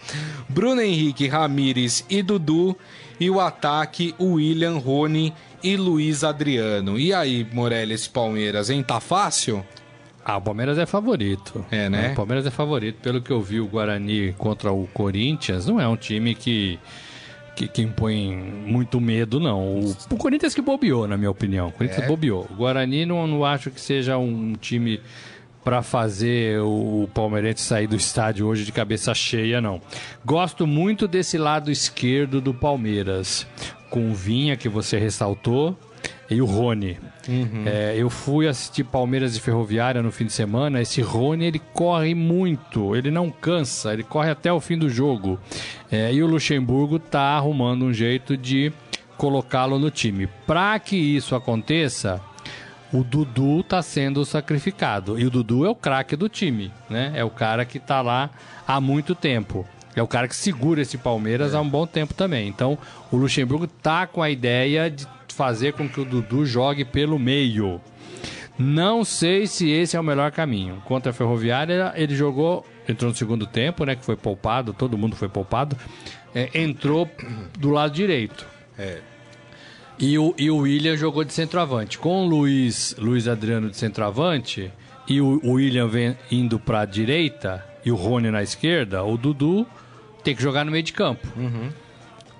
Bruno 0.49 0.81
Henrique, 0.81 1.27
Ramires 1.27 2.03
e 2.09 2.23
Dudu. 2.23 2.75
E 3.19 3.29
o 3.29 3.39
ataque, 3.39 4.15
o 4.17 4.33
William, 4.33 4.77
Rony 4.79 5.33
e 5.61 5.77
Luiz 5.77 6.23
Adriano. 6.23 6.97
E 6.97 7.13
aí, 7.13 7.45
Morelli, 7.53 7.93
esse 7.93 8.09
Palmeiras, 8.09 8.71
hein? 8.71 8.81
Tá 8.81 8.99
fácil? 8.99 9.63
Ah, 10.25 10.37
o 10.37 10.41
Palmeiras 10.41 10.79
é 10.79 10.85
favorito. 10.87 11.63
É, 11.69 11.89
né? 11.89 12.13
O 12.13 12.15
Palmeiras 12.15 12.45
é 12.47 12.49
favorito. 12.51 13.01
Pelo 13.01 13.21
que 13.21 13.29
eu 13.31 13.41
vi, 13.41 13.59
o 13.59 13.67
Guarani 13.67 14.33
contra 14.37 14.71
o 14.71 14.87
Corinthians 14.93 15.67
não 15.67 15.79
é 15.79 15.87
um 15.87 15.95
time 15.97 16.33
que, 16.33 16.79
que, 17.59 17.67
que 17.67 17.81
impõe 17.81 18.33
muito 18.65 19.01
medo, 19.01 19.37
não. 19.37 19.79
O, 19.79 19.95
o 20.11 20.15
Corinthians 20.15 20.55
que 20.55 20.61
bobeou, 20.61 21.05
na 21.07 21.17
minha 21.17 21.29
opinião. 21.29 21.67
O 21.67 21.71
Corinthians 21.73 22.03
É? 22.03 22.07
bobeou. 22.07 22.47
O 22.49 22.55
Guarani 22.55 23.05
não, 23.05 23.27
não 23.27 23.43
acho 23.43 23.69
que 23.69 23.81
seja 23.81 24.17
um 24.17 24.53
time 24.53 25.01
para 25.61 25.81
fazer 25.81 26.61
o 26.61 27.09
palmeirense 27.13 27.61
sair 27.63 27.85
do 27.85 27.97
estádio 27.97 28.47
hoje 28.47 28.63
de 28.63 28.71
cabeça 28.71 29.13
cheia, 29.13 29.59
não. 29.59 29.81
Gosto 30.25 30.65
muito 30.65 31.05
desse 31.05 31.37
lado 31.37 31.69
esquerdo 31.69 32.39
do 32.39 32.53
Palmeiras, 32.53 33.45
com 33.89 34.09
o 34.09 34.15
Vinha, 34.15 34.55
que 34.55 34.69
você 34.69 34.97
ressaltou, 34.97 35.77
e 36.29 36.41
o 36.41 36.45
Rony. 36.45 36.97
É, 37.65 37.95
eu 37.97 38.09
fui 38.09 38.47
assistir 38.47 38.83
Palmeiras 38.83 39.35
e 39.35 39.39
Ferroviária 39.39 40.01
no 40.01 40.11
fim 40.11 40.25
de 40.25 40.33
semana. 40.33 40.81
Esse 40.81 41.01
Rony 41.01 41.45
ele 41.45 41.59
corre 41.73 42.13
muito, 42.13 42.95
ele 42.95 43.09
não 43.09 43.31
cansa, 43.31 43.93
ele 43.93 44.03
corre 44.03 44.29
até 44.29 44.51
o 44.51 44.59
fim 44.59 44.77
do 44.77 44.89
jogo. 44.89 45.39
É, 45.91 46.13
e 46.13 46.21
o 46.21 46.27
Luxemburgo 46.27 46.99
tá 46.99 47.21
arrumando 47.21 47.85
um 47.85 47.93
jeito 47.93 48.37
de 48.37 48.71
colocá-lo 49.17 49.79
no 49.79 49.89
time. 49.89 50.27
Para 50.45 50.77
que 50.79 50.95
isso 50.95 51.35
aconteça, 51.35 52.21
o 52.93 53.03
Dudu 53.03 53.63
tá 53.63 53.81
sendo 53.81 54.23
sacrificado. 54.23 55.19
E 55.19 55.25
o 55.25 55.29
Dudu 55.29 55.65
é 55.65 55.69
o 55.69 55.75
craque 55.75 56.15
do 56.15 56.29
time, 56.29 56.71
né? 56.89 57.11
É 57.15 57.23
o 57.23 57.29
cara 57.29 57.65
que 57.65 57.79
tá 57.79 58.01
lá 58.01 58.29
há 58.67 58.79
muito 58.79 59.15
tempo. 59.15 59.65
É 59.95 60.01
o 60.01 60.07
cara 60.07 60.27
que 60.27 60.35
segura 60.35 60.81
esse 60.81 60.97
Palmeiras 60.97 61.53
há 61.53 61.61
um 61.61 61.67
bom 61.67 61.85
tempo 61.85 62.13
também. 62.13 62.47
Então, 62.47 62.77
o 63.11 63.17
Luxemburgo 63.17 63.67
tá 63.67 64.07
com 64.07 64.21
a 64.21 64.29
ideia 64.29 64.89
de 64.89 65.07
fazer 65.39 65.71
com 65.71 65.87
que 65.87 66.01
o 66.01 66.03
Dudu 66.03 66.45
jogue 66.45 66.83
pelo 66.83 67.17
meio. 67.17 67.79
Não 68.57 69.05
sei 69.05 69.47
se 69.47 69.69
esse 69.69 69.95
é 69.95 69.99
o 69.99 70.03
melhor 70.03 70.33
caminho. 70.33 70.83
Contra 70.83 71.11
a 71.11 71.13
Ferroviária, 71.13 71.93
ele 71.95 72.13
jogou, 72.13 72.65
entrou 72.89 73.09
no 73.09 73.15
segundo 73.15 73.45
tempo, 73.47 73.85
né? 73.85 73.95
Que 73.95 74.03
foi 74.03 74.17
poupado, 74.17 74.73
todo 74.73 74.97
mundo 74.97 75.15
foi 75.15 75.29
poupado. 75.29 75.77
é, 76.35 76.49
entrou 76.61 77.09
do 77.57 77.69
lado 77.69 77.93
direito. 77.93 78.45
É. 78.77 78.99
E 79.97 80.17
o, 80.19 80.35
e 80.37 80.51
o 80.51 80.57
William 80.57 80.97
jogou 80.97 81.23
de 81.23 81.31
centroavante. 81.31 81.97
Com 81.97 82.25
o 82.25 82.27
Luiz, 82.27 82.93
Luiz 82.99 83.25
Adriano 83.25 83.69
de 83.69 83.77
centroavante 83.77 84.69
e 85.07 85.21
o, 85.21 85.39
o 85.41 85.53
William 85.53 85.87
vem 85.87 86.17
indo 86.29 86.59
para 86.59 86.81
a 86.81 86.85
direita 86.85 87.65
e 87.85 87.91
o 87.93 87.95
Rony 87.95 88.29
na 88.29 88.43
esquerda, 88.43 89.05
o 89.05 89.17
Dudu 89.17 89.65
tem 90.21 90.35
que 90.35 90.43
jogar 90.43 90.65
no 90.65 90.71
meio 90.71 90.83
de 90.83 90.91
campo. 90.91 91.25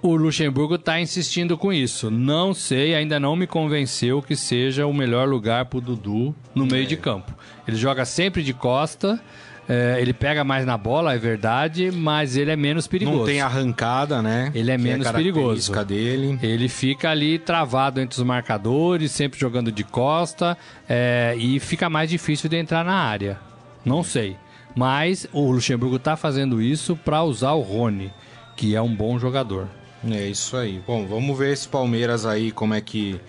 O 0.01 0.15
Luxemburgo 0.15 0.75
está 0.75 0.99
insistindo 0.99 1.57
com 1.57 1.73
isso. 1.73 2.09
Não 2.09 2.53
sei, 2.53 2.95
ainda 2.95 3.19
não 3.19 3.35
me 3.35 3.45
convenceu 3.45 4.21
que 4.21 4.35
seja 4.35 4.87
o 4.87 4.93
melhor 4.93 5.27
lugar 5.27 5.65
para 5.65 5.77
o 5.77 5.81
Dudu 5.81 6.33
no 6.55 6.65
meio 6.65 6.87
de 6.87 6.95
campo. 6.95 7.33
Ele 7.67 7.75
joga 7.75 8.05
sempre 8.05 8.41
de 8.41 8.53
costa, 8.53 9.21
é, 9.67 9.97
ele 9.99 10.13
pega 10.13 10.41
mais 10.43 10.65
na 10.65 10.77
bola, 10.77 11.13
é 11.13 11.17
verdade, 11.17 11.91
mas 11.91 12.37
ele 12.37 12.49
é 12.49 12.55
menos 12.55 12.87
perigoso. 12.87 13.17
Não 13.17 13.25
tem 13.25 13.41
arrancada, 13.41 14.21
né? 14.21 14.51
Ele 14.55 14.71
é 14.71 14.77
Que 14.77 14.83
menos 14.83 15.05
característica 15.05 15.83
dele. 15.83 16.39
Ele 16.41 16.69
fica 16.69 17.11
ali 17.11 17.37
travado 17.37 17.99
entre 17.99 18.17
os 18.17 18.25
marcadores, 18.25 19.11
sempre 19.11 19.37
jogando 19.37 19.69
de 19.69 19.83
costa, 19.83 20.57
é, 20.87 21.35
e 21.37 21.59
fica 21.59 21.89
mais 21.89 22.09
difícil 22.09 22.49
de 22.49 22.55
entrar 22.55 22.85
na 22.85 22.95
área. 22.95 23.37
Não 23.83 24.01
sei. 24.01 24.37
Mas 24.73 25.27
o 25.33 25.51
Luxemburgo 25.51 25.97
está 25.97 26.15
fazendo 26.15 26.61
isso 26.61 26.95
para 26.95 27.21
usar 27.21 27.51
o 27.51 27.61
Rony, 27.61 28.13
que 28.55 28.75
é 28.75 28.81
um 28.81 28.95
bom 28.95 29.19
jogador. 29.19 29.67
É 30.07 30.27
isso 30.27 30.55
aí. 30.55 30.81
Bom, 30.85 31.05
vamos 31.05 31.37
ver 31.37 31.53
esse 31.53 31.67
Palmeiras 31.67 32.25
aí, 32.25 32.51
como 32.51 32.73
é 32.73 32.79
que, 32.79 33.19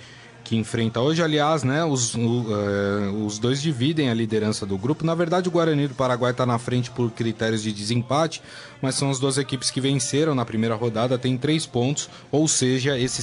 que 0.44 0.56
enfrenta 0.56 1.00
hoje. 1.00 1.22
Aliás, 1.22 1.64
né, 1.64 1.84
os, 1.84 2.14
o, 2.14 2.46
eh, 2.48 3.10
os 3.24 3.38
dois 3.38 3.60
dividem 3.60 4.08
a 4.08 4.14
liderança 4.14 4.64
do 4.64 4.78
grupo. 4.78 5.04
Na 5.04 5.14
verdade, 5.14 5.48
o 5.48 5.52
Guarani 5.52 5.88
do 5.88 5.94
Paraguai 5.94 6.30
está 6.30 6.46
na 6.46 6.58
frente 6.58 6.90
por 6.90 7.10
critérios 7.10 7.62
de 7.62 7.72
desempate, 7.72 8.40
mas 8.82 8.94
são 8.94 9.10
as 9.10 9.18
duas 9.18 9.38
equipes 9.38 9.70
que 9.70 9.80
venceram 9.80 10.34
na 10.34 10.44
primeira 10.44 10.74
rodada, 10.74 11.18
tem 11.18 11.36
três 11.36 11.66
pontos, 11.66 12.08
ou 12.30 12.46
seja, 12.48 12.98
esse, 12.98 13.22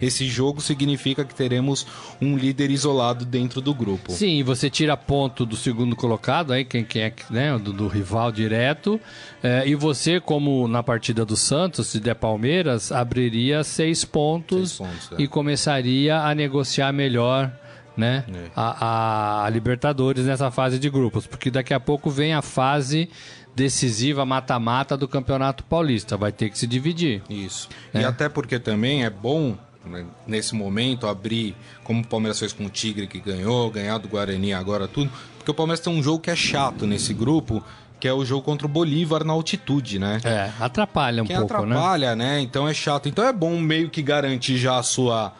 esse 0.00 0.26
jogo 0.26 0.60
significa 0.60 1.24
que 1.24 1.34
teremos 1.34 1.86
um 2.20 2.36
líder 2.36 2.70
isolado 2.70 3.24
dentro 3.24 3.60
do 3.60 3.74
grupo. 3.74 4.12
Sim, 4.12 4.42
você 4.42 4.68
tira 4.70 4.96
ponto 4.96 5.44
do 5.46 5.56
segundo 5.56 5.94
colocado, 5.96 6.52
aí 6.52 6.64
quem, 6.64 6.84
quem 6.84 7.02
é 7.02 7.10
que- 7.10 7.30
né, 7.32 7.56
do, 7.58 7.72
do 7.72 7.88
rival 7.88 8.30
direto, 8.32 9.00
é, 9.42 9.66
e 9.68 9.74
você, 9.74 10.20
como 10.20 10.66
na 10.68 10.82
partida 10.82 11.24
do 11.24 11.36
Santos, 11.36 11.86
se 11.88 12.00
der 12.00 12.14
Palmeiras, 12.14 12.90
abriria 12.92 13.62
seis 13.64 14.04
pontos, 14.04 14.70
Seis 14.76 14.90
pontos, 14.90 15.12
é. 15.18 15.22
e 15.22 15.28
começaria 15.28 16.18
a 16.20 16.34
negociar 16.34 16.92
melhor 16.92 17.50
né, 17.98 18.24
É. 18.32 18.50
a, 18.56 19.44
a- 19.44 19.50
Libertadores 19.50 20.24
nessa 20.24 20.50
fase 20.50 20.78
de 20.78 20.88
grupos, 20.88 21.26
porque 21.26 21.50
daqui 21.50 21.74
a 21.74 21.80
pouco 21.80 22.08
vem 22.08 22.32
a 22.32 22.40
fase 22.40 23.10
decisiva 23.56 24.24
mata-mata 24.24 24.96
do 24.96 25.08
Campeonato 25.08 25.64
Paulista, 25.64 26.16
vai 26.16 26.30
ter 26.30 26.48
que 26.48 26.58
se 26.58 26.66
dividir. 26.66 27.22
Isso. 27.28 27.68
É. 27.92 28.02
E 28.02 28.04
até 28.04 28.28
porque 28.28 28.58
também 28.58 29.04
é 29.04 29.10
bom, 29.10 29.56
né, 29.84 30.04
nesse 30.26 30.54
momento, 30.54 31.06
abrir, 31.08 31.56
como 31.82 32.02
o 32.02 32.06
Palmeiras 32.06 32.38
fez 32.38 32.52
com 32.52 32.66
o 32.66 32.70
Tigre, 32.70 33.06
que 33.08 33.18
ganhou, 33.18 33.68
ganhar 33.70 33.98
do 33.98 34.06
Guarani 34.08 34.54
agora, 34.54 34.86
tudo. 34.86 35.10
Porque 35.36 35.50
o 35.50 35.54
Palmeiras 35.54 35.80
tem 35.80 35.92
um 35.92 36.02
jogo 36.02 36.20
que 36.20 36.30
é 36.30 36.36
chato 36.36 36.86
nesse 36.86 37.12
grupo, 37.12 37.60
que 37.98 38.06
é 38.06 38.12
o 38.12 38.24
jogo 38.24 38.42
contra 38.42 38.64
o 38.64 38.70
Bolívar 38.70 39.24
na 39.24 39.32
altitude, 39.32 39.98
né? 39.98 40.20
É, 40.22 40.52
atrapalha 40.60 41.24
um 41.24 41.26
que 41.26 41.34
pouco, 41.34 41.52
né? 41.66 41.74
atrapalha, 41.74 42.14
né? 42.14 42.40
Então 42.40 42.68
é 42.68 42.72
chato. 42.72 43.08
Então 43.08 43.24
é 43.26 43.32
bom 43.32 43.58
meio 43.58 43.90
que 43.90 44.02
garantir 44.02 44.56
já 44.56 44.78
a 44.78 44.84
sua. 44.84 45.32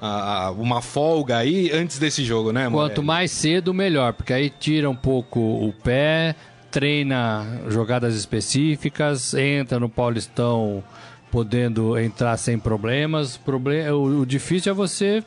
A- 0.00 0.50
uma 0.52 0.80
folga 0.80 1.36
aí 1.38 1.70
antes 1.72 1.98
desse 1.98 2.24
jogo, 2.24 2.52
né, 2.52 2.64
Quanto 2.64 2.72
Morelli? 2.72 3.06
mais 3.06 3.30
cedo, 3.30 3.74
melhor, 3.74 4.12
porque 4.12 4.32
aí 4.32 4.48
tira 4.50 4.88
um 4.88 4.96
pouco 4.96 5.38
o 5.40 5.72
pé, 5.82 6.34
treina 6.70 7.60
jogadas 7.68 8.14
específicas, 8.14 9.34
entra 9.34 9.78
no 9.80 9.88
Paulistão 9.88 10.82
podendo 11.30 11.98
entrar 11.98 12.36
sem 12.36 12.58
problemas. 12.58 13.36
Proble 13.36 13.88
o, 13.90 14.24
difícil 14.24 14.72
é 14.72 14.74
você, 14.74 15.22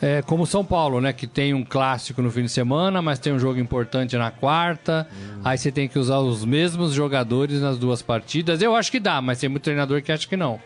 é, 0.00 0.20
como 0.22 0.46
São 0.46 0.64
Paulo, 0.64 1.00
né, 1.00 1.12
que 1.12 1.26
tem 1.26 1.54
um 1.54 1.64
clássico 1.64 2.20
no 2.20 2.30
fim 2.30 2.42
de 2.42 2.48
semana, 2.48 3.00
mas 3.00 3.18
tem 3.18 3.32
um 3.32 3.38
jogo 3.38 3.58
importante 3.60 4.16
na 4.16 4.30
quarta. 4.30 5.06
Aí 5.44 5.56
você 5.56 5.70
tem 5.70 5.88
que 5.88 5.98
usar 5.98 6.18
os 6.18 6.44
mesmos 6.44 6.92
jogadores 6.92 7.60
nas 7.60 7.78
duas 7.78 8.02
partidas. 8.02 8.60
Eu 8.60 8.74
acho 8.74 8.90
que 8.90 8.98
dá, 9.00 9.20
mas 9.22 9.38
tem 9.38 9.48
muito 9.48 9.62
treinador 9.62 10.02
que 10.02 10.10
acha 10.12 10.26
que 10.26 10.36
não. 10.36 10.58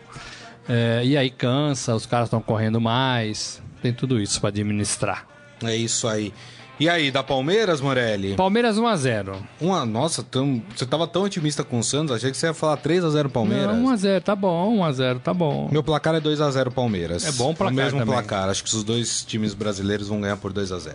É, 0.69 1.01
e 1.03 1.15
aí 1.17 1.29
cansa, 1.29 1.95
os 1.95 2.05
caras 2.05 2.27
estão 2.27 2.41
correndo 2.41 2.79
mais. 2.81 3.61
Tem 3.81 3.93
tudo 3.93 4.19
isso 4.19 4.39
para 4.39 4.49
administrar. 4.49 5.25
É 5.63 5.75
isso 5.75 6.07
aí. 6.07 6.33
E 6.79 6.87
aí, 6.87 7.09
da 7.09 7.23
Palmeiras, 7.23 7.81
Morelli? 7.81 8.35
Palmeiras 8.35 8.77
1x0. 8.77 9.35
Uma, 9.59 9.83
nossa, 9.83 10.21
tão, 10.21 10.61
você 10.75 10.85
tava 10.85 11.07
tão 11.07 11.23
otimista 11.23 11.63
com 11.63 11.79
o 11.79 11.83
Santos, 11.83 12.15
achei 12.15 12.29
que 12.29 12.37
você 12.37 12.45
ia 12.45 12.53
falar 12.53 12.77
3x0 12.77 13.29
Palmeiras. 13.29 13.75
Não, 13.75 13.85
1x0, 13.91 14.21
tá 14.21 14.35
bom, 14.35 14.77
1x0, 14.77 15.19
tá 15.19 15.33
bom. 15.33 15.69
Meu 15.71 15.81
placar 15.81 16.13
é 16.13 16.21
2x0 16.21 16.69
Palmeiras. 16.71 17.25
É 17.25 17.31
bom 17.31 17.55
placar 17.55 17.73
O 17.73 17.75
mesmo 17.75 17.99
também. 17.99 18.13
placar. 18.13 18.49
Acho 18.49 18.63
que 18.63 18.69
os 18.75 18.83
dois 18.83 19.23
times 19.25 19.55
brasileiros 19.55 20.07
vão 20.07 20.21
ganhar 20.21 20.37
por 20.37 20.53
2x0. 20.53 20.93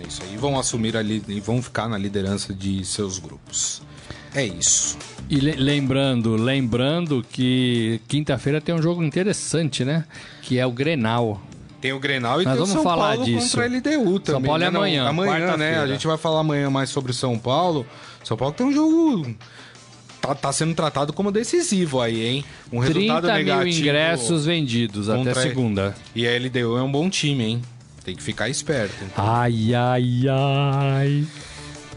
É 0.00 0.06
isso 0.06 0.22
aí. 0.22 0.34
E 0.34 0.36
vão 0.36 0.56
assumir 0.56 0.96
ali 0.96 1.20
e 1.26 1.40
vão 1.40 1.60
ficar 1.60 1.88
na 1.88 1.98
liderança 1.98 2.54
de 2.54 2.84
seus 2.84 3.18
grupos. 3.18 3.82
É 4.32 4.44
isso. 4.44 4.96
E 5.32 5.36
le- 5.40 5.56
lembrando, 5.56 6.36
lembrando 6.36 7.24
que 7.32 8.00
quinta-feira 8.06 8.60
tem 8.60 8.74
um 8.74 8.82
jogo 8.82 9.02
interessante, 9.02 9.82
né? 9.82 10.04
Que 10.42 10.58
é 10.58 10.66
o 10.66 10.70
Grenal. 10.70 11.40
Tem 11.80 11.90
o 11.92 11.98
Grenal 11.98 12.42
e 12.42 12.44
Nós 12.44 12.52
tem 12.52 12.60
vamos 12.60 12.70
o 12.70 12.72
São 12.74 12.82
falar 12.84 13.16
Paulo 13.16 13.24
disso. 13.24 13.56
contra 13.56 13.62
a 13.64 13.66
LDU 13.66 14.20
também. 14.20 14.40
São 14.40 14.42
Paulo 14.42 14.62
é 14.62 14.66
né? 14.66 14.70
Não, 14.70 14.80
amanhã, 14.80 15.08
Amanhã, 15.08 15.56
né? 15.56 15.78
A 15.78 15.86
gente 15.86 16.06
vai 16.06 16.18
falar 16.18 16.40
amanhã 16.40 16.68
mais 16.68 16.90
sobre 16.90 17.12
o 17.12 17.14
São 17.14 17.38
Paulo. 17.38 17.86
São 18.22 18.36
Paulo 18.36 18.54
tem 18.54 18.66
um 18.66 18.72
jogo 18.74 19.34
tá, 20.20 20.34
tá 20.34 20.52
sendo 20.52 20.74
tratado 20.74 21.12
como 21.14 21.32
decisivo 21.32 22.00
aí, 22.00 22.24
hein? 22.24 22.44
Um 22.70 22.80
30 22.82 22.92
resultado 22.98 23.24
mil 23.26 23.34
negativo. 23.34 23.78
ingressos 23.80 24.44
vendidos 24.44 25.08
até 25.08 25.32
segunda. 25.34 25.94
E 26.14 26.28
a 26.28 26.38
LDU 26.38 26.76
é 26.76 26.82
um 26.82 26.92
bom 26.92 27.08
time, 27.08 27.42
hein? 27.42 27.62
Tem 28.04 28.14
que 28.14 28.22
ficar 28.22 28.48
esperto. 28.48 28.94
então. 29.02 29.24
Ai, 29.26 29.74
ai, 29.74 30.22
ai. 30.28 31.24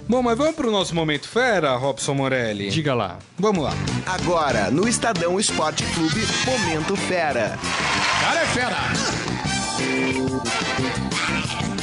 Bom, 0.08 0.22
mas 0.22 0.38
vamos 0.38 0.56
pro 0.56 0.70
nosso 0.72 0.94
momento 0.94 1.28
fera, 1.28 1.76
Robson 1.76 2.14
Morelli? 2.14 2.70
Diga 2.70 2.94
lá. 2.94 3.18
Vamos 3.40 3.64
lá. 3.64 3.74
Agora, 4.06 4.70
no 4.70 4.88
Estadão 4.88 5.40
Esporte 5.40 5.84
Clube, 5.96 6.22
Momento 6.46 6.96
Fera. 6.96 7.58
Cara 8.22 8.42
é 8.42 8.46
fera! 8.46 8.76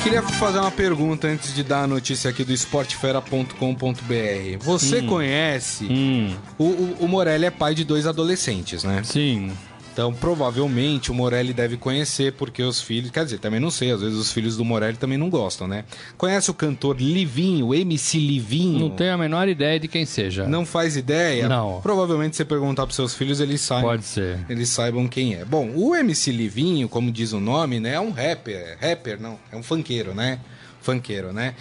Queria 0.02 0.22
fazer 0.22 0.58
uma 0.58 0.70
pergunta 0.70 1.28
antes 1.28 1.54
de 1.54 1.62
dar 1.62 1.82
a 1.82 1.86
notícia 1.86 2.30
aqui 2.30 2.42
do 2.44 2.52
esportefera.com.br. 2.52 4.58
Você 4.60 5.02
conhece. 5.02 5.84
Hum, 5.84 6.34
O, 6.58 6.64
o, 6.64 6.96
o 7.00 7.08
Morelli 7.08 7.46
é 7.46 7.50
pai 7.50 7.74
de 7.74 7.84
dois 7.84 8.06
adolescentes, 8.06 8.82
né? 8.84 9.02
sim. 9.04 9.52
Então, 9.92 10.12
provavelmente, 10.12 11.10
o 11.10 11.14
Morelli 11.14 11.52
deve 11.52 11.76
conhecer, 11.76 12.32
porque 12.32 12.62
os 12.62 12.80
filhos. 12.80 13.10
Quer 13.10 13.24
dizer, 13.24 13.38
também 13.38 13.60
não 13.60 13.70
sei, 13.70 13.90
às 13.90 14.00
vezes 14.00 14.16
os 14.16 14.32
filhos 14.32 14.56
do 14.56 14.64
Morelli 14.64 14.96
também 14.96 15.18
não 15.18 15.28
gostam, 15.28 15.68
né? 15.68 15.84
Conhece 16.16 16.50
o 16.50 16.54
cantor 16.54 16.96
Livinho, 16.98 17.74
MC 17.74 18.18
Livinho? 18.18 18.78
Não 18.78 18.90
tenho 18.90 19.12
a 19.12 19.18
menor 19.18 19.48
ideia 19.48 19.78
de 19.78 19.88
quem 19.88 20.06
seja. 20.06 20.46
Não 20.46 20.64
faz 20.64 20.96
ideia? 20.96 21.46
Não. 21.46 21.80
Provavelmente, 21.82 22.36
se 22.36 22.38
você 22.38 22.44
perguntar 22.46 22.86
pros 22.86 22.96
seus 22.96 23.14
filhos, 23.14 23.38
eles 23.38 23.60
sabem. 23.60 23.84
Pode 23.84 24.04
ser. 24.04 24.38
Eles 24.48 24.70
saibam 24.70 25.06
quem 25.06 25.34
é. 25.34 25.44
Bom, 25.44 25.70
o 25.74 25.94
MC 25.94 26.32
Livinho, 26.32 26.88
como 26.88 27.12
diz 27.12 27.32
o 27.32 27.40
nome, 27.40 27.78
né? 27.78 27.94
É 27.94 28.00
um 28.00 28.12
rapper. 28.12 28.78
Rapper, 28.80 29.20
não. 29.20 29.38
É 29.52 29.56
um 29.56 29.62
funkeiro, 29.62 30.14
né? 30.14 30.40
Funkeiro, 30.80 31.34
né? 31.34 31.54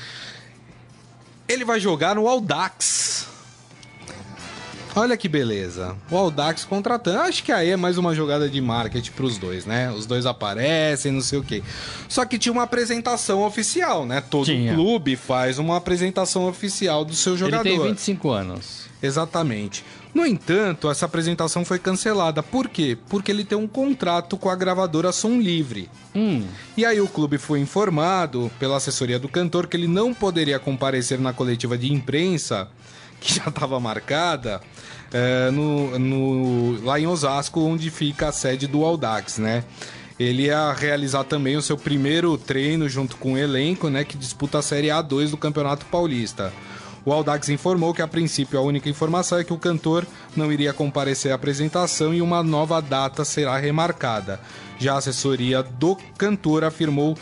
Ele 1.49 1.65
vai 1.65 1.81
jogar 1.81 2.15
no 2.15 2.29
Audax. 2.29 3.27
Olha 4.93 5.15
que 5.15 5.29
beleza. 5.29 5.95
O 6.09 6.17
Audax 6.17 6.65
contratando. 6.65 7.19
Acho 7.19 7.43
que 7.43 7.51
aí 7.51 7.69
é 7.69 7.77
mais 7.77 7.97
uma 7.97 8.13
jogada 8.13 8.49
de 8.49 8.59
marketing 8.59 9.11
pros 9.11 9.37
dois, 9.37 9.65
né? 9.65 9.89
Os 9.91 10.05
dois 10.05 10.25
aparecem, 10.25 11.13
não 11.13 11.21
sei 11.21 11.39
o 11.39 11.43
quê. 11.43 11.63
Só 12.09 12.25
que 12.25 12.37
tinha 12.37 12.51
uma 12.51 12.63
apresentação 12.63 13.41
oficial, 13.43 14.05
né? 14.05 14.19
Todo 14.21 14.45
Tinha. 14.45 14.73
clube 14.73 15.15
faz 15.15 15.57
uma 15.59 15.77
apresentação 15.77 16.45
oficial 16.47 17.05
do 17.05 17.13
seu 17.15 17.33
Ele 17.33 17.39
jogador. 17.39 17.63
tem 17.63 17.79
25 17.81 18.29
anos. 18.31 18.81
Exatamente. 19.01 19.83
No 20.13 20.25
entanto, 20.25 20.89
essa 20.91 21.05
apresentação 21.05 21.63
foi 21.63 21.79
cancelada. 21.79 22.43
Por 22.43 22.67
quê? 22.67 22.97
Porque 23.07 23.31
ele 23.31 23.45
tem 23.45 23.57
um 23.57 23.67
contrato 23.67 24.35
com 24.37 24.49
a 24.49 24.55
gravadora 24.57 25.13
Som 25.13 25.39
Livre. 25.39 25.89
Hum, 26.13 26.43
E 26.75 26.83
aí 26.85 26.99
o 26.99 27.07
clube 27.07 27.37
foi 27.37 27.61
informado 27.61 28.51
pela 28.59 28.75
assessoria 28.75 29.17
do 29.17 29.29
cantor 29.29 29.67
que 29.67 29.77
ele 29.77 29.87
não 29.87 30.13
poderia 30.13 30.59
comparecer 30.59 31.17
na 31.17 31.31
coletiva 31.31 31.77
de 31.77 31.91
imprensa, 31.93 32.67
que 33.21 33.33
já 33.35 33.45
estava 33.47 33.79
marcada, 33.79 34.59
é, 35.13 35.49
no, 35.51 35.97
no- 35.97 36.83
lá 36.83 36.99
em 36.99 37.07
Osasco, 37.07 37.61
onde 37.61 37.89
fica 37.89 38.27
a 38.27 38.31
sede 38.33 38.67
do 38.67 38.83
Audax, 38.83 39.37
né? 39.37 39.63
Ele 40.19 40.43
ia 40.47 40.73
realizar 40.73 41.23
também 41.23 41.55
o 41.55 41.61
seu 41.61 41.77
primeiro 41.77 42.37
treino 42.37 42.89
junto 42.89 43.15
com 43.15 43.33
o 43.33 43.37
elenco, 43.37 43.89
né, 43.89 44.03
que 44.03 44.17
disputa 44.17 44.59
a 44.59 44.61
Série 44.61 44.87
A2 44.89 45.29
do 45.31 45.37
Campeonato 45.37 45.85
Paulista. 45.85 46.51
O 47.03 47.11
Audax 47.11 47.49
informou 47.49 47.91
que, 47.95 48.01
a 48.03 48.07
princípio, 48.07 48.59
a 48.59 48.61
única 48.61 48.87
informação 48.87 49.39
é 49.39 49.43
que 49.43 49.53
o 49.53 49.57
cantor 49.57 50.05
não 50.35 50.51
iria 50.51 50.71
comparecer 50.73 51.31
à 51.31 51.35
apresentação 51.35 52.13
e 52.13 52.21
uma 52.21 52.43
nova 52.43 52.79
data 52.79 53.25
será 53.25 53.57
remarcada. 53.57 54.39
Já 54.77 54.93
a 54.93 54.97
assessoria 54.97 55.63
do 55.63 55.97
cantor 56.15 56.63
afirmou 56.63 57.17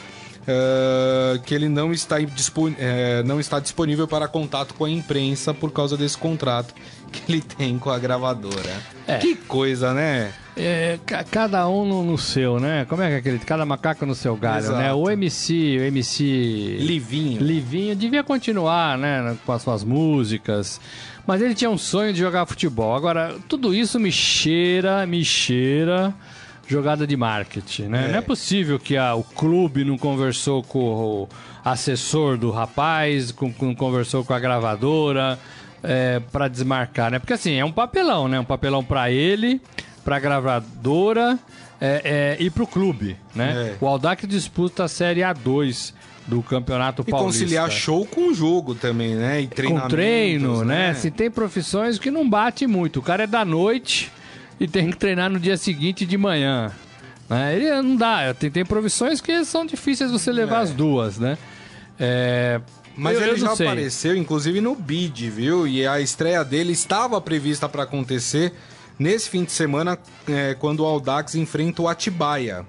eh, 0.51 1.39
que 1.45 1.53
ele 1.53 1.69
não 1.69 1.93
está, 1.93 2.17
eh, 2.19 3.23
não 3.23 3.39
está 3.39 3.59
disponível 3.59 4.07
para 4.07 4.27
contato 4.27 4.73
com 4.73 4.85
a 4.85 4.89
imprensa 4.89 5.53
por 5.53 5.71
causa 5.71 5.95
desse 5.95 6.17
contrato 6.17 6.73
que 7.11 7.31
ele 7.31 7.41
tem 7.41 7.77
com 7.77 7.89
a 7.91 7.99
gravadora. 7.99 8.81
É. 9.07 9.17
Que 9.19 9.35
coisa, 9.35 9.93
né? 9.93 10.31
é, 10.57 10.99
ca- 11.05 11.23
cada 11.23 11.69
um 11.69 11.85
no, 11.85 12.03
no 12.03 12.17
seu, 12.17 12.59
né? 12.59 12.85
Como 12.89 13.01
é 13.01 13.07
que 13.07 13.13
é 13.13 13.17
aquele? 13.19 13.39
Cada 13.39 13.65
macaco 13.65 14.05
no 14.05 14.13
seu 14.15 14.35
galho, 14.35 14.65
Exato. 14.65 14.77
né? 14.77 14.93
O 14.93 15.09
MC, 15.09 15.77
o 15.79 15.83
MC 15.83 16.77
Livinho. 16.81 17.41
Livinho 17.41 17.95
devia 17.95 18.23
continuar, 18.23 18.97
né, 18.97 19.37
com 19.45 19.51
as 19.53 19.61
suas 19.61 19.83
músicas. 19.85 20.81
Mas 21.25 21.41
ele 21.41 21.53
tinha 21.55 21.69
um 21.69 21.77
sonho 21.77 22.11
de 22.11 22.19
jogar 22.19 22.45
futebol. 22.45 22.93
Agora, 22.95 23.35
tudo 23.47 23.73
isso 23.73 23.99
me 23.99 24.11
cheira, 24.11 25.05
me 25.05 25.23
cheira 25.23 26.13
jogada 26.69 27.05
de 27.07 27.17
marketing, 27.17 27.83
né? 27.87 28.05
É. 28.05 28.11
Não 28.11 28.19
é 28.19 28.21
possível 28.21 28.77
que 28.79 28.95
a- 28.95 29.15
o 29.15 29.23
clube 29.23 29.83
não 29.83 29.97
conversou 29.97 30.61
com 30.63 30.79
o 30.79 31.29
assessor 31.65 32.37
do 32.37 32.51
rapaz, 32.51 33.31
com, 33.31 33.51
com- 33.51 33.75
conversou 33.75 34.23
com 34.23 34.33
a 34.33 34.39
gravadora 34.39 35.37
é, 35.83 36.21
para 36.31 36.47
desmarcar, 36.47 37.09
né? 37.11 37.19
Porque 37.19 37.33
assim, 37.33 37.55
é 37.55 37.65
um 37.65 37.71
papelão, 37.71 38.27
né? 38.27 38.39
Um 38.39 38.45
papelão 38.45 38.83
para 38.83 39.09
ele, 39.11 39.61
pra 40.03 40.19
gravadora 40.19 41.39
é, 41.81 42.37
é, 42.39 42.43
e 42.43 42.49
pro 42.49 42.67
clube, 42.67 43.15
né? 43.33 43.75
É. 43.79 43.83
O 43.83 43.87
Aldac 43.87 44.27
disputa 44.27 44.83
a 44.83 44.87
Série 44.87 45.21
A2 45.21 45.93
do 46.27 46.43
Campeonato 46.43 47.01
E 47.07 47.09
Paulista. 47.09 47.39
conciliar 47.43 47.71
show 47.71 48.05
com 48.05 48.31
jogo 48.33 48.75
também, 48.75 49.15
né? 49.15 49.41
E 49.41 49.47
com 49.47 49.55
treinamentos, 49.55 49.89
treino, 49.91 50.63
né? 50.65 50.93
Se 50.93 51.09
tem 51.09 51.31
profissões 51.31 51.97
que 51.97 52.11
não 52.11 52.29
bate 52.29 52.67
muito. 52.67 52.99
O 52.99 53.01
cara 53.01 53.23
é 53.23 53.27
da 53.27 53.43
noite 53.43 54.11
e 54.59 54.67
tem 54.67 54.89
que 54.91 54.97
treinar 54.97 55.29
no 55.29 55.39
dia 55.39 55.57
seguinte 55.57 56.05
de 56.05 56.17
manhã. 56.17 56.71
Né? 57.29 57.55
Ele 57.55 57.81
não 57.81 57.95
dá. 57.95 58.33
Tem, 58.33 58.49
tem 58.49 58.65
profissões 58.65 59.21
que 59.21 59.43
são 59.45 59.65
difíceis 59.65 60.11
você 60.11 60.31
levar 60.31 60.59
É. 60.59 60.63
as 60.63 60.71
duas, 60.71 61.17
né? 61.19 61.37
É, 61.99 62.59
Mas 62.95 63.15
eu- 63.17 63.21
ele 63.23 63.31
eu 63.31 63.37
já 63.37 63.55
sei. 63.55 63.67
apareceu, 63.67 64.15
inclusive, 64.15 64.61
no 64.61 64.75
bid, 64.75 65.29
viu? 65.29 65.67
E 65.67 65.85
a 65.85 65.99
estreia 65.99 66.43
dele 66.43 66.73
estava 66.73 67.19
prevista 67.21 67.67
para 67.69 67.83
acontecer 67.83 68.53
nesse 68.97 69.29
fim 69.29 69.43
de 69.43 69.51
semana, 69.51 69.97
é, 70.27 70.53
quando 70.55 70.81
o 70.81 70.85
Audax 70.85 71.35
enfrenta 71.35 71.81
o 71.81 71.87
Atibaia. 71.87 72.65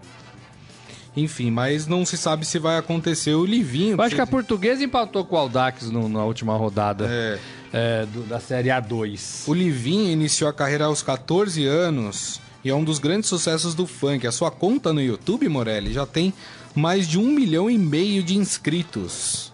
Enfim, 1.17 1.51
mas 1.51 1.87
não 1.87 2.07
se 2.07 2.17
sabe 2.17 2.47
se 2.47 2.59
vai 2.59 2.79
acontecer 2.79 3.35
o 3.35 3.45
Livinho. 3.45 3.97
Eu 3.97 4.03
acho 4.03 4.15
que 4.15 4.21
a 4.21 4.27
portuguesa 4.27 4.83
empatou 4.85 5.25
com 5.25 5.35
o 5.35 5.39
Aldax 5.39 5.91
no- 5.91 6.09
na 6.09 6.25
última 6.25 6.57
rodada 6.57 7.07
É. 7.11 7.39
é, 7.73 8.07
do- 8.07 8.23
da 8.23 8.39
Série 8.39 8.69
A2. 8.69 9.43
O 9.49 9.53
Livinho 9.55 10.11
iniciou 10.11 10.49
a 10.49 10.53
carreira 10.53 10.85
aos 10.85 11.03
14 11.03 11.67
anos 11.67 12.41
e 12.65 12.71
é 12.71 12.75
um 12.75 12.85
dos 12.85 12.99
grandes 13.01 13.29
sucessos 13.29 13.75
do 13.75 13.87
funk. 13.87 14.25
A 14.27 14.31
sua 14.33 14.51
conta 14.53 14.93
no 14.93 15.01
YouTube, 15.03 15.49
Morelli, 15.49 15.93
já 15.93 16.07
tem 16.07 16.33
mais 16.77 17.09
de 17.09 17.19
um 17.19 17.27
milhão 17.27 17.69
e 17.69 17.77
meio 17.77 18.23
de 18.23 18.37
inscritos. 18.37 19.53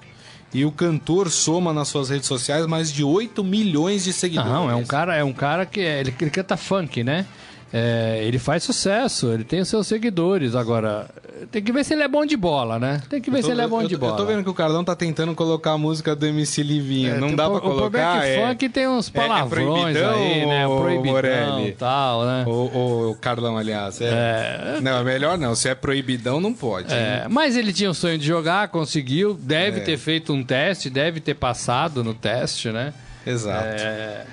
E 0.52 0.64
o 0.64 0.70
cantor 0.70 1.30
soma 1.30 1.72
nas 1.72 1.88
suas 1.88 2.08
redes 2.10 2.26
sociais 2.28 2.66
mais 2.66 2.92
de 2.92 3.02
8 3.02 3.42
milhões 3.42 4.04
de 4.04 4.12
seguidores. 4.12 4.50
Não, 4.52 4.70
é 4.70 4.74
um 4.74 4.84
cara, 4.84 5.14
é 5.16 5.24
um 5.24 5.32
cara 5.32 5.66
que 5.66 5.80
é- 5.80 6.00
ele, 6.00 6.14
ele 6.20 6.30
canta 6.30 6.56
funk, 6.56 7.02
né? 7.02 7.26
É, 7.72 8.20
ele 8.22 8.38
faz 8.38 8.62
sucesso, 8.62 9.32
ele 9.32 9.42
tem 9.44 9.60
os 9.60 9.68
seus 9.68 9.86
seguidores. 9.88 10.54
Agora, 10.54 11.08
tem 11.50 11.60
que 11.62 11.72
ver 11.72 11.84
se 11.84 11.92
ele 11.94 12.02
é 12.04 12.08
bom 12.08 12.24
de 12.24 12.36
bola, 12.36 12.78
né? 12.78 13.02
Tem 13.10 13.20
que 13.20 13.28
ver 13.30 13.38
Eu 13.38 13.42
tô- 13.42 13.46
se 13.48 13.52
ele 13.52 13.60
é 13.60 13.66
bom 13.66 13.82
eu- 13.82 13.88
de 13.88 13.94
eu 13.94 13.98
bola. 14.00 14.16
tô 14.16 14.24
vendo 14.24 14.44
que 14.44 14.48
o 14.48 14.54
Cardão 14.54 14.84
tá 14.84 14.94
tentando 14.94 15.34
colocar 15.34 15.72
a 15.72 15.78
música 15.78 16.14
do 16.14 16.24
MC 16.24 16.62
Livinho. 16.62 17.14
É, 17.16 17.18
não 17.18 17.34
dá 17.34 17.48
o- 17.48 17.58
pra 17.60 17.68
O 17.68 17.74
problema 17.74 18.06
colocar. 18.12 18.24
é 18.26 18.34
que 18.34 18.40
é- 18.40 18.48
funk 18.48 18.68
tem 18.68 18.88
uns 18.88 19.08
é 19.08 19.12
palavrões 19.12 19.98
proibidão, 19.98 20.14
aí, 20.14 20.46
né? 20.46 20.66
ô, 20.66 20.80
Proibidão 20.80 21.12
Morelli? 21.12 21.68
e 21.68 21.72
tal, 21.72 22.24
né? 22.24 22.44
O, 22.46 23.10
o 23.10 23.16
Carlão, 23.20 23.58
aliás. 23.58 24.00
É. 24.00 24.78
Não, 24.80 24.98
é 24.98 25.04
melhor 25.04 25.36
não. 25.36 25.54
Se 25.56 25.68
é 25.68 25.74
proibidão, 25.74 26.40
não 26.40 26.54
pode. 26.54 26.94
É, 26.94 27.26
mas 27.28 27.56
ele 27.56 27.72
tinha 27.72 27.90
o 27.90 27.94
sonho 27.94 28.16
de 28.16 28.26
jogar, 28.26 28.68
conseguiu, 28.68 29.34
deve 29.34 29.80
É. 29.80 29.82
ter 29.82 29.96
feito 29.98 30.32
um 30.32 30.42
teste, 30.44 30.88
deve 30.88 31.18
ter 31.20 31.34
passado 31.34 32.04
no 32.04 32.14
teste, 32.14 32.70
né? 32.70 32.94
Exato. 33.26 33.66
É, 33.66 34.24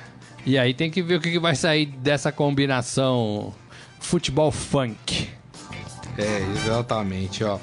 e 0.45 0.57
aí 0.57 0.73
tem 0.73 0.89
que 0.89 1.01
ver 1.01 1.15
o 1.15 1.21
que 1.21 1.39
vai 1.39 1.55
sair 1.55 1.85
dessa 1.85 2.31
combinação 2.31 3.53
futebol 3.99 4.51
funk. 4.51 5.29
É, 6.17 6.45
exatamente, 6.55 7.43
ó. 7.43 7.57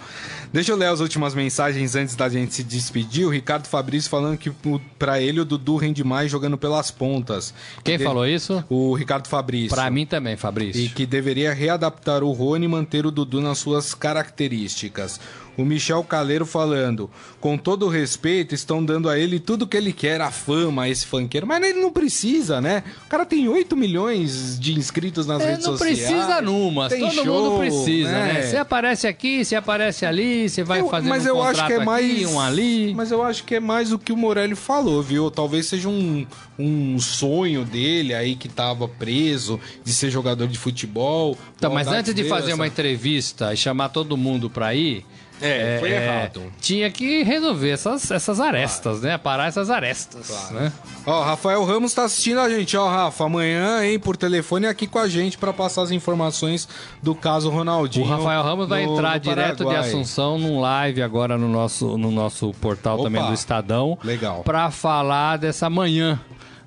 Deixa 0.53 0.72
eu 0.72 0.76
ler 0.76 0.87
as 0.87 0.99
últimas 0.99 1.33
mensagens 1.33 1.95
antes 1.95 2.16
da 2.16 2.28
gente 2.28 2.53
se 2.53 2.64
despedir. 2.64 3.24
O 3.24 3.31
Ricardo 3.31 3.68
Fabrício 3.68 4.11
falando 4.11 4.37
que 4.37 4.51
pra 4.99 5.20
ele 5.20 5.39
o 5.39 5.45
Dudu 5.45 5.76
rende 5.76 6.03
mais 6.03 6.28
jogando 6.28 6.59
pelas 6.59 6.91
pontas. 6.91 7.55
Quem 7.85 7.97
Que 7.97 8.03
falou 8.03 8.26
isso? 8.26 8.64
O 8.68 8.93
Ricardo 8.95 9.28
Fabrício. 9.28 9.70
Pra 9.70 9.89
mim 9.89 10.05
também, 10.05 10.37
Fabrício. 10.37 10.83
E 10.83 10.89
que 10.89 11.07
deveria 11.07 11.55
readaptar 11.55 12.24
o 12.24 12.33
Rony 12.33 12.64
e 12.64 12.68
manter 12.68 13.07
o 13.07 13.12
Dudu 13.12 13.41
nas 13.41 13.59
suas 13.59 13.95
características. 13.95 15.20
O 15.57 15.64
Michel 15.64 16.03
Caleiro 16.05 16.46
falando, 16.46 17.11
com 17.40 17.59
todo 17.59 17.86
o 17.86 17.88
respeito, 17.88 18.55
estão 18.55 18.82
dando 18.84 19.09
a 19.09 19.18
ele 19.18 19.38
tudo 19.38 19.66
que 19.66 19.76
ele 19.76 19.92
quer, 19.92 20.20
a 20.20 20.30
fama, 20.30 20.88
esse 20.88 21.05
funkeiro. 21.07 21.46
Mas 21.46 21.62
ele 21.62 21.80
não 21.80 21.90
precisa, 21.92 22.61
né? 22.61 22.82
O 23.07 23.09
cara 23.09 23.26
tem 23.26 23.46
8 23.48 23.76
milhões 23.76 24.59
de 24.59 24.72
inscritos 24.78 25.26
nas 25.26 25.42
É, 25.42 25.51
redes 25.51 25.66
não 25.66 25.76
sociais. 25.76 25.98
precisa 26.01 26.40
numa, 26.40 26.88
todo 26.88 27.11
show, 27.12 27.24
mundo 27.53 27.59
precisa, 27.59 28.11
né? 28.11 28.42
Você 28.42 28.57
aparece 28.57 29.07
aqui, 29.07 29.44
você 29.44 29.55
aparece 29.57 30.07
ali, 30.07 30.48
você 30.48 30.62
vai 30.62 30.80
Eu- 30.80 30.88
fazer 30.88 31.09
mas 31.09 31.24
um 31.24 31.28
eu 31.28 31.42
acho 31.42 31.66
que 31.66 31.72
é 31.72 31.84
mais 31.84 32.11
aqui, 32.11 32.26
um 32.26 32.40
ali. 32.40 32.94
Mas 32.94 33.11
eu 33.11 33.22
acho 33.22 33.44
que 33.44 33.55
é 33.57 33.61
mais 33.61 33.92
o 33.92 33.98
que 33.98 34.12
o 34.12 34.16
Morelli 34.16 34.55
falou, 34.55 35.03
viu? 35.03 35.30
Talvez 35.30 35.66
seja 35.66 35.88
um, 35.88 36.26
um 36.59 36.98
sonho 36.98 37.64
dele 37.64 38.14
aí 38.14 38.34
que 38.34 38.48
tava 38.48 38.88
preso 38.88 39.61
de 39.84 39.92
ser 39.92 40.11
jogador 40.11 40.46
de 40.48 40.59
futebol. 40.59 41.36
O 41.62 41.70
mas 41.70 41.88
antes 41.88 42.14
de 42.14 42.24
fazer 42.24 42.46
essa- 42.48 42.55
uma 42.55 42.66
entrevista 42.66 43.53
e 43.53 43.57
chamar 43.57 43.88
todo 43.90 44.16
mundo 44.16 44.48
pra 44.48 44.74
ir, 44.74 45.05
É, 45.41 45.76
foi 45.80 45.91
errado. 45.93 46.43
Tinha 46.61 46.91
que 46.91 47.22
resolver 47.22 47.70
essas, 47.70 48.11
essas 48.11 48.41
arestas, 48.41 49.01
né? 49.01 49.16
Parar 49.18 49.49
essas 49.49 49.70
arestas, 49.70 50.51
né? 50.51 50.72
Ó, 51.07 51.22
Rafael 51.22 51.64
Ramos 51.64 51.95
tá 51.95 52.05
assistindo 52.05 52.41
a 52.41 52.49
gente. 52.51 52.76
Ó, 52.76 52.88
Rafa, 52.88 53.24
amanhã, 53.24 53.84
hein, 53.84 53.99
por 53.99 54.16
telefone 54.16 54.66
aqui 54.66 54.86
com 54.86 54.99
a 54.99 55.09
gente 55.09 55.38
pra 55.38 55.53
passar 55.53 55.82
as 55.82 55.91
informações 55.91 56.68
do 57.03 57.14
caso 57.14 57.49
Ronaldinho. 57.51 58.05
O 58.05 58.09
Rafael 58.09 58.43
Ramos 58.43 58.68
vai 58.68 58.84
no- 58.84 58.93
entrar 58.95 59.14
no 59.14 59.20
direto 59.20 59.59
de 59.59 59.64
Paraguai. 59.64 59.88
Assunção 59.88 60.38
num 60.38 60.61
live 60.61 61.03
agora 61.03 61.38
no 61.38 61.49
nosso, 61.49 61.97
no 61.97 62.11
nosso 62.11 62.53
portal 62.61 62.97
Opa, 62.97 63.05
também 63.05 63.24
do 63.24 63.32
Estadão. 63.32 63.99
legal. 64.05 64.43
Pra 64.45 64.70
falar 64.70 65.38
dessa 65.38 65.70
manhã 65.70 66.20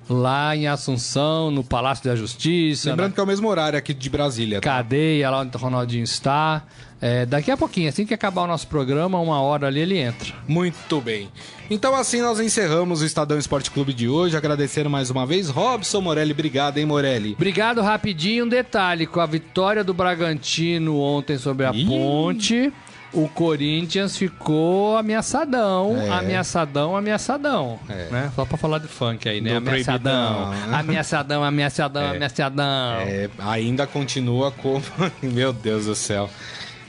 lá 0.08 0.54
em 0.54 0.66
Assunção, 0.66 1.50
no 1.50 1.64
Palácio 1.64 2.04
da 2.04 2.14
Justiça, 2.14 2.90
Lembrando 2.90 3.10
na 3.10 3.14
que 3.14 3.20
é 3.20 3.22
o 3.22 3.26
mesmo 3.26 3.48
horário 3.48 3.78
aqui 3.78 3.94
de 3.94 4.10
Brasília. 4.10 4.60
tá? 4.60 4.68
cadeia 4.68 5.30
lá 5.30 5.40
onde 5.40 5.56
o 5.56 5.60
Ronaldinho 5.60 6.04
está. 6.04 6.62
É, 7.06 7.26
daqui 7.26 7.50
a 7.50 7.56
pouquinho, 7.56 7.90
assim 7.90 8.06
que 8.06 8.14
acabar 8.14 8.44
o 8.44 8.46
nosso 8.46 8.66
programa, 8.66 9.20
uma 9.20 9.38
hora 9.38 9.66
ali 9.66 9.80
ele 9.80 9.98
entra. 9.98 10.32
Muito 10.48 11.02
bem. 11.02 11.28
Então 11.68 11.94
assim 11.94 12.22
nós 12.22 12.40
encerramos 12.40 13.02
o 13.02 13.04
Estadão 13.04 13.36
Esporte 13.36 13.70
Clube 13.70 13.92
de 13.92 14.08
hoje. 14.08 14.38
Agradecendo 14.38 14.88
mais 14.88 15.10
uma 15.10 15.26
vez. 15.26 15.50
Robson 15.50 16.00
Morelli, 16.00 16.32
obrigado, 16.32 16.78
hein, 16.78 16.86
Morelli? 16.86 17.34
Obrigado, 17.34 17.82
rapidinho. 17.82 18.46
Um 18.46 18.48
detalhe: 18.48 19.06
com 19.06 19.20
a 19.20 19.26
vitória 19.26 19.84
do 19.84 19.92
Bragantino 19.92 20.98
ontem 20.98 21.36
sobre 21.36 21.66
a 21.66 21.72
Ih. 21.74 21.84
Ponte, 21.84 22.72
o 23.12 23.28
Corinthians 23.28 24.16
ficou 24.16 24.96
ameaçadão, 24.96 26.00
É. 26.00 26.08
ameaçadão, 26.08 26.96
ameaçadão. 26.96 27.78
É. 27.86 28.08
Né? 28.10 28.32
Só 28.34 28.46
pra 28.46 28.56
falar 28.56 28.78
de 28.78 28.88
funk 28.88 29.28
aí, 29.28 29.42
né? 29.42 29.50
Do 29.50 29.56
ameaçadão, 29.58 30.46
proibidão, 30.46 30.78
ameaçadão, 30.78 31.44
ameaçadão, 31.44 32.10
ameaçadão. 32.12 33.00
É, 33.00 33.28
ainda 33.40 33.86
continua 33.86 34.50
como. 34.50 34.82
Meu 35.22 35.52
Deus 35.52 35.84
do 35.84 35.94
céu. 35.94 36.30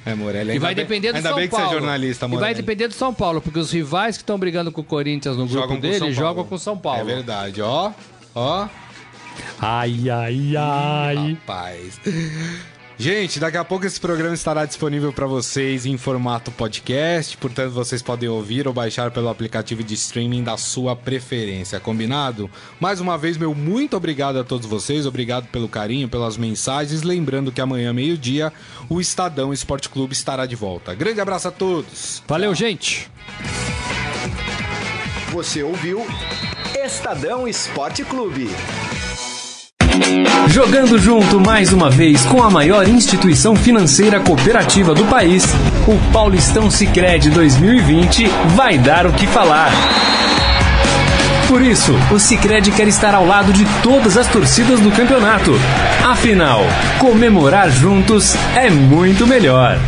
É, 0.06 0.14
Morelli. 0.14 0.50
E 0.50 0.52
ainda 0.54 0.60
vai 0.66 0.76
bem- 0.76 0.84
depender 0.86 1.12
do 1.12 1.16
Ainda 1.16 1.30
São 1.30 1.38
bem 1.38 1.46
que 1.48 1.52
Paulo. 1.52 1.68
você 1.68 1.76
é 1.76 1.80
jornalista, 1.80 2.26
e 2.26 2.30
Morelli. 2.30 2.46
vai 2.46 2.54
depender 2.54 2.88
do 2.88 2.94
São 2.94 3.14
Paulo, 3.14 3.42
porque 3.42 3.58
os 3.60 3.72
rivais 3.72 4.18
que 4.18 4.24
estão 4.24 4.38
brigando 4.38 4.72
com 4.72 4.82
o 4.82 4.84
Corinthians 4.84 5.36
no 5.36 5.44
grupo 5.46 5.54
Jogam 5.62 5.76
com 5.78 5.82
dele 5.82 6.00
Paulo. 6.00 6.14
jogam 6.14 6.44
com 6.46 6.56
o 6.56 6.60
São 6.60 6.78
Paulo. 6.78 7.02
É 7.02 7.04
verdade, 7.04 7.62
ó. 7.62 7.92
Ó. 8.36 8.68
Ai, 9.60 10.10
ai, 10.10 10.54
ai. 10.58 11.32
Rapaz. 11.42 12.00
Gente, 12.98 13.42
daqui 13.42 13.58
a 13.58 13.66
pouco 13.66 13.86
esse 13.86 14.00
programa 14.00 14.34
estará 14.34 14.66
disponível 14.66 15.12
para 15.12 15.28
vocês 15.28 15.86
em 15.86 15.98
formato 15.98 16.50
podcast, 16.50 17.36
portanto 17.36 17.72
vocês 17.72 18.02
podem 18.02 18.30
ouvir 18.30 18.70
ou 18.70 18.74
baixar 18.74 19.12
pelo 19.12 19.28
aplicativo 19.28 19.84
de 19.84 19.94
streaming 19.96 20.44
da 20.44 20.56
sua 20.56 20.96
preferência, 20.96 21.78
combinado? 21.78 22.50
Mais 22.80 23.02
uma 23.02 23.18
vez, 23.18 23.36
meu 23.36 23.54
muito 23.54 23.98
obrigado 23.98 24.40
a 24.40 24.46
todos 24.46 24.66
vocês, 24.66 25.06
obrigado 25.06 25.48
pelo 25.48 25.68
carinho, 25.68 26.08
pelas 26.08 26.38
mensagens, 26.38 27.02
lembrando 27.02 27.52
que 27.52 27.60
amanhã, 27.60 27.92
meio-dia, 27.92 28.52
o 28.88 29.02
Estadão 29.02 29.52
Esporte 29.52 29.90
Clube 29.90 30.14
estará 30.14 30.46
de 30.46 30.56
volta. 30.56 30.96
Grande 30.96 31.20
abraço 31.20 31.50
a 31.50 31.52
todos! 31.52 32.24
Valeu, 32.26 32.56
gente. 32.56 33.12
Você 35.34 35.62
ouviu 35.62 36.06
Estadão 36.82 37.46
Esporte 37.46 38.06
Clube. 38.06 38.50
Jogando 40.48 40.98
junto 40.98 41.40
mais 41.40 41.74
uma 41.74 41.90
vez 41.90 42.26
com 42.26 42.42
a 42.42 42.50
maior 42.50 42.88
instituição 42.88 43.56
financeira 43.56 44.20
cooperativa 44.20 44.94
do 44.94 45.06
país, 45.06 45.46
o 45.88 46.12
Paulistão 46.12 46.70
Sicredi 46.72 47.30
2020 47.30 48.28
vai 48.56 48.78
dar 48.78 49.06
o 49.06 49.14
que 49.14 49.28
falar. 49.28 49.72
Por 51.48 51.62
isso, 51.62 51.94
o 52.12 52.20
Sicredi 52.20 52.72
quer 52.72 52.88
estar 52.88 53.14
ao 53.14 53.26
lado 53.26 53.54
de 53.54 53.66
todas 53.84 54.18
as 54.18 54.28
torcidas 54.28 54.80
do 54.80 54.92
campeonato. 54.92 55.52
Afinal, 56.04 56.62
comemorar 57.00 57.70
juntos 57.70 58.36
é 58.56 58.70
muito 58.70 59.28
melhor. 59.28 59.80